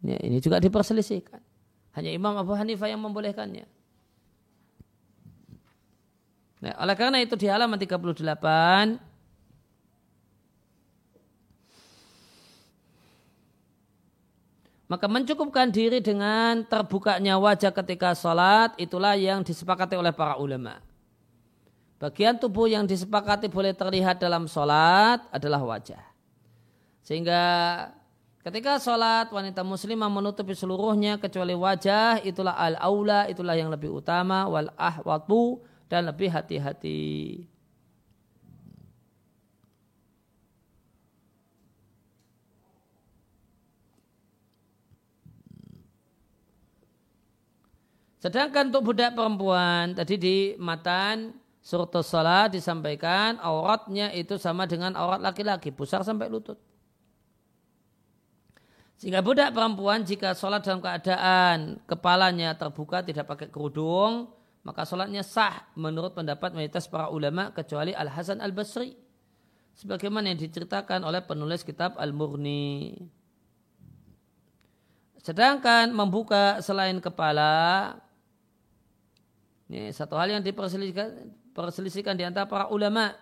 Ya, 0.00 0.16
ini 0.24 0.40
juga 0.40 0.56
diperselisihkan. 0.56 1.44
Hanya 1.92 2.08
Imam 2.16 2.32
Abu 2.40 2.56
Hanifah 2.56 2.88
yang 2.88 3.04
membolehkannya. 3.04 3.68
Nah, 6.64 6.72
oleh 6.80 6.96
karena 6.96 7.20
itu 7.20 7.36
di 7.36 7.52
halaman 7.52 7.76
38 7.76 8.96
maka 14.88 15.06
mencukupkan 15.10 15.68
diri 15.68 16.00
dengan 16.00 16.64
terbukanya 16.64 17.36
wajah 17.36 17.76
ketika 17.76 18.16
sholat 18.16 18.72
itulah 18.80 19.12
yang 19.20 19.44
disepakati 19.44 20.00
oleh 20.00 20.16
para 20.16 20.40
ulama. 20.40 20.85
Bagian 21.96 22.36
tubuh 22.36 22.68
yang 22.68 22.84
disepakati 22.84 23.48
boleh 23.48 23.72
terlihat 23.72 24.20
dalam 24.20 24.44
sholat 24.44 25.24
adalah 25.32 25.64
wajah. 25.64 26.04
Sehingga 27.00 27.40
ketika 28.44 28.76
sholat 28.76 29.32
wanita 29.32 29.64
muslimah 29.64 30.12
menutupi 30.12 30.52
seluruhnya 30.52 31.16
kecuali 31.16 31.56
wajah 31.56 32.20
itulah 32.20 32.52
al-aula, 32.52 33.24
itulah 33.32 33.56
yang 33.56 33.72
lebih 33.72 33.88
utama, 33.96 34.44
wal 34.44 34.68
ahwatu 34.76 35.64
dan 35.88 36.04
lebih 36.04 36.28
hati-hati. 36.28 37.48
Sedangkan 48.20 48.68
untuk 48.68 48.92
budak 48.92 49.16
perempuan 49.16 49.96
tadi 49.96 50.18
di 50.20 50.36
matan 50.60 51.45
Suratul 51.66 52.06
salat 52.06 52.54
disampaikan 52.54 53.42
auratnya 53.42 54.14
itu 54.14 54.38
sama 54.38 54.70
dengan 54.70 54.94
aurat 54.94 55.18
laki-laki, 55.18 55.74
besar 55.74 56.06
sampai 56.06 56.30
lutut. 56.30 56.54
Sehingga 59.02 59.18
budak 59.18 59.50
perempuan 59.50 60.06
jika 60.06 60.30
sholat 60.38 60.62
dalam 60.62 60.78
keadaan 60.78 61.82
kepalanya 61.90 62.54
terbuka 62.54 63.02
tidak 63.02 63.26
pakai 63.26 63.50
kerudung, 63.50 64.30
maka 64.62 64.86
sholatnya 64.86 65.26
sah 65.26 65.66
menurut 65.74 66.14
pendapat 66.14 66.54
mayoritas 66.54 66.86
para 66.86 67.10
ulama 67.10 67.50
kecuali 67.50 67.90
Al 67.90 68.14
Hasan 68.14 68.38
Al 68.38 68.54
Basri. 68.54 68.94
Sebagaimana 69.74 70.30
yang 70.30 70.38
diceritakan 70.38 71.02
oleh 71.02 71.20
penulis 71.26 71.66
kitab 71.66 71.98
Al 71.98 72.14
Murni. 72.14 72.94
Sedangkan 75.18 75.90
membuka 75.90 76.62
selain 76.62 77.02
kepala, 77.02 77.98
ini 79.66 79.90
satu 79.90 80.14
hal 80.14 80.30
yang 80.30 80.46
diperselisihkan 80.46 81.42
perselisihan 81.56 82.12
di 82.12 82.28
antara 82.28 82.44
para 82.44 82.68
ulama 82.68 83.16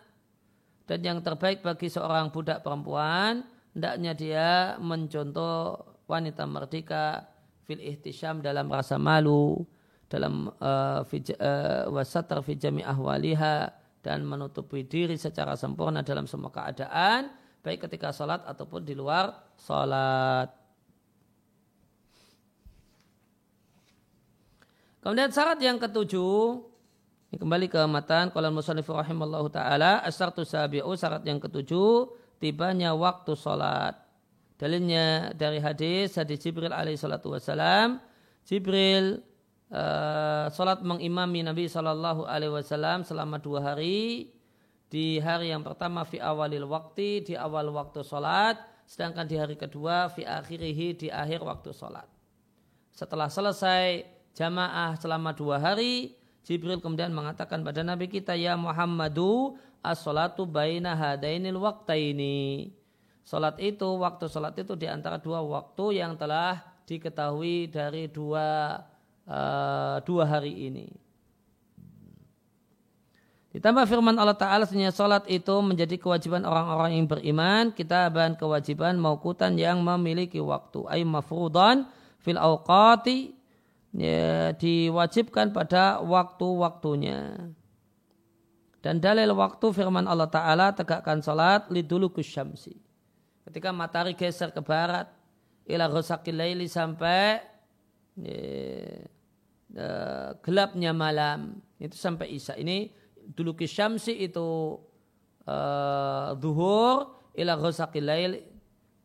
dan 0.91 0.99
yang 1.07 1.19
terbaik 1.23 1.63
bagi 1.63 1.87
seorang 1.87 2.35
budak 2.35 2.67
perempuan 2.67 3.47
hendaknya 3.71 4.13
dia 4.19 4.49
mencontoh 4.83 5.87
wanita 6.11 6.43
merdeka 6.43 7.31
fil 7.63 7.79
ihtisyam 7.79 8.43
dalam 8.43 8.67
rasa 8.67 8.99
malu 8.99 9.63
dalam 10.11 10.51
uh, 10.59 11.01
uh, 11.07 11.85
wasatar 11.95 12.43
fi 12.43 12.59
jami 12.59 12.83
ahwaliha 12.83 13.71
dan 14.03 14.27
menutupi 14.27 14.85
diri 14.85 15.15
secara 15.15 15.55
sempurna 15.55 16.03
dalam 16.03 16.27
semua 16.27 16.51
keadaan 16.51 17.33
baik 17.65 17.89
ketika 17.89 18.13
sholat 18.13 18.45
ataupun 18.45 18.85
di 18.85 18.93
luar 18.93 19.33
sholat. 19.57 20.53
Kemudian 25.01 25.33
syarat 25.33 25.61
yang 25.65 25.81
ketujuh 25.81 26.61
kembali 27.39 27.67
ke 27.71 27.81
matan 27.87 28.31
kalau 28.35 28.51
musannif 28.51 28.87
rahimallahu 28.89 29.49
taala 29.51 30.03
asartu 30.03 30.43
sabiu 30.43 30.91
syarat 30.95 31.23
yang 31.25 31.39
ketujuh 31.39 32.11
tibanya 32.39 32.93
waktu 32.93 33.35
sholat. 33.39 33.97
Dalilnya 34.55 35.35
dari 35.35 35.59
hadis 35.59 36.15
hadis 36.15 36.39
Jibril 36.43 36.71
alaihi 36.71 36.95
salatu 36.95 37.35
wasalam 37.35 37.99
Jibril 38.45 39.25
uh, 39.73 40.47
salat 40.53 40.85
mengimami 40.85 41.41
Nabi 41.41 41.65
Shallallahu 41.65 42.29
Alaihi 42.29 42.53
Wasallam 42.53 43.03
selama 43.09 43.41
dua 43.41 43.73
hari. 43.73 44.31
Di 44.93 45.19
hari 45.19 45.51
yang 45.51 45.67
pertama 45.67 46.07
fi 46.07 46.23
awalil 46.23 46.71
waktu 46.71 47.25
di 47.25 47.35
awal 47.35 47.73
waktu 47.73 48.05
salat. 48.05 48.61
Sedangkan 48.85 49.25
di 49.25 49.41
hari 49.41 49.57
kedua 49.57 50.13
fi 50.13 50.29
akhirihi 50.29 50.89
di 50.95 51.09
akhir 51.09 51.41
waktu 51.41 51.73
salat. 51.73 52.07
Setelah 52.93 53.33
selesai 53.33 54.05
jamaah 54.37 54.95
selama 55.01 55.33
dua 55.33 55.57
hari 55.57 56.15
Jibril 56.45 56.77
kemudian 56.77 57.09
mengatakan 57.17 57.65
pada 57.65 57.81
Nabi 57.81 58.07
kita 58.13 58.37
ya 58.37 58.53
Muhammadu 58.53 59.57
as-salatu 59.81 60.45
baina 60.45 60.93
hadainil 60.93 61.57
ini. 61.97 62.69
Salat 63.25 63.57
itu, 63.57 63.89
waktu 63.89 64.29
salat 64.29 64.53
itu 64.61 64.77
di 64.77 64.85
antara 64.85 65.17
dua 65.17 65.41
waktu 65.41 66.05
yang 66.05 66.13
telah 66.21 66.61
diketahui 66.85 67.73
dari 67.73 68.05
dua 68.13 68.81
uh, 69.25 69.97
dua 70.05 70.25
hari 70.29 70.69
ini. 70.69 70.93
Ditambah 73.57 73.87
firman 73.87 74.19
Allah 74.19 74.37
Ta'ala 74.37 74.67
sebenarnya 74.67 74.93
salat 74.93 75.25
itu 75.31 75.55
menjadi 75.63 75.97
kewajiban 75.97 76.43
orang-orang 76.45 76.99
yang 76.99 77.07
beriman. 77.07 77.71
Kita 77.71 78.11
bahan 78.11 78.35
kewajiban 78.37 78.99
maukutan 78.99 79.55
yang 79.57 79.79
memiliki 79.81 80.43
waktu. 80.43 80.85
Ay 80.91 81.07
mafrudan 81.07 81.87
fil 82.21 82.37
awqati 82.37 83.33
ya, 83.95 84.53
diwajibkan 84.59 85.55
pada 85.55 86.03
waktu-waktunya. 86.03 87.51
Dan 88.85 89.01
dalil 89.01 89.33
waktu 89.33 89.73
firman 89.73 90.05
Allah 90.05 90.29
Ta'ala 90.29 90.77
tegakkan 90.77 91.25
salat 91.25 91.73
lidulu 91.73 92.13
kusyamsi. 92.13 92.77
Ketika 93.49 93.73
matahari 93.73 94.13
geser 94.13 94.53
ke 94.53 94.61
barat, 94.61 95.09
ila 95.65 95.89
ghusaqil 95.89 96.37
laili 96.37 96.69
sampai 96.69 97.41
ya, 98.21 98.37
uh, 99.81 100.31
gelapnya 100.45 100.93
malam 100.93 101.65
itu 101.81 101.97
sampai 101.97 102.37
isya 102.37 102.61
ini 102.61 102.93
dulu 103.25 103.57
syamsi 103.65 104.13
itu 104.21 104.77
uh, 105.49 106.37
duhur 106.37 107.33
ila 107.33 107.57
ghusaqil 107.57 108.05
lail 108.05 108.33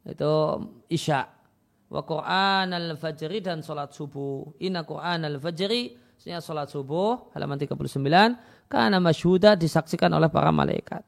itu 0.04 0.34
isya 0.92 1.39
wa 1.90 2.02
Qur'an 2.06 2.70
al-fajri 2.70 3.42
dan 3.42 3.66
salat 3.66 3.92
subuh. 3.92 4.56
Inna 4.62 4.86
Qur'an 4.86 5.26
al-fajri 5.26 5.98
Sebenarnya 6.20 6.44
salat 6.44 6.68
subuh 6.68 7.32
halaman 7.32 7.56
39 7.56 7.80
karena 8.68 9.00
masyhuda 9.00 9.56
disaksikan 9.56 10.12
oleh 10.12 10.28
para 10.28 10.52
malaikat. 10.52 11.00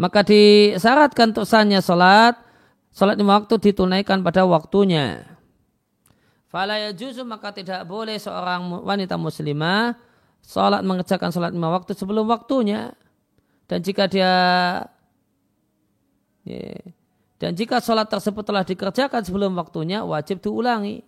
Maka 0.00 0.24
disyaratkan 0.24 1.36
untuk 1.36 1.44
salat 1.44 2.40
salat 2.88 3.16
lima 3.20 3.36
waktu 3.36 3.60
ditunaikan 3.60 4.24
pada 4.24 4.48
waktunya. 4.48 5.28
Fala 6.48 6.80
juzu 6.96 7.20
maka 7.20 7.52
tidak 7.52 7.84
boleh 7.84 8.16
seorang 8.16 8.80
wanita 8.80 9.20
muslimah 9.20 9.92
sholat 10.40 10.80
mengerjakan 10.86 11.28
sholat 11.34 11.52
lima 11.52 11.68
waktu 11.68 11.92
sebelum 11.92 12.24
waktunya. 12.32 12.96
Dan 13.68 13.84
jika 13.84 14.08
dia 14.08 14.32
ya, 16.48 16.70
dan 17.36 17.52
jika 17.52 17.84
sholat 17.84 18.08
tersebut 18.08 18.40
telah 18.48 18.64
dikerjakan 18.64 19.20
sebelum 19.20 19.52
waktunya 19.60 20.00
wajib 20.00 20.40
diulangi. 20.40 21.04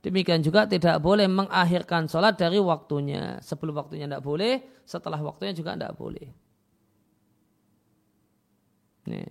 Demikian 0.00 0.40
juga 0.40 0.64
tidak 0.64 1.02
boleh 1.02 1.28
mengakhirkan 1.28 2.08
sholat 2.08 2.40
dari 2.40 2.56
waktunya. 2.62 3.42
Sebelum 3.42 3.74
waktunya 3.76 4.06
tidak 4.08 4.22
boleh, 4.24 4.64
setelah 4.86 5.18
waktunya 5.20 5.52
juga 5.52 5.76
tidak 5.76 5.92
boleh. 5.98 6.30
Nih. 9.10 9.28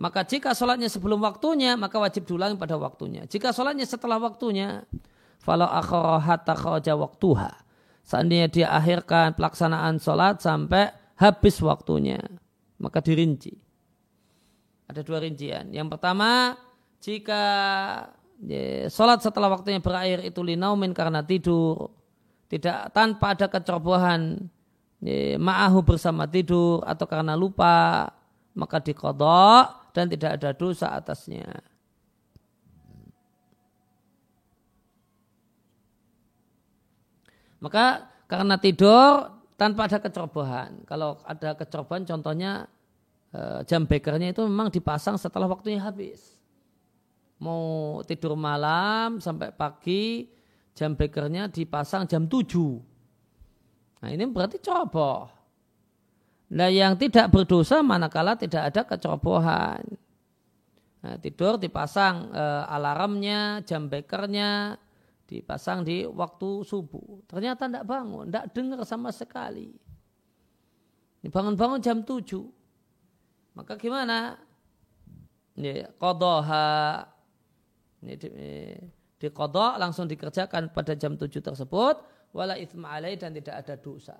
Maka 0.00 0.24
jika 0.24 0.56
sholatnya 0.56 0.88
sebelum 0.88 1.20
waktunya, 1.20 1.76
maka 1.76 2.00
wajib 2.00 2.24
diulangi 2.24 2.56
pada 2.56 2.76
waktunya. 2.80 3.26
Jika 3.28 3.52
sholatnya 3.52 3.84
setelah 3.84 4.16
waktunya, 4.16 4.84
falau 5.40 5.68
akharahatta 5.68 6.56
kharaja 6.56 6.96
waktuha. 6.96 7.52
Seandainya 8.06 8.48
dia 8.48 8.68
akhirkan 8.72 9.36
pelaksanaan 9.36 10.00
sholat 10.00 10.40
sampai 10.40 10.88
habis 11.20 11.60
waktunya, 11.60 12.20
maka 12.80 13.04
dirinci. 13.04 13.69
Ada 14.90 15.06
dua 15.06 15.22
rincian. 15.22 15.70
Yang 15.70 15.94
pertama, 15.94 16.58
jika 16.98 17.42
ya, 18.42 18.90
sholat 18.90 19.22
setelah 19.22 19.46
waktunya 19.54 19.78
berakhir 19.78 20.26
itu 20.26 20.42
linaumin 20.42 20.90
karena 20.90 21.22
tidur, 21.22 21.94
tidak 22.50 22.90
tanpa 22.90 23.38
ada 23.38 23.46
kecerobohan 23.46 24.50
ya, 24.98 25.38
ma'ahu 25.38 25.86
bersama 25.86 26.26
tidur 26.26 26.82
atau 26.82 27.06
karena 27.06 27.38
lupa, 27.38 28.10
maka 28.58 28.82
dikodok 28.82 29.94
dan 29.94 30.10
tidak 30.10 30.42
ada 30.42 30.50
dosa 30.58 30.90
atasnya. 30.98 31.46
Maka 37.62 38.10
karena 38.26 38.56
tidur 38.58 39.38
tanpa 39.54 39.86
ada 39.86 40.00
kecerobohan. 40.00 40.82
Kalau 40.88 41.20
ada 41.22 41.54
kecerobohan 41.54 42.08
contohnya 42.08 42.66
jam 43.66 43.86
bekernya 43.86 44.34
itu 44.34 44.42
memang 44.42 44.68
dipasang 44.74 45.14
setelah 45.14 45.46
waktunya 45.46 45.78
habis. 45.78 46.34
Mau 47.40 47.98
tidur 48.04 48.36
malam 48.36 49.22
sampai 49.22 49.54
pagi 49.54 50.28
jam 50.76 50.92
bekernya 50.92 51.48
dipasang 51.48 52.04
jam 52.04 52.26
7. 52.26 54.02
Nah 54.04 54.08
ini 54.12 54.24
berarti 54.28 54.60
ceroboh. 54.60 55.30
Nah 56.50 56.68
yang 56.68 56.98
tidak 56.98 57.30
berdosa 57.30 57.80
manakala 57.80 58.34
tidak 58.34 58.74
ada 58.74 58.82
kecerobohan. 58.82 59.84
Nah, 61.00 61.16
tidur 61.16 61.56
dipasang 61.56 62.28
e, 62.28 62.44
alarmnya, 62.68 63.64
jam 63.64 63.88
bekernya, 63.88 64.76
dipasang 65.24 65.80
di 65.80 66.04
waktu 66.04 66.60
subuh. 66.60 67.24
Ternyata 67.24 67.72
tidak 67.72 67.88
bangun, 67.88 68.28
tidak 68.28 68.52
dengar 68.52 68.80
sama 68.84 69.08
sekali. 69.08 69.72
Bangun-bangun 71.24 71.80
jam 71.80 72.04
7. 72.04 72.59
Maka 73.60 73.76
gimana? 73.76 74.40
Ini 75.60 75.92
kodoha. 76.00 77.04
Ini 78.00 78.14
di, 78.16 78.28
di 79.20 79.28
kodok 79.28 79.76
langsung 79.76 80.08
dikerjakan 80.08 80.72
pada 80.72 80.96
jam 80.96 81.20
7 81.20 81.28
tersebut. 81.28 82.00
Wala 82.32 82.56
ithma 82.56 82.96
alaih 82.96 83.20
dan 83.20 83.36
tidak 83.36 83.60
ada 83.60 83.76
dosa 83.76 84.16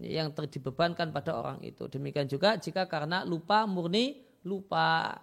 yang 0.00 0.30
dibebankan 0.30 1.10
pada 1.10 1.34
orang 1.34 1.58
itu. 1.66 1.90
Demikian 1.90 2.30
juga 2.30 2.54
jika 2.54 2.86
karena 2.86 3.26
lupa 3.26 3.66
murni 3.66 4.22
lupa. 4.46 5.18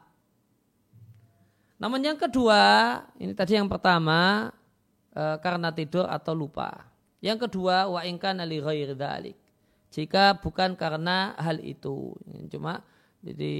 Namun 1.79 2.03
yang 2.03 2.19
kedua, 2.19 3.03
ini 3.19 3.31
tadi 3.35 3.55
yang 3.55 3.67
pertama 3.67 4.51
e, 5.11 5.23
karena 5.39 5.71
tidur 5.71 6.07
atau 6.07 6.35
lupa. 6.35 6.87
Yang 7.23 7.47
kedua, 7.47 7.87
wa 7.87 8.01
ingkan 8.03 8.39
ali 8.43 8.59
dalik. 8.95 9.35
Jika 9.95 10.43
bukan 10.43 10.75
karena 10.75 11.31
hal 11.39 11.63
itu, 11.63 12.11
cuma 12.51 12.83
jadi 13.23 13.55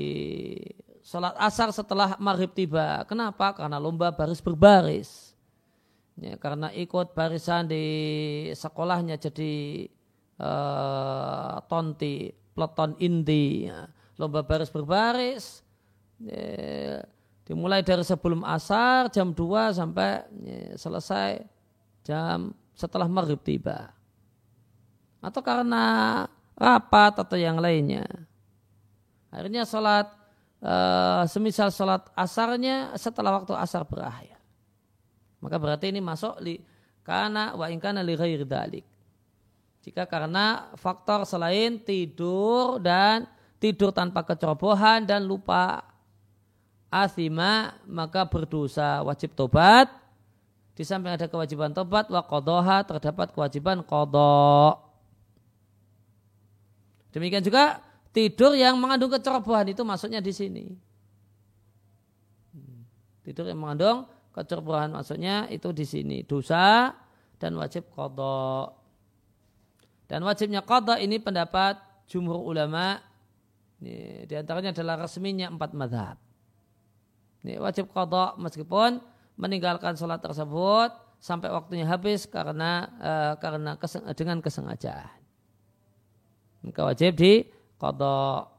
sholat 1.00 1.32
asar 1.40 1.72
setelah 1.72 2.20
maghrib 2.20 2.52
tiba. 2.52 3.08
Kenapa? 3.08 3.56
Karena 3.56 3.80
lomba 3.80 4.12
baris 4.12 4.44
berbaris. 4.44 5.32
Ya, 6.20 6.36
karena 6.36 6.76
ikut 6.76 7.16
barisan 7.16 7.72
di 7.72 7.84
sekolahnya 8.52 9.16
jadi 9.16 9.88
uh, 10.44 11.64
tonti, 11.72 12.36
peleton 12.52 13.00
inti, 13.00 13.72
ya. 13.72 13.88
lomba 14.20 14.44
baris 14.44 14.72
berbaris, 14.72 15.64
ya, 16.20 17.04
dimulai 17.48 17.80
dari 17.84 18.04
sebelum 18.04 18.44
asar 18.48 19.08
jam 19.12 19.32
2 19.32 19.76
sampai 19.76 20.24
ya, 20.44 20.76
selesai 20.76 21.48
jam 22.04 22.52
setelah 22.76 23.08
maghrib 23.08 23.40
tiba. 23.40 23.95
Atau 25.26 25.42
karena 25.42 26.26
rapat 26.54 27.18
atau 27.18 27.34
yang 27.34 27.58
lainnya. 27.58 28.06
Akhirnya 29.34 29.66
sholat, 29.66 30.06
uh, 30.62 31.26
semisal 31.26 31.74
sholat 31.74 32.06
asarnya 32.14 32.94
setelah 32.94 33.42
waktu 33.42 33.58
asar 33.58 33.84
berakhir. 33.90 34.38
Maka 35.42 35.58
berarti 35.58 35.90
ini 35.90 36.00
masuk 36.00 36.38
li, 36.46 36.62
karena 37.02 37.58
wa 37.58 37.66
ingkana 37.74 38.06
li 38.06 38.14
dalik. 38.46 38.86
Jika 39.86 40.10
karena 40.10 40.74
faktor 40.74 41.30
selain 41.30 41.78
tidur 41.78 42.82
dan 42.82 43.30
tidur 43.62 43.94
tanpa 43.94 44.26
kecerobohan 44.26 45.06
dan 45.06 45.22
lupa 45.22 45.86
asima 46.90 47.78
maka 47.86 48.26
berdosa 48.26 49.06
wajib 49.06 49.38
tobat 49.38 49.86
Di 50.76 50.84
samping 50.84 51.16
ada 51.16 51.32
kewajiban 51.32 51.72
tobat 51.72 52.12
wa 52.12 52.20
kodoha 52.20 52.84
terdapat 52.84 53.32
kewajiban 53.32 53.80
kodok. 53.80 54.85
Demikian 57.16 57.40
juga 57.40 57.80
tidur 58.12 58.60
yang 58.60 58.76
mengandung 58.76 59.08
kecerobohan 59.08 59.72
itu 59.72 59.88
maksudnya 59.88 60.20
di 60.20 60.36
sini. 60.36 60.66
Tidur 63.24 63.48
yang 63.48 63.56
mengandung 63.56 64.04
kecerobohan 64.36 64.92
maksudnya 64.92 65.48
itu 65.48 65.72
di 65.72 65.88
sini 65.88 66.28
dosa 66.28 66.92
dan 67.40 67.56
wajib 67.56 67.88
kodok. 67.88 68.76
Dan 70.12 70.28
wajibnya 70.28 70.60
kodok 70.60 71.00
ini 71.00 71.16
pendapat 71.24 71.80
jumhur 72.12 72.44
ulama 72.44 73.00
ini, 73.80 74.28
di 74.28 74.36
antaranya 74.36 74.76
adalah 74.76 75.08
resminya 75.08 75.48
empat 75.48 75.72
madhab. 75.72 76.20
Ini 77.48 77.64
wajib 77.64 77.96
kodok 77.96 78.36
meskipun 78.44 79.00
meninggalkan 79.40 79.96
sholat 79.96 80.20
tersebut 80.20 80.92
sampai 81.18 81.50
waktunya 81.50 81.88
habis 81.88 82.28
karena 82.28 82.92
uh, 83.00 83.34
karena 83.40 83.80
keseng, 83.80 84.04
dengan 84.14 84.44
kesengajaan. 84.44 85.25
Maka 86.66 86.82
wajib 86.82 87.14
di 87.14 87.46
kodok. 87.78 88.50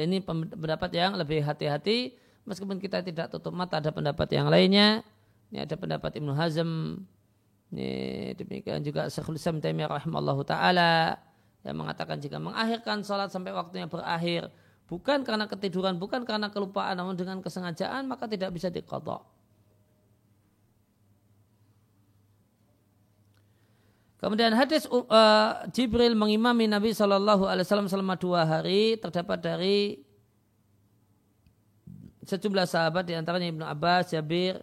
Ini 0.00 0.24
pendapat 0.24 0.90
yang 0.96 1.14
lebih 1.14 1.44
hati-hati 1.44 2.16
meskipun 2.48 2.80
kita 2.80 3.04
tidak 3.04 3.28
tutup 3.28 3.52
mata 3.52 3.78
ada 3.78 3.94
pendapat 3.94 4.26
yang 4.32 4.48
lainnya. 4.48 5.04
Ini 5.52 5.68
ada 5.68 5.76
pendapat 5.76 6.18
Ibnu 6.18 6.32
Hazm. 6.34 7.04
Ini 7.70 7.90
demikian 8.34 8.82
juga 8.82 9.06
Syekhul 9.06 9.38
Islam 9.38 9.62
Taimiyah 9.62 9.92
rahimallahu 9.92 10.42
taala 10.42 11.20
yang 11.62 11.76
mengatakan 11.76 12.18
jika 12.18 12.40
mengakhirkan 12.40 13.04
sholat 13.04 13.28
sampai 13.28 13.52
waktunya 13.52 13.86
berakhir 13.86 14.48
bukan 14.90 15.22
karena 15.22 15.46
ketiduran, 15.46 16.00
bukan 16.02 16.26
karena 16.26 16.50
kelupaan, 16.50 16.98
namun 16.98 17.14
dengan 17.14 17.38
kesengajaan 17.38 18.10
maka 18.10 18.26
tidak 18.26 18.50
bisa 18.50 18.72
dikodok. 18.72 19.22
Kemudian 24.20 24.52
hadis 24.52 24.84
uh, 24.84 25.64
Jibril 25.72 26.12
mengimami 26.12 26.68
Nabi 26.68 26.92
Shallallahu 26.92 27.48
Alaihi 27.48 27.64
Wasallam 27.64 27.88
selama 27.88 28.20
dua 28.20 28.44
hari 28.44 29.00
terdapat 29.00 29.40
dari 29.40 30.04
sejumlah 32.28 32.68
sahabat 32.68 33.08
di 33.08 33.16
antaranya 33.16 33.48
Ibnu 33.48 33.64
Abbas, 33.64 34.12
Jabir, 34.12 34.60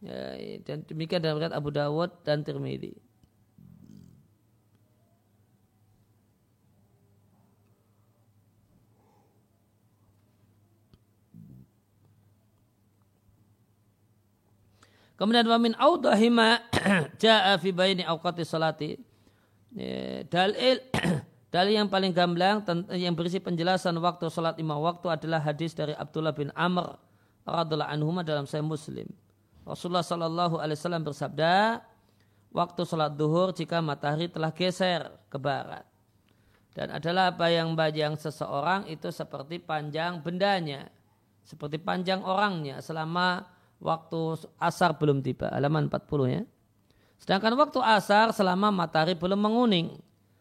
ya, 0.00 0.20
dan 0.64 0.80
demikian 0.88 1.20
dalam 1.20 1.36
riwayat 1.36 1.52
Abu 1.52 1.68
Dawud 1.68 2.24
dan 2.24 2.40
Tirmidzi. 2.40 3.09
Kemudian 15.20 15.44
wa 15.44 15.60
min 15.60 15.76
audahima 15.76 16.64
jaa 17.20 17.52
fi 17.60 17.76
baini 17.76 18.08
awqati 18.08 18.40
salati. 18.40 18.96
Dalil 20.32 20.80
dalil 21.52 21.72
yang 21.76 21.92
paling 21.92 22.16
gamblang 22.16 22.64
yang 22.96 23.12
berisi 23.12 23.36
penjelasan 23.36 24.00
waktu 24.00 24.32
salat 24.32 24.56
lima 24.56 24.80
waktu 24.80 25.12
adalah 25.12 25.44
hadis 25.44 25.76
dari 25.76 25.92
Abdullah 25.92 26.32
bin 26.32 26.48
Amr 26.56 26.96
radhiallahu 27.44 27.92
anhu 27.92 28.10
dalam 28.24 28.48
Sahih 28.48 28.64
Muslim. 28.64 29.04
Rasulullah 29.68 30.00
sallallahu 30.00 30.56
alaihi 30.56 30.80
wasallam 30.80 31.04
bersabda, 31.04 31.84
waktu 32.48 32.80
salat 32.88 33.12
duhur 33.12 33.52
jika 33.52 33.84
matahari 33.84 34.32
telah 34.32 34.56
geser 34.56 35.04
ke 35.28 35.36
barat. 35.36 35.84
Dan 36.72 36.96
adalah 36.96 37.34
apa 37.34 37.52
yang 37.52 37.76
bayang 37.76 38.16
seseorang 38.16 38.88
itu 38.88 39.12
seperti 39.12 39.60
panjang 39.60 40.24
bendanya, 40.24 40.88
seperti 41.44 41.76
panjang 41.76 42.24
orangnya 42.24 42.80
selama 42.80 43.42
waktu 43.80 44.46
asar 44.60 44.94
belum 44.94 45.24
tiba, 45.24 45.48
halaman 45.50 45.88
40 45.88 46.28
ya. 46.28 46.42
Sedangkan 47.20 47.52
waktu 47.56 47.80
asar 47.84 48.32
selama 48.32 48.72
matahari 48.72 49.12
belum 49.12 49.40
menguning. 49.40 50.00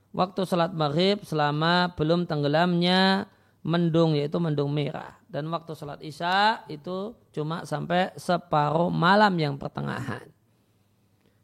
Waktu 0.09 0.41
salat 0.47 0.73
maghrib 0.73 1.21
selama 1.21 1.93
belum 1.93 2.25
tenggelamnya 2.25 3.29
mendung 3.61 4.17
yaitu 4.17 4.39
mendung 4.41 4.71
merah. 4.71 5.19
Dan 5.29 5.51
waktu 5.53 5.77
salat 5.77 6.01
isya 6.01 6.65
itu 6.71 7.13
cuma 7.29 7.67
sampai 7.67 8.15
separuh 8.17 8.89
malam 8.89 9.35
yang 9.37 9.53
pertengahan. 9.59 10.25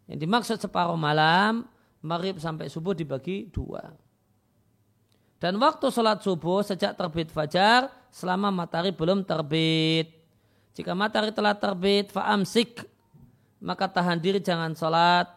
Yang 0.09 0.19
dimaksud 0.25 0.57
separuh 0.57 0.97
malam, 0.97 1.69
maghrib 2.01 2.41
sampai 2.41 2.71
subuh 2.71 2.97
dibagi 2.97 3.53
dua. 3.53 3.93
Dan 5.37 5.61
waktu 5.61 5.93
salat 5.93 6.25
subuh 6.25 6.65
sejak 6.65 6.97
terbit 6.97 7.29
fajar 7.29 7.91
selama 8.09 8.49
matahari 8.49 8.95
belum 8.95 9.21
terbit. 9.21 10.24
Jika 10.75 10.91
matahari 10.91 11.31
telah 11.31 11.55
terbit, 11.55 12.11
fa'amsik, 12.11 12.83
maka 13.63 13.87
tahan 13.87 14.19
diri 14.19 14.43
jangan 14.43 14.75
sholat, 14.75 15.31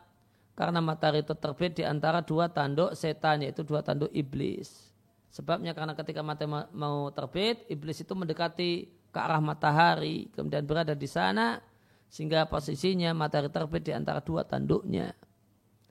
karena 0.59 0.82
matahari 0.82 1.22
itu 1.22 1.30
terbit 1.39 1.78
di 1.78 1.86
antara 1.86 2.18
dua 2.18 2.51
tanduk 2.51 2.99
setan, 2.99 3.47
yaitu 3.47 3.62
dua 3.62 3.78
tanduk 3.78 4.11
iblis. 4.11 4.91
Sebabnya 5.30 5.78
karena 5.78 5.95
ketika 5.95 6.26
matahari 6.26 6.66
mau 6.74 7.14
terbit, 7.14 7.62
iblis 7.70 8.03
itu 8.03 8.11
mendekati 8.18 8.91
ke 9.14 9.18
arah 9.22 9.39
matahari, 9.39 10.26
kemudian 10.34 10.66
berada 10.66 10.99
di 10.99 11.07
sana, 11.07 11.62
sehingga 12.11 12.51
posisinya 12.51 13.14
matahari 13.14 13.47
terbit 13.47 13.86
di 13.86 13.95
antara 13.95 14.18
dua 14.18 14.43
tanduknya. 14.43 15.14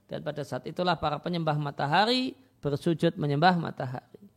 Dan 0.04 0.20
pada 0.20 0.44
saat 0.44 0.68
itulah 0.68 1.00
para 1.00 1.16
penyembah 1.24 1.56
matahari 1.56 2.36
bersujud 2.60 3.16
menyembah 3.16 3.56
matahari. 3.56 4.27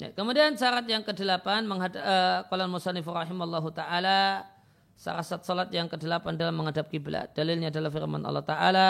Ya, 0.00 0.08
kemudian 0.16 0.56
syarat 0.56 0.88
yang 0.88 1.04
kedelapan 1.04 1.68
menghadap 1.68 2.00
uh, 2.48 2.68
Musanif 2.70 3.04
rahimallahu 3.04 3.70
taala 3.76 4.48
syarat 4.96 5.44
salat 5.44 5.68
yang 5.74 5.90
kedelapan 5.90 6.38
dalam 6.38 6.54
menghadap 6.56 6.88
kiblat. 6.88 7.34
Dalilnya 7.36 7.68
adalah 7.68 7.90
firman 7.92 8.22
Allah 8.24 8.44
taala 8.44 8.88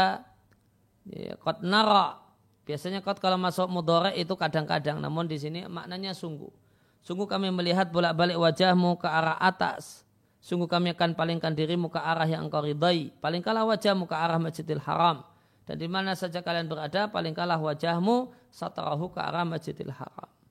ya, 1.08 1.34
qad 1.40 1.64
nara. 1.66 2.22
Biasanya 2.62 3.02
qad 3.02 3.18
kalau 3.18 3.36
masuk 3.40 3.66
mudhari 3.66 4.22
itu 4.22 4.32
kadang-kadang 4.38 5.02
namun 5.02 5.26
di 5.26 5.36
sini 5.40 5.66
maknanya 5.66 6.14
sungguh. 6.14 6.50
Sungguh 7.02 7.26
kami 7.26 7.50
melihat 7.50 7.90
bolak-balik 7.90 8.38
wajahmu 8.38 8.94
ke 9.02 9.10
arah 9.10 9.34
atas. 9.42 10.06
Sungguh 10.38 10.70
kami 10.70 10.94
akan 10.94 11.18
palingkan 11.18 11.54
dirimu 11.54 11.90
ke 11.90 11.98
arah 11.98 12.26
yang 12.26 12.46
engkau 12.46 12.62
ridai. 12.62 13.10
Palingkanlah 13.18 13.66
wajahmu 13.66 14.06
ke 14.06 14.14
arah 14.14 14.38
Masjidil 14.38 14.82
Haram. 14.82 15.26
Dan 15.66 15.78
di 15.78 15.86
mana 15.86 16.18
saja 16.18 16.42
kalian 16.42 16.66
berada, 16.66 17.06
palingkanlah 17.10 17.58
wajahmu 17.58 18.34
satarahu 18.50 19.10
ke 19.14 19.22
arah 19.22 19.46
Masjidil 19.46 19.94
Haram. 19.94 20.41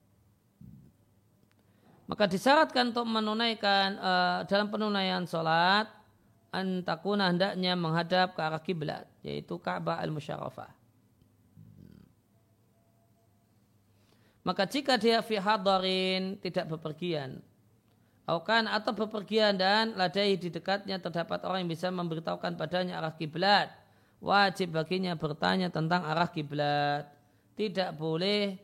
Maka 2.12 2.28
disyaratkan 2.28 2.91
untuk 2.91 3.07
menunaikan 3.07 3.95
uh, 3.95 4.39
dalam 4.43 4.68
penunaian 4.68 5.24
sholat 5.24 5.88
antakuna 6.51 7.32
hendaknya 7.32 7.72
menghadap 7.80 8.36
ke 8.36 8.41
arah 8.43 8.59
kiblat 8.59 9.07
yaitu 9.24 9.55
Ka'bah 9.55 10.03
al-Musyarrafah. 10.03 10.68
Maka 14.43 14.68
jika 14.68 14.99
dia 14.99 15.24
fi 15.24 15.39
hadarin 15.39 16.36
tidak 16.43 16.68
bepergian 16.76 17.39
Aukan 18.30 18.70
atau 18.70 18.93
bepergian 18.93 19.57
dan 19.57 19.97
ladai 19.97 20.38
di 20.38 20.47
dekatnya 20.47 21.01
terdapat 21.01 21.43
orang 21.43 21.66
yang 21.66 21.72
bisa 21.76 21.91
memberitahukan 21.91 22.53
padanya 22.53 23.01
arah 23.01 23.12
kiblat. 23.12 23.74
Wajib 24.22 24.78
baginya 24.78 25.18
bertanya 25.18 25.74
tentang 25.74 26.05
arah 26.07 26.32
kiblat. 26.32 27.09
Tidak 27.57 27.91
boleh 27.97 28.55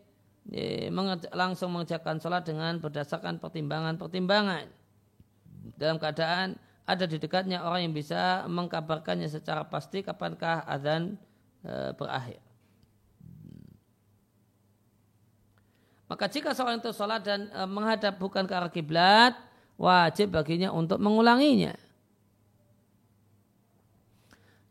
langsung 1.35 1.75
mengerjakan 1.75 2.23
sholat 2.23 2.47
dengan 2.47 2.79
berdasarkan 2.79 3.39
pertimbangan-pertimbangan. 3.43 4.71
Dalam 5.75 5.99
keadaan 5.99 6.55
ada 6.87 7.03
di 7.03 7.19
dekatnya 7.19 7.67
orang 7.67 7.91
yang 7.91 7.93
bisa 7.93 8.47
mengkabarkannya 8.47 9.27
secara 9.27 9.67
pasti 9.67 9.99
kapankah 9.99 10.63
azan 10.63 11.19
e, 11.59 11.91
berakhir. 11.99 12.39
Maka 16.07 16.31
jika 16.31 16.55
seorang 16.55 16.79
itu 16.79 16.95
sholat 16.95 17.27
dan 17.27 17.51
e, 17.51 17.61
menghadap 17.67 18.15
bukan 18.15 18.47
ke 18.47 18.53
arah 18.55 18.71
kiblat, 18.71 19.35
wajib 19.75 20.31
baginya 20.31 20.71
untuk 20.71 21.03
mengulanginya. 21.03 21.75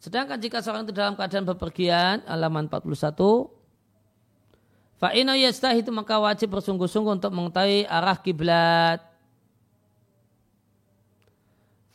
Sedangkan 0.00 0.40
jika 0.40 0.64
seorang 0.64 0.88
itu 0.88 0.96
dalam 0.96 1.18
keadaan 1.20 1.44
bepergian, 1.44 2.24
halaman 2.24 2.72
41, 2.72 3.55
Yastah 5.00 5.76
itu 5.76 5.92
maka 5.92 6.16
wajib 6.16 6.56
bersungguh-sungguh 6.56 7.20
untuk 7.20 7.32
mengetahui 7.32 7.84
arah 7.84 8.16
kiblat. 8.16 9.00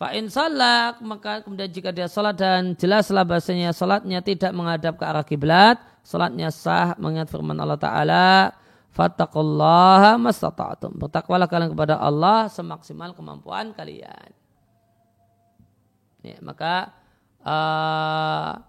Fa'in 0.02 0.30
salak 0.34 0.98
maka 1.06 1.46
kemudian 1.46 1.70
jika 1.70 1.94
dia 1.94 2.10
salat 2.10 2.34
dan 2.34 2.74
jelaslah 2.74 3.22
bahasanya 3.22 3.70
salatnya 3.70 4.18
tidak 4.26 4.50
menghadap 4.50 4.98
ke 4.98 5.06
arah 5.06 5.22
kiblat, 5.22 5.78
salatnya 6.02 6.50
sah 6.50 6.98
mengingat 6.98 7.30
firman 7.30 7.54
Allah 7.62 7.78
Taala, 7.78 8.50
fattaqullaha 8.98 10.18
mastata'tum. 10.18 10.98
Bertakwalah 10.98 11.46
kalian 11.46 11.78
kepada 11.78 12.02
Allah 12.02 12.50
semaksimal 12.50 13.14
kemampuan 13.14 13.78
kalian. 13.78 14.34
Ya, 16.22 16.38
maka 16.42 16.94
uh, 17.46 18.62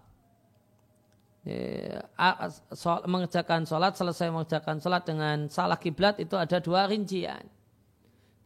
mengerjakan 3.07 3.67
sholat 3.67 3.99
selesai 3.99 4.31
mengerjakan 4.31 4.79
sholat 4.79 5.03
dengan 5.03 5.51
salah 5.51 5.75
kiblat 5.75 6.23
itu 6.23 6.39
ada 6.39 6.63
dua 6.63 6.87
rincian. 6.87 7.43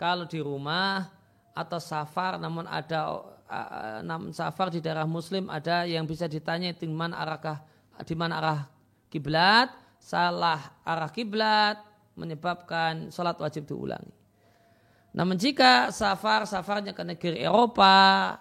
kalau 0.01 0.25
di 0.25 0.41
rumah 0.41 1.13
atau 1.53 1.81
safar 1.81 2.41
namun 2.41 2.65
ada 2.65 3.21
namun 4.01 4.33
safar 4.33 4.73
di 4.73 4.81
daerah 4.81 5.05
muslim 5.05 5.49
ada 5.53 5.85
yang 5.85 6.09
bisa 6.09 6.25
ditanya 6.25 6.73
di 6.73 6.89
mana 6.89 7.21
arahkah 7.21 7.65
di 8.05 8.15
mana 8.17 8.41
arah 8.41 8.61
kiblat 9.13 9.73
salah 10.01 10.77
arah 10.85 11.09
kiblat 11.13 11.81
menyebabkan 12.17 13.13
sholat 13.13 13.37
wajib 13.37 13.69
diulangi. 13.69 14.13
Namun 15.17 15.41
jika 15.41 15.89
safar 15.93 16.45
safarnya 16.45 16.93
ke 16.93 17.01
negeri 17.01 17.41
Eropa 17.41 18.37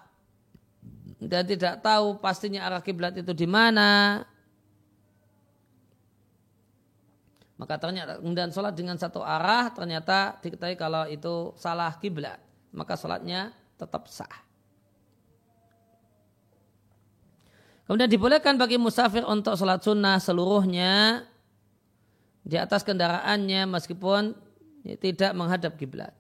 dan 1.24 1.44
tidak 1.48 1.80
tahu 1.80 2.20
pastinya 2.20 2.68
arah 2.68 2.84
kiblat 2.84 3.16
itu 3.16 3.32
di 3.32 3.48
mana, 3.48 4.24
maka 7.56 7.80
ternyata 7.80 8.20
kemudian 8.20 8.52
sholat 8.52 8.76
dengan 8.76 9.00
satu 9.00 9.24
arah 9.24 9.72
ternyata 9.72 10.36
diketahui 10.44 10.76
kalau 10.76 11.08
itu 11.08 11.56
salah 11.56 11.96
kiblat, 11.96 12.40
maka 12.76 13.00
sholatnya 13.00 13.56
tetap 13.80 14.12
sah. 14.12 14.44
Kemudian 17.86 18.10
dibolehkan 18.10 18.58
bagi 18.58 18.76
musafir 18.82 19.24
untuk 19.24 19.56
sholat 19.56 19.80
sunnah 19.80 20.18
seluruhnya 20.18 21.24
di 22.42 22.60
atas 22.60 22.84
kendaraannya 22.84 23.70
meskipun 23.72 24.36
tidak 25.00 25.32
menghadap 25.34 25.74
kiblat. 25.80 26.14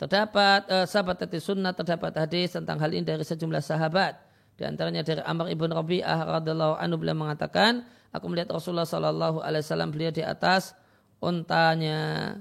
Terdapat 0.00 0.64
eh, 0.72 0.86
sahabat 0.88 1.26
tadi 1.26 1.36
sunnah 1.36 1.76
terdapat 1.76 2.16
hadis 2.16 2.56
tentang 2.56 2.80
hal 2.80 2.88
ini 2.88 3.04
dari 3.04 3.20
sejumlah 3.20 3.60
sahabat. 3.60 4.29
Di 4.60 4.68
antaranya 4.68 5.00
dari 5.00 5.24
Amr 5.24 5.48
ibn 5.56 5.72
Rabi'ah 5.72 6.36
radhiallahu 6.36 6.76
anhu 6.76 7.00
beliau 7.00 7.16
mengatakan, 7.16 7.80
aku 8.12 8.28
melihat 8.28 8.52
Rasulullah 8.52 8.84
sallallahu 8.84 9.40
alaihi 9.40 9.64
wasallam 9.64 9.88
beliau 9.88 10.12
di 10.12 10.20
atas 10.20 10.76
untanya. 11.24 12.36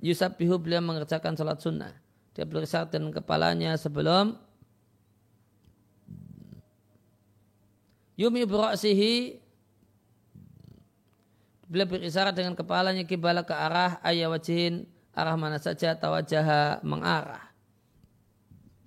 Yusuf 0.00 0.40
bihu 0.40 0.56
beliau 0.56 0.80
mengerjakan 0.80 1.36
salat 1.36 1.60
sunnah. 1.60 1.92
Dia 2.32 2.48
berisyarat 2.48 2.88
dengan 2.88 3.12
kepalanya 3.12 3.76
sebelum 3.76 4.40
Yumi 8.16 8.48
berasihi 8.48 9.44
Beliau 11.68 11.84
berisyarat 11.84 12.32
dengan 12.32 12.56
kepalanya 12.56 13.04
kibala 13.04 13.44
ke 13.44 13.52
arah 13.52 14.00
ayah 14.00 14.32
wajihin 14.32 14.88
arah 15.12 15.36
mana 15.36 15.60
saja 15.60 15.92
tawajah 15.92 16.80
mengarah. 16.80 17.47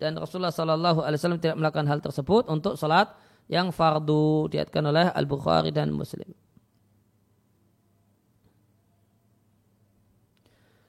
Dan 0.02 0.18
Rasulullah 0.18 0.50
Shallallahu 0.50 1.06
Alaihi 1.06 1.22
Wasallam 1.22 1.38
tidak 1.38 1.62
melakukan 1.62 1.86
hal 1.86 2.02
tersebut 2.02 2.50
untuk 2.50 2.74
salat 2.74 3.14
yang 3.46 3.70
fardu 3.70 4.50
diatkan 4.50 4.82
oleh 4.90 5.14
Al 5.14 5.30
Bukhari 5.30 5.70
dan 5.70 5.94
Muslim. 5.94 6.26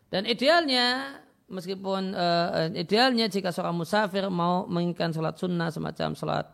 Dan 0.08 0.24
idealnya 0.24 1.20
meskipun 1.44 2.16
uh, 2.16 2.72
idealnya 2.72 3.28
jika 3.28 3.52
seorang 3.52 3.76
musafir 3.76 4.24
mau 4.32 4.64
menginginkan 4.64 5.12
sholat 5.12 5.36
sunnah 5.36 5.68
semacam 5.68 6.16
sholat 6.16 6.46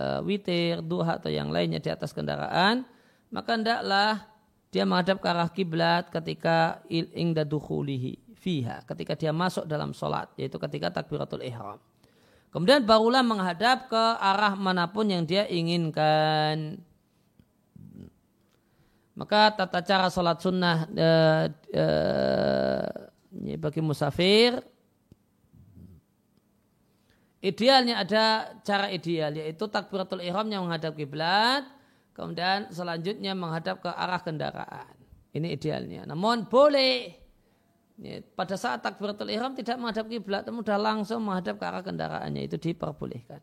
uh, 0.00 0.24
witir, 0.24 0.80
duha 0.80 1.20
atau 1.20 1.28
yang 1.28 1.52
lainnya 1.52 1.84
di 1.84 1.92
atas 1.92 2.16
kendaraan, 2.16 2.88
maka 3.28 3.60
hendaklah 3.60 4.24
dia 4.72 4.88
menghadap 4.88 5.20
ke 5.20 5.28
arah 5.28 5.52
kiblat 5.52 6.08
ketika 6.08 6.80
ingda 6.88 7.44
dukhulihi 7.44 8.23
fiha, 8.44 8.84
ketika 8.84 9.16
dia 9.16 9.32
masuk 9.32 9.64
dalam 9.64 9.96
solat, 9.96 10.28
yaitu 10.36 10.60
ketika 10.60 10.92
takbiratul 10.92 11.40
ihram. 11.40 11.80
Kemudian 12.52 12.84
barulah 12.84 13.24
menghadap 13.24 13.88
ke 13.88 14.04
arah 14.20 14.52
mana 14.52 14.84
pun 14.92 15.08
yang 15.08 15.24
dia 15.24 15.48
inginkan. 15.48 16.76
Maka 19.16 19.56
tata 19.56 19.80
cara 19.80 20.06
sholat 20.12 20.38
sunnah 20.42 20.86
e, 20.90 21.08
e, 21.70 21.84
bagi 23.58 23.78
musafir 23.78 24.58
idealnya 27.44 28.02
ada 28.02 28.24
cara 28.66 28.90
ideal 28.90 29.36
yaitu 29.36 29.70
takbiratul 29.70 30.18
ihram 30.18 30.50
yang 30.50 30.66
menghadap 30.66 30.98
kiblat 30.98 31.62
kemudian 32.10 32.72
selanjutnya 32.74 33.38
menghadap 33.38 33.82
ke 33.82 33.90
arah 33.90 34.22
kendaraan. 34.22 34.94
Ini 35.34 35.58
idealnya. 35.58 36.06
Namun 36.06 36.46
boleh 36.46 37.23
ya, 38.00 38.22
pada 38.34 38.56
saat 38.58 38.82
takbiratul 38.82 39.30
ihram 39.30 39.54
tidak 39.54 39.76
menghadap 39.78 40.06
kiblat, 40.10 40.42
namun 40.46 40.62
sudah 40.66 40.80
langsung 40.80 41.20
menghadap 41.22 41.58
ke 41.60 41.64
arah 41.64 41.82
kendaraannya 41.84 42.42
itu 42.46 42.56
diperbolehkan. 42.58 43.42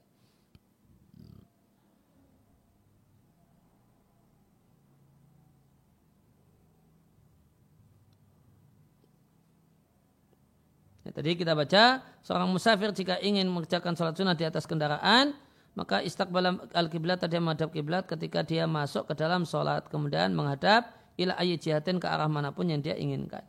Ya, 11.02 11.10
tadi 11.10 11.34
kita 11.34 11.58
baca 11.58 12.06
seorang 12.22 12.48
musafir 12.54 12.94
jika 12.94 13.18
ingin 13.20 13.50
mengerjakan 13.50 13.98
sholat 13.98 14.14
sunnah 14.14 14.38
di 14.38 14.46
atas 14.46 14.70
kendaraan 14.70 15.34
maka 15.76 16.04
istiqbal 16.04 16.72
al-kiblat 16.76 17.20
tadi 17.20 17.40
menghadap 17.40 17.72
kiblat 17.72 18.04
ketika 18.08 18.44
dia 18.44 18.68
masuk 18.68 19.08
ke 19.08 19.14
dalam 19.16 19.48
sholat 19.48 19.88
kemudian 19.88 20.36
menghadap 20.36 20.92
ila 21.20 21.36
ayat 21.40 21.60
jihatin 21.64 22.00
ke 22.00 22.08
arah 22.08 22.28
mana 22.32 22.56
pun 22.56 22.68
yang 22.72 22.80
dia 22.80 22.96
inginkan. 22.96 23.44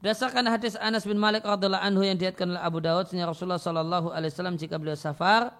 Berdasarkan 0.00 0.48
hadis 0.48 0.80
Anas 0.80 1.04
bin 1.04 1.20
Malik 1.20 1.44
radhiallahu 1.44 1.84
anhu 1.84 2.00
yang 2.00 2.16
diatkan 2.16 2.56
oleh 2.56 2.62
Abu 2.64 2.80
Dawud 2.80 3.12
sehingga 3.12 3.28
Rasulullah 3.28 3.60
sallallahu 3.60 4.08
alaihi 4.08 4.32
wasallam 4.32 4.56
jika 4.56 4.80
beliau 4.80 4.96
safar 4.96 5.52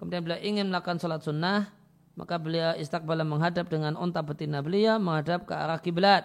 kemudian 0.00 0.24
beliau 0.24 0.40
ingin 0.40 0.72
melakukan 0.72 0.96
sholat 0.96 1.20
sunnah 1.20 1.68
maka 2.16 2.40
beliau 2.40 2.72
istiqbal 2.72 3.20
menghadap 3.20 3.68
dengan 3.68 4.00
unta 4.00 4.24
betina 4.24 4.64
beliau 4.64 4.96
menghadap 4.96 5.44
ke 5.44 5.52
arah 5.52 5.76
kiblat. 5.76 6.24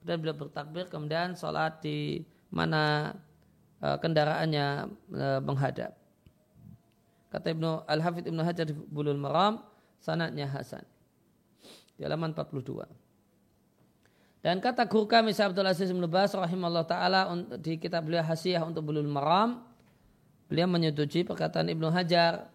Kemudian 0.00 0.18
beliau 0.22 0.36
bertakbir 0.48 0.88
kemudian 0.88 1.36
sholat 1.36 1.76
di 1.84 2.24
mana 2.48 3.12
uh, 3.84 4.00
kendaraannya 4.00 4.66
uh, 5.12 5.40
menghadap. 5.44 5.92
Kata 7.36 7.52
Ibnu 7.52 7.84
Al-Hafidh 7.84 8.32
Ibnu 8.32 8.40
Hajar 8.40 8.64
di 8.64 8.72
Bulul 8.72 9.20
Maram, 9.20 9.60
sanatnya 10.00 10.48
Hasan. 10.48 10.88
Di 11.98 12.06
halaman 12.06 12.32
42. 12.32 13.05
Dan 14.46 14.62
kata 14.62 14.86
guru 14.86 15.10
kami 15.10 15.34
Abdul 15.34 15.66
Aziz 15.66 15.90
Ibn 15.90 16.06
Bas 16.06 16.30
rahimahullah 16.30 16.86
ta'ala 16.86 17.34
di 17.58 17.82
kitab 17.82 18.06
beliau 18.06 18.22
Hasiyah 18.22 18.62
untuk 18.62 18.86
Bulul 18.86 19.10
Maram, 19.10 19.58
beliau 20.46 20.70
menyetujui 20.70 21.26
perkataan 21.26 21.66
Ibnu 21.66 21.90
Hajar, 21.90 22.46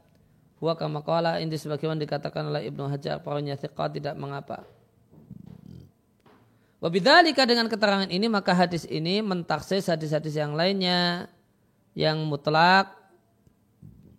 Huwa 0.63 0.77
kama 0.79 1.03
qala 1.03 1.43
ini 1.43 1.57
sebagaimana 1.59 1.99
dikatakan 1.99 2.47
oleh 2.47 2.71
Ibnu 2.71 2.87
Hajar, 2.87 3.19
perawinya 3.19 3.59
thiqah 3.59 3.91
tidak 3.91 4.15
mengapa. 4.15 4.63
Wabidhalika 6.79 7.43
dengan 7.43 7.67
keterangan 7.67 8.07
ini 8.07 8.31
maka 8.31 8.55
hadis 8.55 8.87
ini 8.87 9.19
mentaksis 9.19 9.91
hadis-hadis 9.91 10.39
yang 10.39 10.55
lainnya 10.55 11.27
yang 11.91 12.23
mutlak 12.23 12.87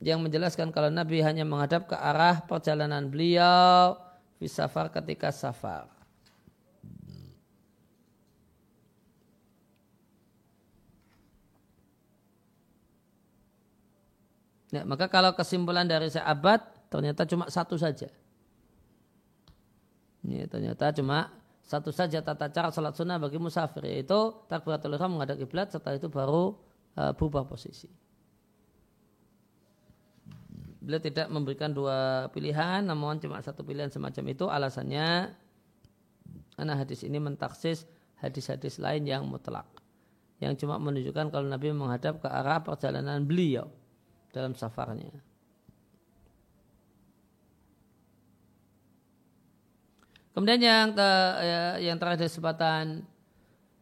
yang 0.05 0.21
menjelaskan 0.21 0.77
kalau 0.77 0.93
Nabi 0.93 1.25
hanya 1.25 1.49
menghadap 1.49 1.89
ke 1.89 1.97
arah 1.97 2.45
perjalanan 2.45 3.09
beliau 3.09 3.97
di 4.37 4.45
safar 4.45 4.93
ketika 4.93 5.33
safar. 5.33 6.02
Ya, 14.73 14.89
maka 14.89 15.05
kalau 15.13 15.37
kesimpulan 15.37 15.85
dari 15.85 16.09
sahabat 16.09 16.65
ternyata 16.89 17.29
cuma 17.29 17.53
satu 17.53 17.77
saja. 17.77 18.09
Ini 20.25 20.49
ternyata 20.49 20.89
cuma 20.97 21.29
satu 21.61 21.93
saja 21.93 22.25
tata 22.25 22.49
cara 22.49 22.73
salat 22.73 22.97
sunnah 22.97 23.21
bagi 23.21 23.37
musafir 23.37 23.85
yaitu 23.85 24.33
takbiratul 24.49 24.97
ihram 24.97 25.13
menghadap 25.13 25.37
kiblat 25.37 25.69
setelah 25.69 26.01
itu 26.01 26.09
baru 26.09 26.57
uh, 26.97 27.13
berubah 27.13 27.45
posisi. 27.45 27.93
Beliau 30.83 30.99
tidak 31.05 31.29
memberikan 31.29 31.71
dua 31.71 32.33
pilihan 32.33 32.81
namun 32.83 33.21
cuma 33.21 33.45
satu 33.45 33.61
pilihan 33.63 33.93
semacam 33.93 34.25
itu. 34.33 34.49
Alasannya 34.49 35.37
karena 36.57 36.75
hadis 36.81 37.05
ini 37.05 37.21
mentaksis 37.21 37.85
hadis-hadis 38.25 38.81
lain 38.81 39.05
yang 39.05 39.29
mutlak 39.29 39.69
yang 40.41 40.57
cuma 40.57 40.81
menunjukkan 40.81 41.29
kalau 41.29 41.47
Nabi 41.47 41.77
menghadap 41.77 42.25
ke 42.25 42.29
arah 42.31 42.65
perjalanan 42.65 43.23
beliau 43.23 43.71
dalam 44.33 44.57
safarnya. 44.57 45.13
Kemudian 50.33 50.65
yang 50.65 50.97
te, 50.97 51.11
ya, 51.45 51.63
yang 51.77 52.01
terakhir 52.01 52.25
kesempatan 52.25 53.05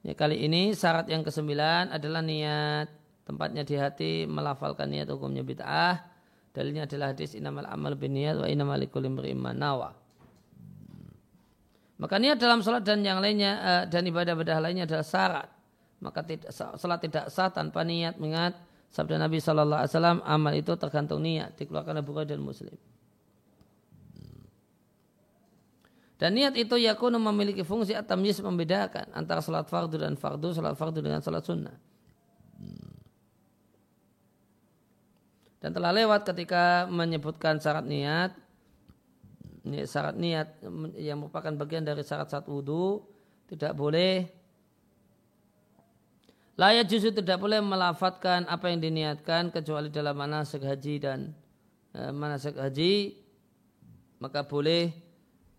ya, 0.03 0.19
kali 0.19 0.43
ini 0.45 0.75
syarat 0.75 1.07
yang 1.07 1.23
kesembilan 1.23 1.95
adalah 1.95 2.21
niat 2.27 2.91
tempatnya 3.23 3.63
di 3.63 3.79
hati 3.79 4.13
melafalkan 4.27 4.91
niat 4.91 5.07
hukumnya 5.07 5.47
bid'ah 5.47 6.11
Dalilnya 6.51 6.91
adalah 6.91 7.15
hadis 7.15 7.39
inamal 7.39 7.63
amal 7.71 7.95
bin 7.95 8.19
niat 8.19 8.35
wa 8.35 8.47
inamal 8.51 8.83
imri'in 8.83 9.39
nawa. 9.55 9.95
Maka 12.01 12.17
niat 12.19 12.43
dalam 12.43 12.65
sholat 12.65 12.83
dan 12.83 13.07
yang 13.07 13.23
lainnya 13.23 13.53
uh, 13.61 13.83
dan 13.87 14.03
ibadah-ibadah 14.09 14.59
lainnya 14.59 14.89
adalah 14.89 15.07
syarat. 15.07 15.49
Maka 16.01 16.25
tidak, 16.27 16.51
sholat 16.51 16.99
tidak 17.05 17.31
sah 17.31 17.53
tanpa 17.53 17.87
niat 17.87 18.19
mengingat 18.19 18.57
sabda 18.91 19.17
Nabi 19.17 19.39
Shallallahu 19.39 19.81
Alaihi 19.87 19.93
Wasallam 19.95 20.19
amal 20.27 20.53
itu 20.59 20.75
tergantung 20.75 21.23
niat 21.23 21.55
dikeluarkan 21.57 22.03
Bukhari 22.03 22.35
dan 22.35 22.43
Muslim. 22.43 22.75
Dan 26.21 26.37
niat 26.37 26.53
itu 26.53 26.77
yakunu 26.77 27.17
memiliki 27.17 27.65
fungsi 27.65 27.97
atamyis 27.97 28.45
membedakan 28.45 29.09
antara 29.17 29.41
salat 29.41 29.65
fardu 29.73 29.97
dan 29.97 30.21
fardu, 30.21 30.53
salat 30.53 30.77
fardu 30.77 31.01
dengan 31.01 31.25
salat 31.25 31.41
sunnah. 31.41 31.73
Dan 35.65 35.73
telah 35.73 35.97
lewat 35.97 36.29
ketika 36.29 36.85
menyebutkan 36.93 37.57
syarat 37.57 37.89
niat, 37.89 38.37
syarat 39.89 40.17
niat 40.17 40.61
yang 41.01 41.25
merupakan 41.25 41.53
bagian 41.57 41.89
dari 41.89 42.05
syarat 42.05 42.29
satu 42.29 42.61
wudhu, 42.61 43.01
tidak 43.49 43.73
boleh 43.73 44.40
Layak 46.59 46.91
justru 46.91 47.15
tidak 47.15 47.39
boleh 47.39 47.63
melafatkan 47.63 48.45
apa 48.51 48.69
yang 48.69 48.83
diniatkan 48.83 49.55
kecuali 49.55 49.89
dalam 49.89 50.19
manasik 50.19 50.67
haji 50.67 50.95
dan 50.99 51.33
e, 51.95 52.11
manasik 52.11 52.59
haji 52.59 53.17
maka 54.21 54.45
boleh 54.45 54.93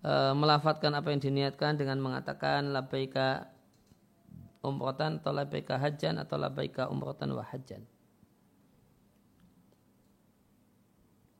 e, 0.03 0.13
melafatkan 0.35 0.93
apa 0.93 1.09
yang 1.09 1.21
diniatkan 1.23 1.79
dengan 1.79 1.97
mengatakan 2.03 2.69
labaika 2.69 3.49
umrotan 4.61 5.17
atau 5.23 5.33
labaika 5.33 5.81
hajan 5.81 6.21
atau 6.21 6.37
labaika 6.37 6.85
umrotan 6.91 7.33
wa 7.33 7.41
hajan. 7.41 7.81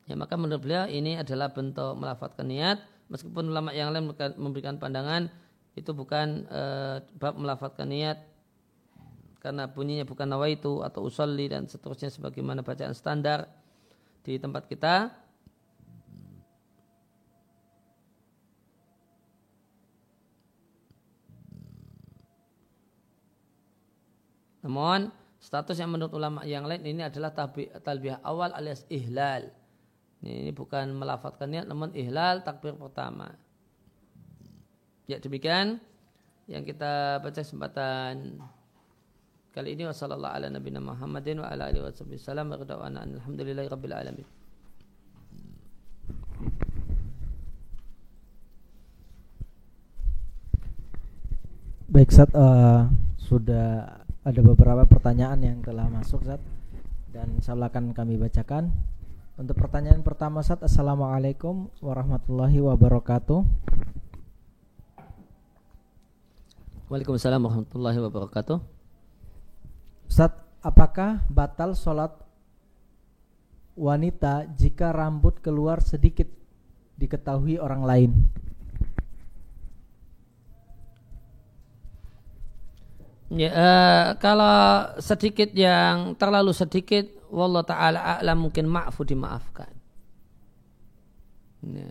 Ya, 0.10 0.18
maka 0.18 0.36
menurut 0.36 0.66
beliau 0.66 0.89
ini 0.89 1.16
adalah 1.22 1.54
bentuk 1.54 1.95
melafatkan 1.95 2.49
niat 2.49 2.82
meskipun 3.14 3.54
ulama 3.54 3.72
yang 3.72 3.93
lain 3.93 4.10
memberikan 4.36 4.82
pandangan 4.82 5.30
itu 5.78 5.93
bukan 5.93 6.49
e, 6.49 6.62
bab 7.16 7.38
melafatkan 7.38 7.88
niat 7.88 8.31
karena 9.42 9.66
bunyinya 9.66 10.06
bukan 10.06 10.30
nawaitu 10.30 10.86
atau 10.86 11.10
usolli 11.10 11.50
dan 11.50 11.66
seterusnya 11.66 12.14
sebagaimana 12.14 12.62
bacaan 12.62 12.94
standar 12.94 13.50
di 14.22 14.38
tempat 14.38 14.70
kita 14.70 15.10
Namun 24.62 25.10
status 25.42 25.74
yang 25.82 25.89
menurut 25.89 26.14
ulama 26.14 26.46
yang 26.46 26.70
lain 26.70 26.86
ini 26.86 27.02
adalah 27.02 27.34
talbiyah 27.82 28.22
awal 28.22 28.54
alias 28.54 28.86
ihlal. 28.94 29.50
Ini 30.22 30.54
bukan 30.54 30.94
melafatkan 30.94 31.50
niat 31.50 31.66
namun 31.66 31.89
ihlal 31.98 32.46
takbir 32.46 32.78
pertama. 32.78 33.34
Ya 35.10 35.18
demikian 35.18 35.82
yang 36.46 36.62
kita 36.62 37.18
baca 37.26 37.42
kesempatan 37.42 38.38
Kali 39.52 39.76
ini 39.76 39.84
wasallallahu 39.84 40.32
ala 40.32 40.47
nabiyina 40.47 40.80
Muhammadin 40.80 41.43
wa 41.43 41.52
ala 41.52 41.68
alihi 41.68 41.84
wasallam 41.84 42.56
wa 42.56 42.56
radwana 42.56 43.04
alhamdulillahi 43.04 43.68
rabbil 43.68 43.91
alamin. 43.91 44.28
Baik 51.91 52.16
Sat, 52.16 52.32
uh, 52.32 52.88
sudah 53.20 53.99
ada 54.24 54.39
beberapa 54.39 54.88
pertanyaan 54.88 55.43
yang 55.43 55.60
telah 55.60 55.91
masuk 55.91 56.24
Sat 56.24 56.39
dan 57.12 57.36
insyaallah 57.36 57.68
akan 57.68 57.91
kami 57.91 58.16
bacakan. 58.16 58.72
Untuk 59.36 59.60
pertanyaan 59.60 59.99
pertama 59.99 60.39
Sat, 60.47 60.64
Assalamualaikum 60.64 61.68
warahmatullahi 61.84 62.56
wabarakatuh. 62.64 63.43
Waalaikumsalam 66.88 67.43
warahmatullahi 67.43 67.99
wabarakatuh. 67.99 68.81
Ustaz, 70.12 70.36
apakah 70.59 71.24
batal 71.32 71.72
sholat 71.72 72.12
wanita 73.80 74.43
jika 74.59 74.91
rambut 74.91 75.39
keluar 75.39 75.80
sedikit 75.80 76.28
diketahui 76.99 77.55
orang 77.55 77.84
lain? 77.88 78.12
Ya, 83.32 83.51
uh, 83.55 84.05
kalau 84.20 84.91
sedikit 84.99 85.55
yang 85.55 86.20
terlalu 86.20 86.51
sedikit, 86.51 87.07
wallah 87.32 87.64
taala 87.64 88.20
a'lam 88.20 88.51
mungkin 88.51 88.68
maafu 88.68 89.07
dimaafkan. 89.07 89.72
Ya. 91.72 91.88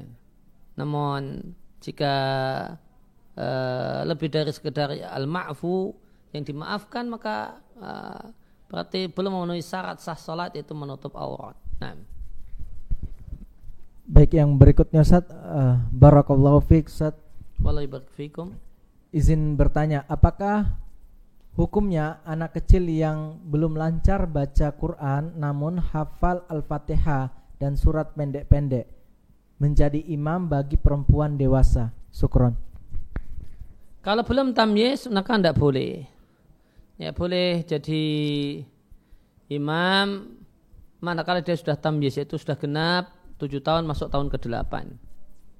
Namun 0.76 1.56
jika 1.80 2.14
uh, 3.32 4.04
lebih 4.04 4.28
dari 4.28 4.52
sekedar 4.52 4.92
al-ma'fu 4.92 6.09
yang 6.30 6.46
dimaafkan 6.46 7.10
maka 7.10 7.58
uh, 7.78 8.30
berarti 8.70 9.10
belum 9.10 9.34
memenuhi 9.34 9.62
syarat 9.62 9.98
sah 9.98 10.14
salat 10.14 10.54
itu 10.54 10.70
menutup 10.74 11.18
aurat. 11.18 11.58
Nah. 11.82 11.98
Baik 14.06 14.38
yang 14.38 14.54
berikutnya 14.54 15.02
Ustaz 15.02 15.26
uh, 15.30 15.82
barakallahu 15.90 16.62
fiik 16.62 16.86
Ustaz. 16.86 17.14
fikum. 18.14 18.54
Izin 19.10 19.58
bertanya, 19.58 20.06
apakah 20.06 20.78
hukumnya 21.58 22.22
anak 22.22 22.62
kecil 22.62 22.86
yang 22.86 23.42
belum 23.42 23.74
lancar 23.74 24.30
baca 24.30 24.70
Quran 24.70 25.34
namun 25.34 25.82
hafal 25.82 26.46
Al-Fatihah 26.46 27.34
dan 27.58 27.74
surat 27.74 28.14
pendek-pendek 28.14 28.86
menjadi 29.58 29.98
imam 30.14 30.46
bagi 30.46 30.78
perempuan 30.78 31.34
dewasa? 31.34 31.90
Sukron. 32.14 32.54
Kalau 34.00 34.22
belum 34.22 34.54
tamyiz 34.54 35.10
maka 35.10 35.36
tidak 35.36 35.58
boleh 35.58 36.06
ya 37.00 37.16
boleh 37.16 37.64
jadi 37.64 38.04
imam 39.48 40.36
manakala 41.00 41.40
dia 41.40 41.56
sudah 41.56 41.80
tamyiz 41.80 42.20
itu 42.20 42.36
sudah 42.36 42.60
genap 42.60 43.08
tujuh 43.40 43.64
tahun 43.64 43.88
masuk 43.88 44.12
tahun 44.12 44.28
ke-8 44.28 44.72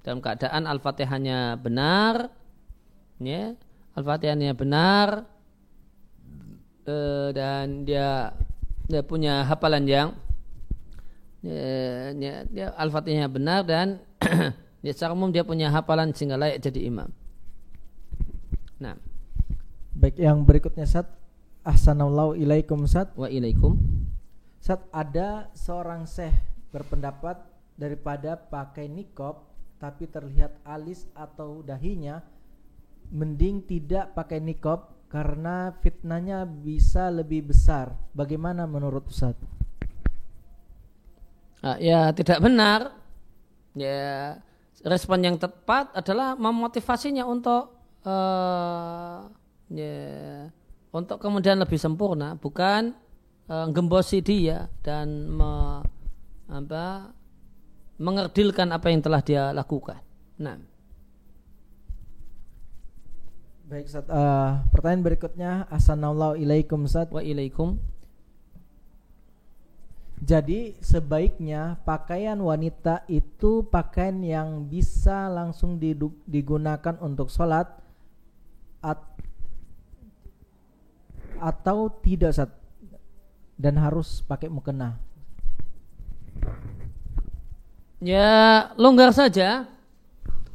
dalam 0.04 0.20
keadaan 0.20 0.68
al-fatihahnya 0.68 1.56
benar 1.56 2.28
ya 3.16 3.56
al-fatihahnya 3.96 4.52
benar 4.52 5.24
eh, 6.84 7.28
dan 7.32 7.88
dia 7.88 8.36
dia 8.84 9.00
punya 9.00 9.48
hafalan 9.48 9.88
yang 9.88 10.12
ya, 11.40 12.12
ya, 12.20 12.34
ya 12.52 12.66
al-fatihahnya 12.76 13.32
benar 13.32 13.64
dan 13.64 14.04
ya 14.84 14.92
secara 14.92 15.16
umum 15.16 15.32
dia 15.32 15.40
punya 15.40 15.72
hafalan 15.72 16.12
sehingga 16.12 16.36
layak 16.36 16.60
jadi 16.60 16.80
imam. 16.88 17.08
Nah. 18.80 18.96
Baik 19.90 20.16
yang 20.16 20.48
berikutnya 20.48 20.88
saat 20.88 21.19
Ahsanallahu 21.60 22.40
ilaikum 22.40 22.88
Sat 22.88 23.12
Wa 23.12 23.28
ilaikum 23.28 23.76
Sat 24.60 24.80
ada 24.92 25.52
seorang 25.52 26.08
syekh 26.08 26.36
berpendapat 26.72 27.40
daripada 27.76 28.36
pakai 28.36 28.88
nikob 28.88 29.44
tapi 29.80 30.04
terlihat 30.04 30.60
alis 30.68 31.08
atau 31.16 31.64
dahinya 31.64 32.20
mending 33.10 33.64
tidak 33.64 34.12
pakai 34.12 34.38
nikob 34.38 34.92
karena 35.10 35.74
fitnahnya 35.82 36.46
bisa 36.46 37.10
lebih 37.10 37.50
besar. 37.50 37.90
Bagaimana 38.14 38.68
menurut 38.68 39.10
Ustaz? 39.10 39.34
Ah, 41.64 41.76
ya 41.82 42.14
tidak 42.14 42.38
benar. 42.38 42.94
Ya 43.74 44.38
respon 44.86 45.20
yang 45.24 45.36
tepat 45.36 45.90
adalah 45.92 46.38
memotivasinya 46.38 47.26
untuk 47.26 47.74
uh, 48.06 49.28
ya 49.72 50.48
untuk 50.90 51.22
kemudian 51.22 51.58
lebih 51.58 51.78
sempurna 51.78 52.34
bukan 52.34 52.90
e, 53.46 53.54
gembosi 53.70 54.18
dia 54.18 54.66
dan 54.82 55.30
me, 55.30 55.82
apa, 56.50 57.14
mengerdilkan 58.00 58.74
apa 58.74 58.90
yang 58.90 59.00
telah 59.04 59.22
dia 59.22 59.54
lakukan. 59.54 60.02
Nah. 60.40 60.58
Baik, 63.70 63.86
Ustaz. 63.86 64.02
Uh, 64.10 64.66
pertanyaan 64.74 65.06
berikutnya, 65.06 65.52
Assalamualaikum 65.70 66.42
ilaikum, 66.42 66.78
Ustaz. 66.90 67.06
Wa 67.06 67.22
ilaikum. 67.22 67.78
Jadi 70.20 70.74
sebaiknya 70.82 71.80
pakaian 71.86 72.36
wanita 72.36 73.08
itu 73.08 73.64
pakaian 73.70 74.20
yang 74.20 74.68
bisa 74.68 75.32
langsung 75.32 75.80
digunakan 76.28 76.98
untuk 77.00 77.32
sholat 77.32 77.72
atau 81.40 81.88
tidak 82.04 82.36
saat 82.36 82.52
dan 83.56 83.80
harus 83.80 84.20
pakai 84.24 84.52
mukena? 84.52 85.00
Ya 88.00 88.72
longgar 88.80 89.12
saja. 89.12 89.68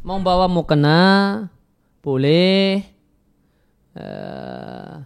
Mau 0.06 0.22
bawa 0.22 0.50
mukena 0.50 1.02
boleh. 2.02 2.86
Uh, 3.96 5.02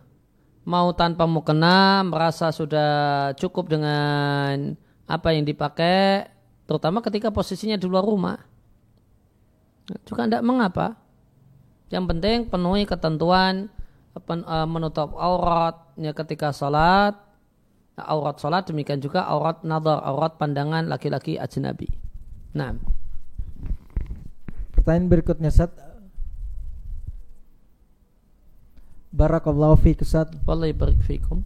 mau 0.65 0.91
tanpa 0.95 1.23
mukena 1.30 2.03
merasa 2.03 2.49
sudah 2.51 3.31
cukup 3.38 3.69
dengan 3.69 4.73
apa 5.10 5.34
yang 5.34 5.45
dipakai, 5.45 6.30
terutama 6.69 7.01
ketika 7.01 7.34
posisinya 7.34 7.77
di 7.77 7.85
luar 7.89 8.06
rumah. 8.06 8.38
Juga 10.06 10.30
tidak 10.30 10.45
mengapa. 10.45 10.97
Yang 11.89 12.06
penting 12.14 12.38
penuhi 12.45 12.85
ketentuan 12.85 13.73
pen, 14.23 14.43
uh, 14.43 14.67
menutup 14.69 15.15
auratnya 15.15 16.11
ketika 16.13 16.51
sholat. 16.51 17.15
Nah, 17.99 18.05
aurat 18.07 18.39
sholat 18.39 18.67
demikian 18.67 19.03
juga 19.03 19.27
aurat 19.27 19.63
nadar 19.63 19.99
aurat 20.03 20.35
pandangan 20.39 20.87
laki-laki 20.87 21.35
ajnabi. 21.35 21.91
Nah. 22.55 22.75
Pertanyaan 24.75 25.11
berikutnya 25.11 25.51
saat 25.51 25.75
Barakallahu 29.09 29.75
fi 29.81 29.97
Sat 30.05 30.29
Wallahi 30.45 30.71
barik 30.71 31.01
fiikum 31.01 31.41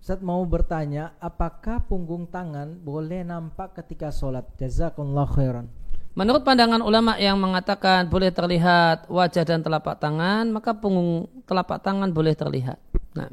Ustaz 0.00 0.24
mau 0.24 0.40
bertanya, 0.48 1.12
apakah 1.20 1.84
punggung 1.84 2.24
tangan 2.24 2.72
boleh 2.80 3.20
nampak 3.20 3.76
ketika 3.76 4.08
sholat? 4.08 4.48
Jazakallah 4.56 5.28
khairan. 5.28 5.68
Menurut 6.18 6.42
pandangan 6.42 6.82
ulama 6.82 7.14
yang 7.22 7.38
mengatakan 7.38 8.10
boleh 8.10 8.34
terlihat 8.34 9.06
wajah 9.06 9.46
dan 9.46 9.62
telapak 9.62 9.94
tangan, 10.02 10.50
maka 10.50 10.74
punggung 10.74 11.30
telapak 11.46 11.78
tangan 11.86 12.10
boleh 12.10 12.34
terlihat. 12.34 12.82
Nah. 13.14 13.30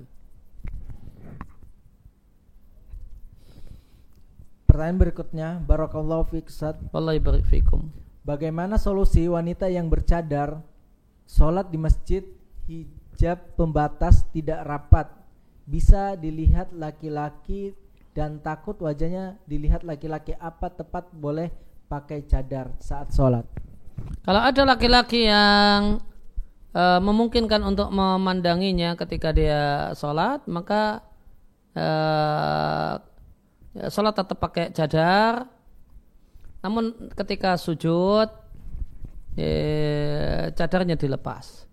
Pertanyaan 4.69 4.99
berikutnya, 5.01 5.49
Barakallahu 5.65 6.29
fiik 6.29 6.53
Ustaz. 6.53 6.77
Wallahi 6.93 7.17
barik 7.17 7.49
fikum. 7.49 7.89
Bagaimana 8.21 8.77
solusi 8.77 9.25
wanita 9.25 9.65
yang 9.73 9.89
bercadar 9.89 10.61
sholat 11.25 11.73
di 11.73 11.81
masjid 11.81 12.21
hijab 12.69 13.57
pembatas 13.57 14.21
tidak 14.29 14.61
rapat 14.69 15.09
bisa 15.65 16.13
dilihat 16.13 16.69
laki-laki 16.77 17.73
dan 18.13 18.37
takut 18.39 18.77
wajahnya 18.77 19.39
dilihat 19.49 19.81
laki-laki 19.81 20.37
apa 20.37 20.69
tepat 20.69 21.09
boleh 21.09 21.49
pakai 21.87 22.27
cadar 22.27 22.75
saat 22.83 23.11
sholat 23.15 23.47
Kalau 24.21 24.41
ada 24.43 24.61
laki-laki 24.67 25.25
yang 25.25 26.03
e, 26.75 26.83
memungkinkan 27.01 27.63
untuk 27.63 27.89
memandanginya 27.89 28.93
ketika 28.99 29.33
dia 29.33 29.91
sholat, 29.97 30.45
maka 30.45 31.01
e, 31.73 31.87
ya, 33.73 33.87
sholat 33.89 34.13
tetap 34.13 34.37
pakai 34.37 34.69
cadar. 34.75 35.47
Namun 36.61 37.09
ketika 37.15 37.55
sujud, 37.55 38.27
ya, 39.39 40.51
cadarnya 40.53 40.99
dilepas. 40.99 41.65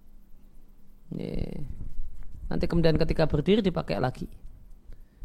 Ya. 1.13 1.61
Nanti 2.49 2.65
kemudian 2.71 2.95
ketika 2.97 3.27
berdiri 3.27 3.61
dipakai 3.61 3.99
lagi. 3.99 4.31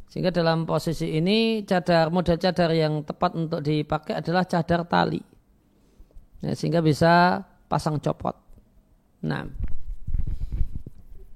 Sehingga 0.10 0.34
dalam 0.34 0.66
posisi 0.66 1.06
ini 1.14 1.62
cadar 1.70 2.10
model 2.10 2.42
cadar 2.42 2.74
yang 2.74 3.06
tepat 3.06 3.38
untuk 3.38 3.62
dipakai 3.62 4.18
adalah 4.18 4.42
cadar 4.42 4.82
tali. 4.90 5.22
Ya, 6.42 6.58
sehingga 6.58 6.82
bisa 6.82 7.46
pasang 7.70 8.02
copot. 8.02 8.34
Nah. 9.22 9.46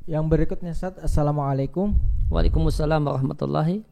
Yang 0.10 0.26
berikutnya 0.26 0.74
Ustaz, 0.74 0.98
Assalamualaikum. 1.00 1.96
Waalaikumsalam 2.34 3.06
warahmatullahi. 3.06 3.86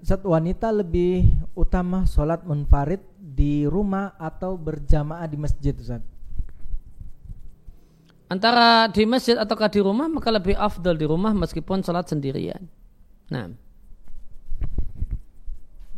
Ustaz, 0.00 0.24
wanita 0.24 0.72
lebih 0.72 1.28
utama 1.52 2.08
sholat 2.08 2.48
munfarid 2.48 3.04
di 3.20 3.68
rumah 3.68 4.16
atau 4.16 4.56
berjamaah 4.56 5.28
di 5.28 5.36
masjid 5.36 5.76
Ustaz? 5.76 6.00
Antara 8.32 8.88
di 8.88 9.04
masjid 9.04 9.36
ataukah 9.36 9.68
di 9.68 9.80
rumah 9.84 10.08
maka 10.08 10.32
lebih 10.32 10.56
afdal 10.56 10.96
di 10.96 11.04
rumah 11.04 11.36
meskipun 11.36 11.84
sholat 11.84 12.08
sendirian. 12.08 12.64
Nah. 13.28 13.52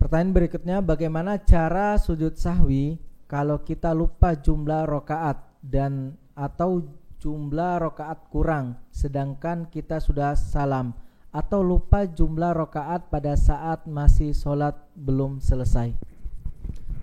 Pertanyaan 0.01 0.33
berikutnya, 0.33 0.77
bagaimana 0.81 1.37
cara 1.39 1.95
sujud 2.01 2.35
sahwi 2.35 2.97
kalau 3.29 3.61
kita 3.63 3.93
lupa 3.93 4.33
jumlah 4.35 4.89
rokaat 4.89 5.39
dan 5.61 6.17
atau 6.33 6.83
jumlah 7.21 7.85
rokaat 7.85 8.27
kurang, 8.33 8.81
sedangkan 8.89 9.69
kita 9.69 10.01
sudah 10.01 10.33
salam 10.35 10.97
atau 11.31 11.63
lupa 11.63 12.09
jumlah 12.09 12.57
rokaat 12.57 13.07
pada 13.13 13.37
saat 13.39 13.87
masih 13.87 14.35
sholat 14.35 14.75
belum 14.97 15.39
selesai? 15.39 15.95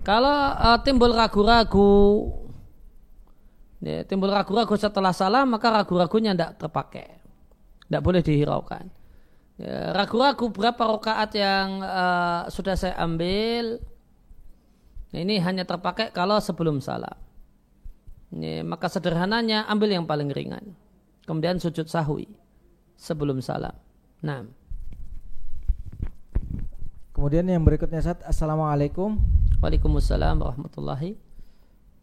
Kalau 0.02 0.58
uh, 0.58 0.78
timbul 0.82 1.14
ragu-ragu, 1.14 2.28
ya, 3.78 4.02
timbul 4.04 4.34
ragu-ragu 4.34 4.74
setelah 4.74 5.14
salam 5.14 5.48
maka 5.48 5.70
ragu-ragunya 5.70 6.34
tidak 6.34 6.60
terpakai, 6.66 7.08
tidak 7.86 8.02
boleh 8.02 8.20
dihiraukan. 8.26 8.97
Ya, 9.58 9.90
ragu-ragu 9.90 10.54
berapa 10.54 10.78
rokaat 10.78 11.34
yang 11.34 11.82
uh, 11.82 12.46
sudah 12.46 12.78
saya 12.78 12.94
ambil. 13.02 13.82
Nah, 15.10 15.18
ini 15.18 15.42
hanya 15.42 15.66
terpakai 15.66 16.14
kalau 16.14 16.38
sebelum 16.38 16.78
salam. 16.78 17.18
Ini, 18.30 18.62
maka 18.62 18.86
sederhananya 18.86 19.66
ambil 19.66 19.98
yang 19.98 20.06
paling 20.06 20.30
ringan. 20.30 20.78
Kemudian 21.26 21.58
sujud 21.58 21.90
sahwi 21.90 22.30
sebelum 22.94 23.42
salam. 23.42 23.74
Nah. 24.22 24.46
Kemudian 27.10 27.50
yang 27.50 27.66
berikutnya 27.66 27.98
Ustaz, 27.98 28.22
Assalamualaikum. 28.22 29.18
Waalaikumsalam 29.58 30.38
warahmatullahi. 30.38 31.18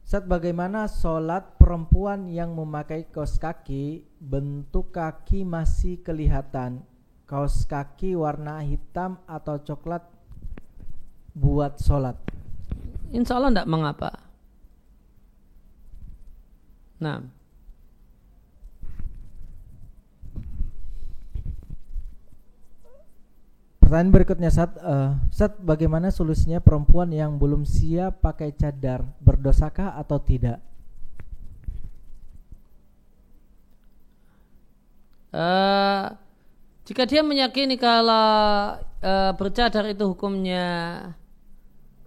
Ustaz, 0.04 0.28
bagaimana 0.28 0.92
sholat 0.92 1.56
perempuan 1.56 2.28
yang 2.28 2.52
memakai 2.52 3.08
kaos 3.08 3.40
kaki 3.40 4.04
bentuk 4.20 4.92
kaki 4.92 5.48
masih 5.48 6.04
kelihatan 6.04 6.84
kaos 7.26 7.66
kaki 7.66 8.14
warna 8.14 8.62
hitam 8.62 9.18
atau 9.26 9.58
coklat 9.58 10.06
buat 11.34 11.82
sholat? 11.82 12.16
Insya 13.12 13.38
Allah 13.38 13.52
tidak 13.52 13.70
mengapa. 13.70 14.12
Nah. 17.02 17.22
Pertanyaan 23.86 24.10
berikutnya 24.10 24.50
saat 24.50 24.74
uh, 24.82 25.14
Sat 25.30 25.62
bagaimana 25.62 26.10
solusinya 26.10 26.58
perempuan 26.58 27.14
yang 27.14 27.38
belum 27.38 27.70
siap 27.70 28.18
pakai 28.18 28.50
cadar 28.58 29.06
berdosakah 29.22 29.94
atau 30.02 30.18
tidak? 30.18 30.58
Uh, 35.30 36.16
jika 36.86 37.10
dia 37.10 37.26
meyakini 37.26 37.82
kalau 37.82 38.78
e, 39.02 39.14
bercadar 39.34 39.90
itu 39.90 40.06
hukumnya 40.06 40.66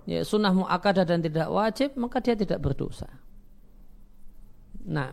ya, 0.06 0.22
sunnah 0.22 0.55
mu'akadah 0.55 1.02
dan 1.02 1.18
tidak 1.18 1.50
wajib, 1.50 1.98
maka 1.98 2.22
dia 2.22 2.38
tidak 2.38 2.62
berdosa. 2.62 3.10
Nah. 4.86 5.10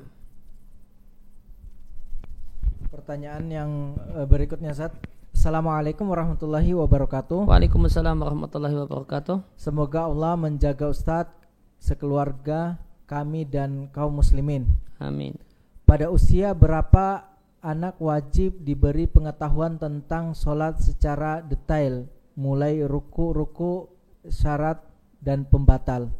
Pertanyaan 2.94 3.46
yang 3.50 3.72
e, 4.14 4.22
berikutnya 4.30 4.70
Zat. 4.78 4.94
Assalamualaikum 5.34 6.08
warahmatullahi 6.08 6.72
wabarakatuh. 6.78 7.50
Waalaikumsalam 7.50 8.22
warahmatullahi 8.22 8.78
wabarakatuh. 8.86 9.44
Semoga 9.58 10.06
Allah 10.06 10.38
menjaga 10.40 10.88
Ustadz, 10.88 11.34
sekeluarga, 11.82 12.78
kami 13.10 13.50
dan 13.50 13.90
kaum 13.90 14.22
muslimin. 14.22 14.70
Amin. 15.02 15.36
Pada 15.84 16.08
usia 16.14 16.54
berapa 16.56 17.35
anak 17.66 17.98
wajib 17.98 18.62
diberi 18.62 19.10
pengetahuan 19.10 19.82
tentang 19.82 20.38
sholat 20.38 20.78
secara 20.78 21.42
detail, 21.42 22.06
mulai 22.38 22.86
ruku-ruku, 22.86 23.90
syarat, 24.30 24.86
dan 25.18 25.50
pembatal. 25.50 26.14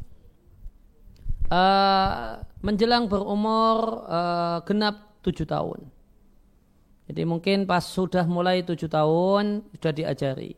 Uh, 1.46 2.42
menjelang 2.66 3.06
berumur 3.06 4.10
uh, 4.10 4.66
genap 4.66 5.22
tujuh 5.22 5.46
tahun. 5.46 5.86
Jadi 7.06 7.22
mungkin 7.22 7.70
pas 7.70 7.86
sudah 7.86 8.26
mulai 8.26 8.66
tujuh 8.66 8.90
tahun 8.90 9.62
sudah 9.78 9.94
diajari, 9.94 10.58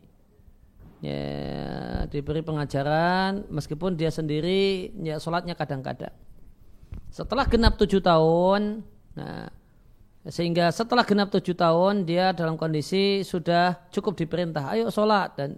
ya 1.03 2.07
diberi 2.07 2.39
pengajaran 2.39 3.51
meskipun 3.51 3.99
dia 3.99 4.07
sendiri 4.07 4.95
ya 5.03 5.19
sholatnya 5.19 5.59
kadang-kadang. 5.59 6.15
Setelah 7.11 7.43
genap 7.51 7.75
tujuh 7.75 7.99
tahun, 7.99 8.79
nah 9.11 9.51
sehingga 10.27 10.67
setelah 10.75 11.07
genap 11.07 11.31
tujuh 11.31 11.55
tahun 11.55 12.03
dia 12.03 12.35
dalam 12.35 12.59
kondisi 12.59 13.23
sudah 13.23 13.87
cukup 13.91 14.19
diperintah 14.19 14.75
ayo 14.75 14.91
sholat 14.91 15.39
dan 15.39 15.49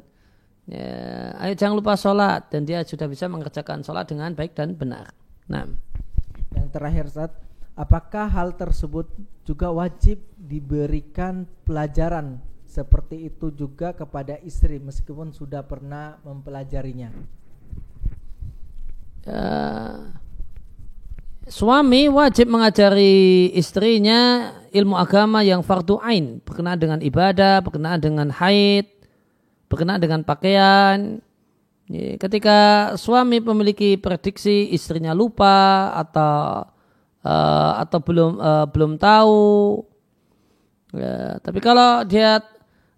ya, 0.69 1.33
ayo 1.41 1.53
jangan 1.57 1.75
lupa 1.81 1.97
sholat 1.97 2.53
dan 2.53 2.69
dia 2.69 2.85
sudah 2.85 3.09
bisa 3.09 3.25
mengerjakan 3.25 3.81
sholat 3.81 4.05
dengan 4.05 4.33
baik 4.37 4.53
dan 4.53 4.77
benar. 4.77 5.09
Nah, 5.49 5.65
yang 6.53 6.69
terakhir 6.69 7.09
saat 7.09 7.33
apakah 7.73 8.29
hal 8.29 8.53
tersebut 8.53 9.09
juga 9.41 9.73
wajib 9.73 10.21
diberikan 10.37 11.49
pelajaran 11.65 12.37
seperti 12.69 13.33
itu 13.33 13.49
juga 13.49 13.97
kepada 13.97 14.37
istri 14.45 14.77
meskipun 14.77 15.33
sudah 15.33 15.65
pernah 15.65 16.21
mempelajarinya? 16.21 17.09
Ya, 19.25 19.49
suami 21.49 22.05
wajib 22.07 22.47
mengajari 22.47 23.49
istrinya 23.57 24.53
ilmu 24.69 24.95
agama 24.95 25.41
yang 25.41 25.65
fardu 25.65 25.97
ain, 26.05 26.39
berkenaan 26.45 26.77
dengan 26.77 26.99
ibadah, 27.01 27.65
berkenaan 27.65 27.99
dengan 27.99 28.29
haid, 28.29 28.85
berkenaan 29.65 29.99
dengan 29.99 30.21
pakaian. 30.21 31.19
Ketika 32.21 32.93
suami 33.01 33.41
memiliki 33.41 33.97
prediksi 33.97 34.69
istrinya 34.69 35.17
lupa 35.17 35.89
atau 35.97 36.69
uh, 37.25 37.71
atau 37.81 37.97
belum 37.97 38.37
uh, 38.37 38.65
belum 38.69 39.01
tahu, 39.01 39.81
ya, 40.93 41.41
tapi 41.41 41.57
kalau 41.65 42.05
dia 42.05 42.45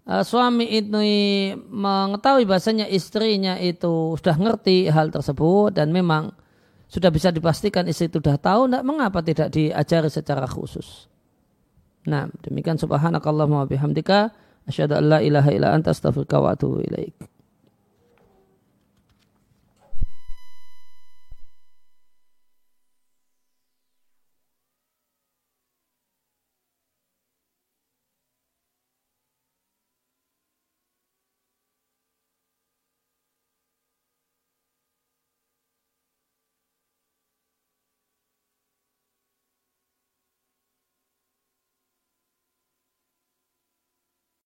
uh, 0.04 0.20
suami 0.20 0.68
ini 0.68 1.56
mengetahui 1.56 2.44
bahasanya 2.44 2.84
istrinya 2.84 3.56
itu 3.56 4.12
sudah 4.20 4.36
ngerti 4.36 4.92
hal 4.92 5.08
tersebut 5.08 5.72
dan 5.72 5.88
memang 5.88 6.36
sudah 6.92 7.08
bisa 7.08 7.32
dipastikan 7.32 7.88
istri 7.88 8.12
itu 8.12 8.20
sudah 8.20 8.36
tahu, 8.36 8.68
tidak 8.68 8.84
mengapa 8.84 9.24
tidak 9.24 9.48
diajari 9.48 10.12
secara 10.12 10.44
khusus. 10.44 11.08
Nah, 12.04 12.28
demikian 12.44 12.76
subhanakallahumma 12.76 13.64
bihamdika 13.64 14.28
asyhadu 14.68 15.00
an 15.00 15.04
la 15.08 15.18
ilaha 15.24 15.48
illa 15.56 15.72
anta 15.72 15.96
astaghfiruka 15.96 16.36
wa 16.36 16.52
atubu 16.52 16.84
ilaik. 16.84 17.16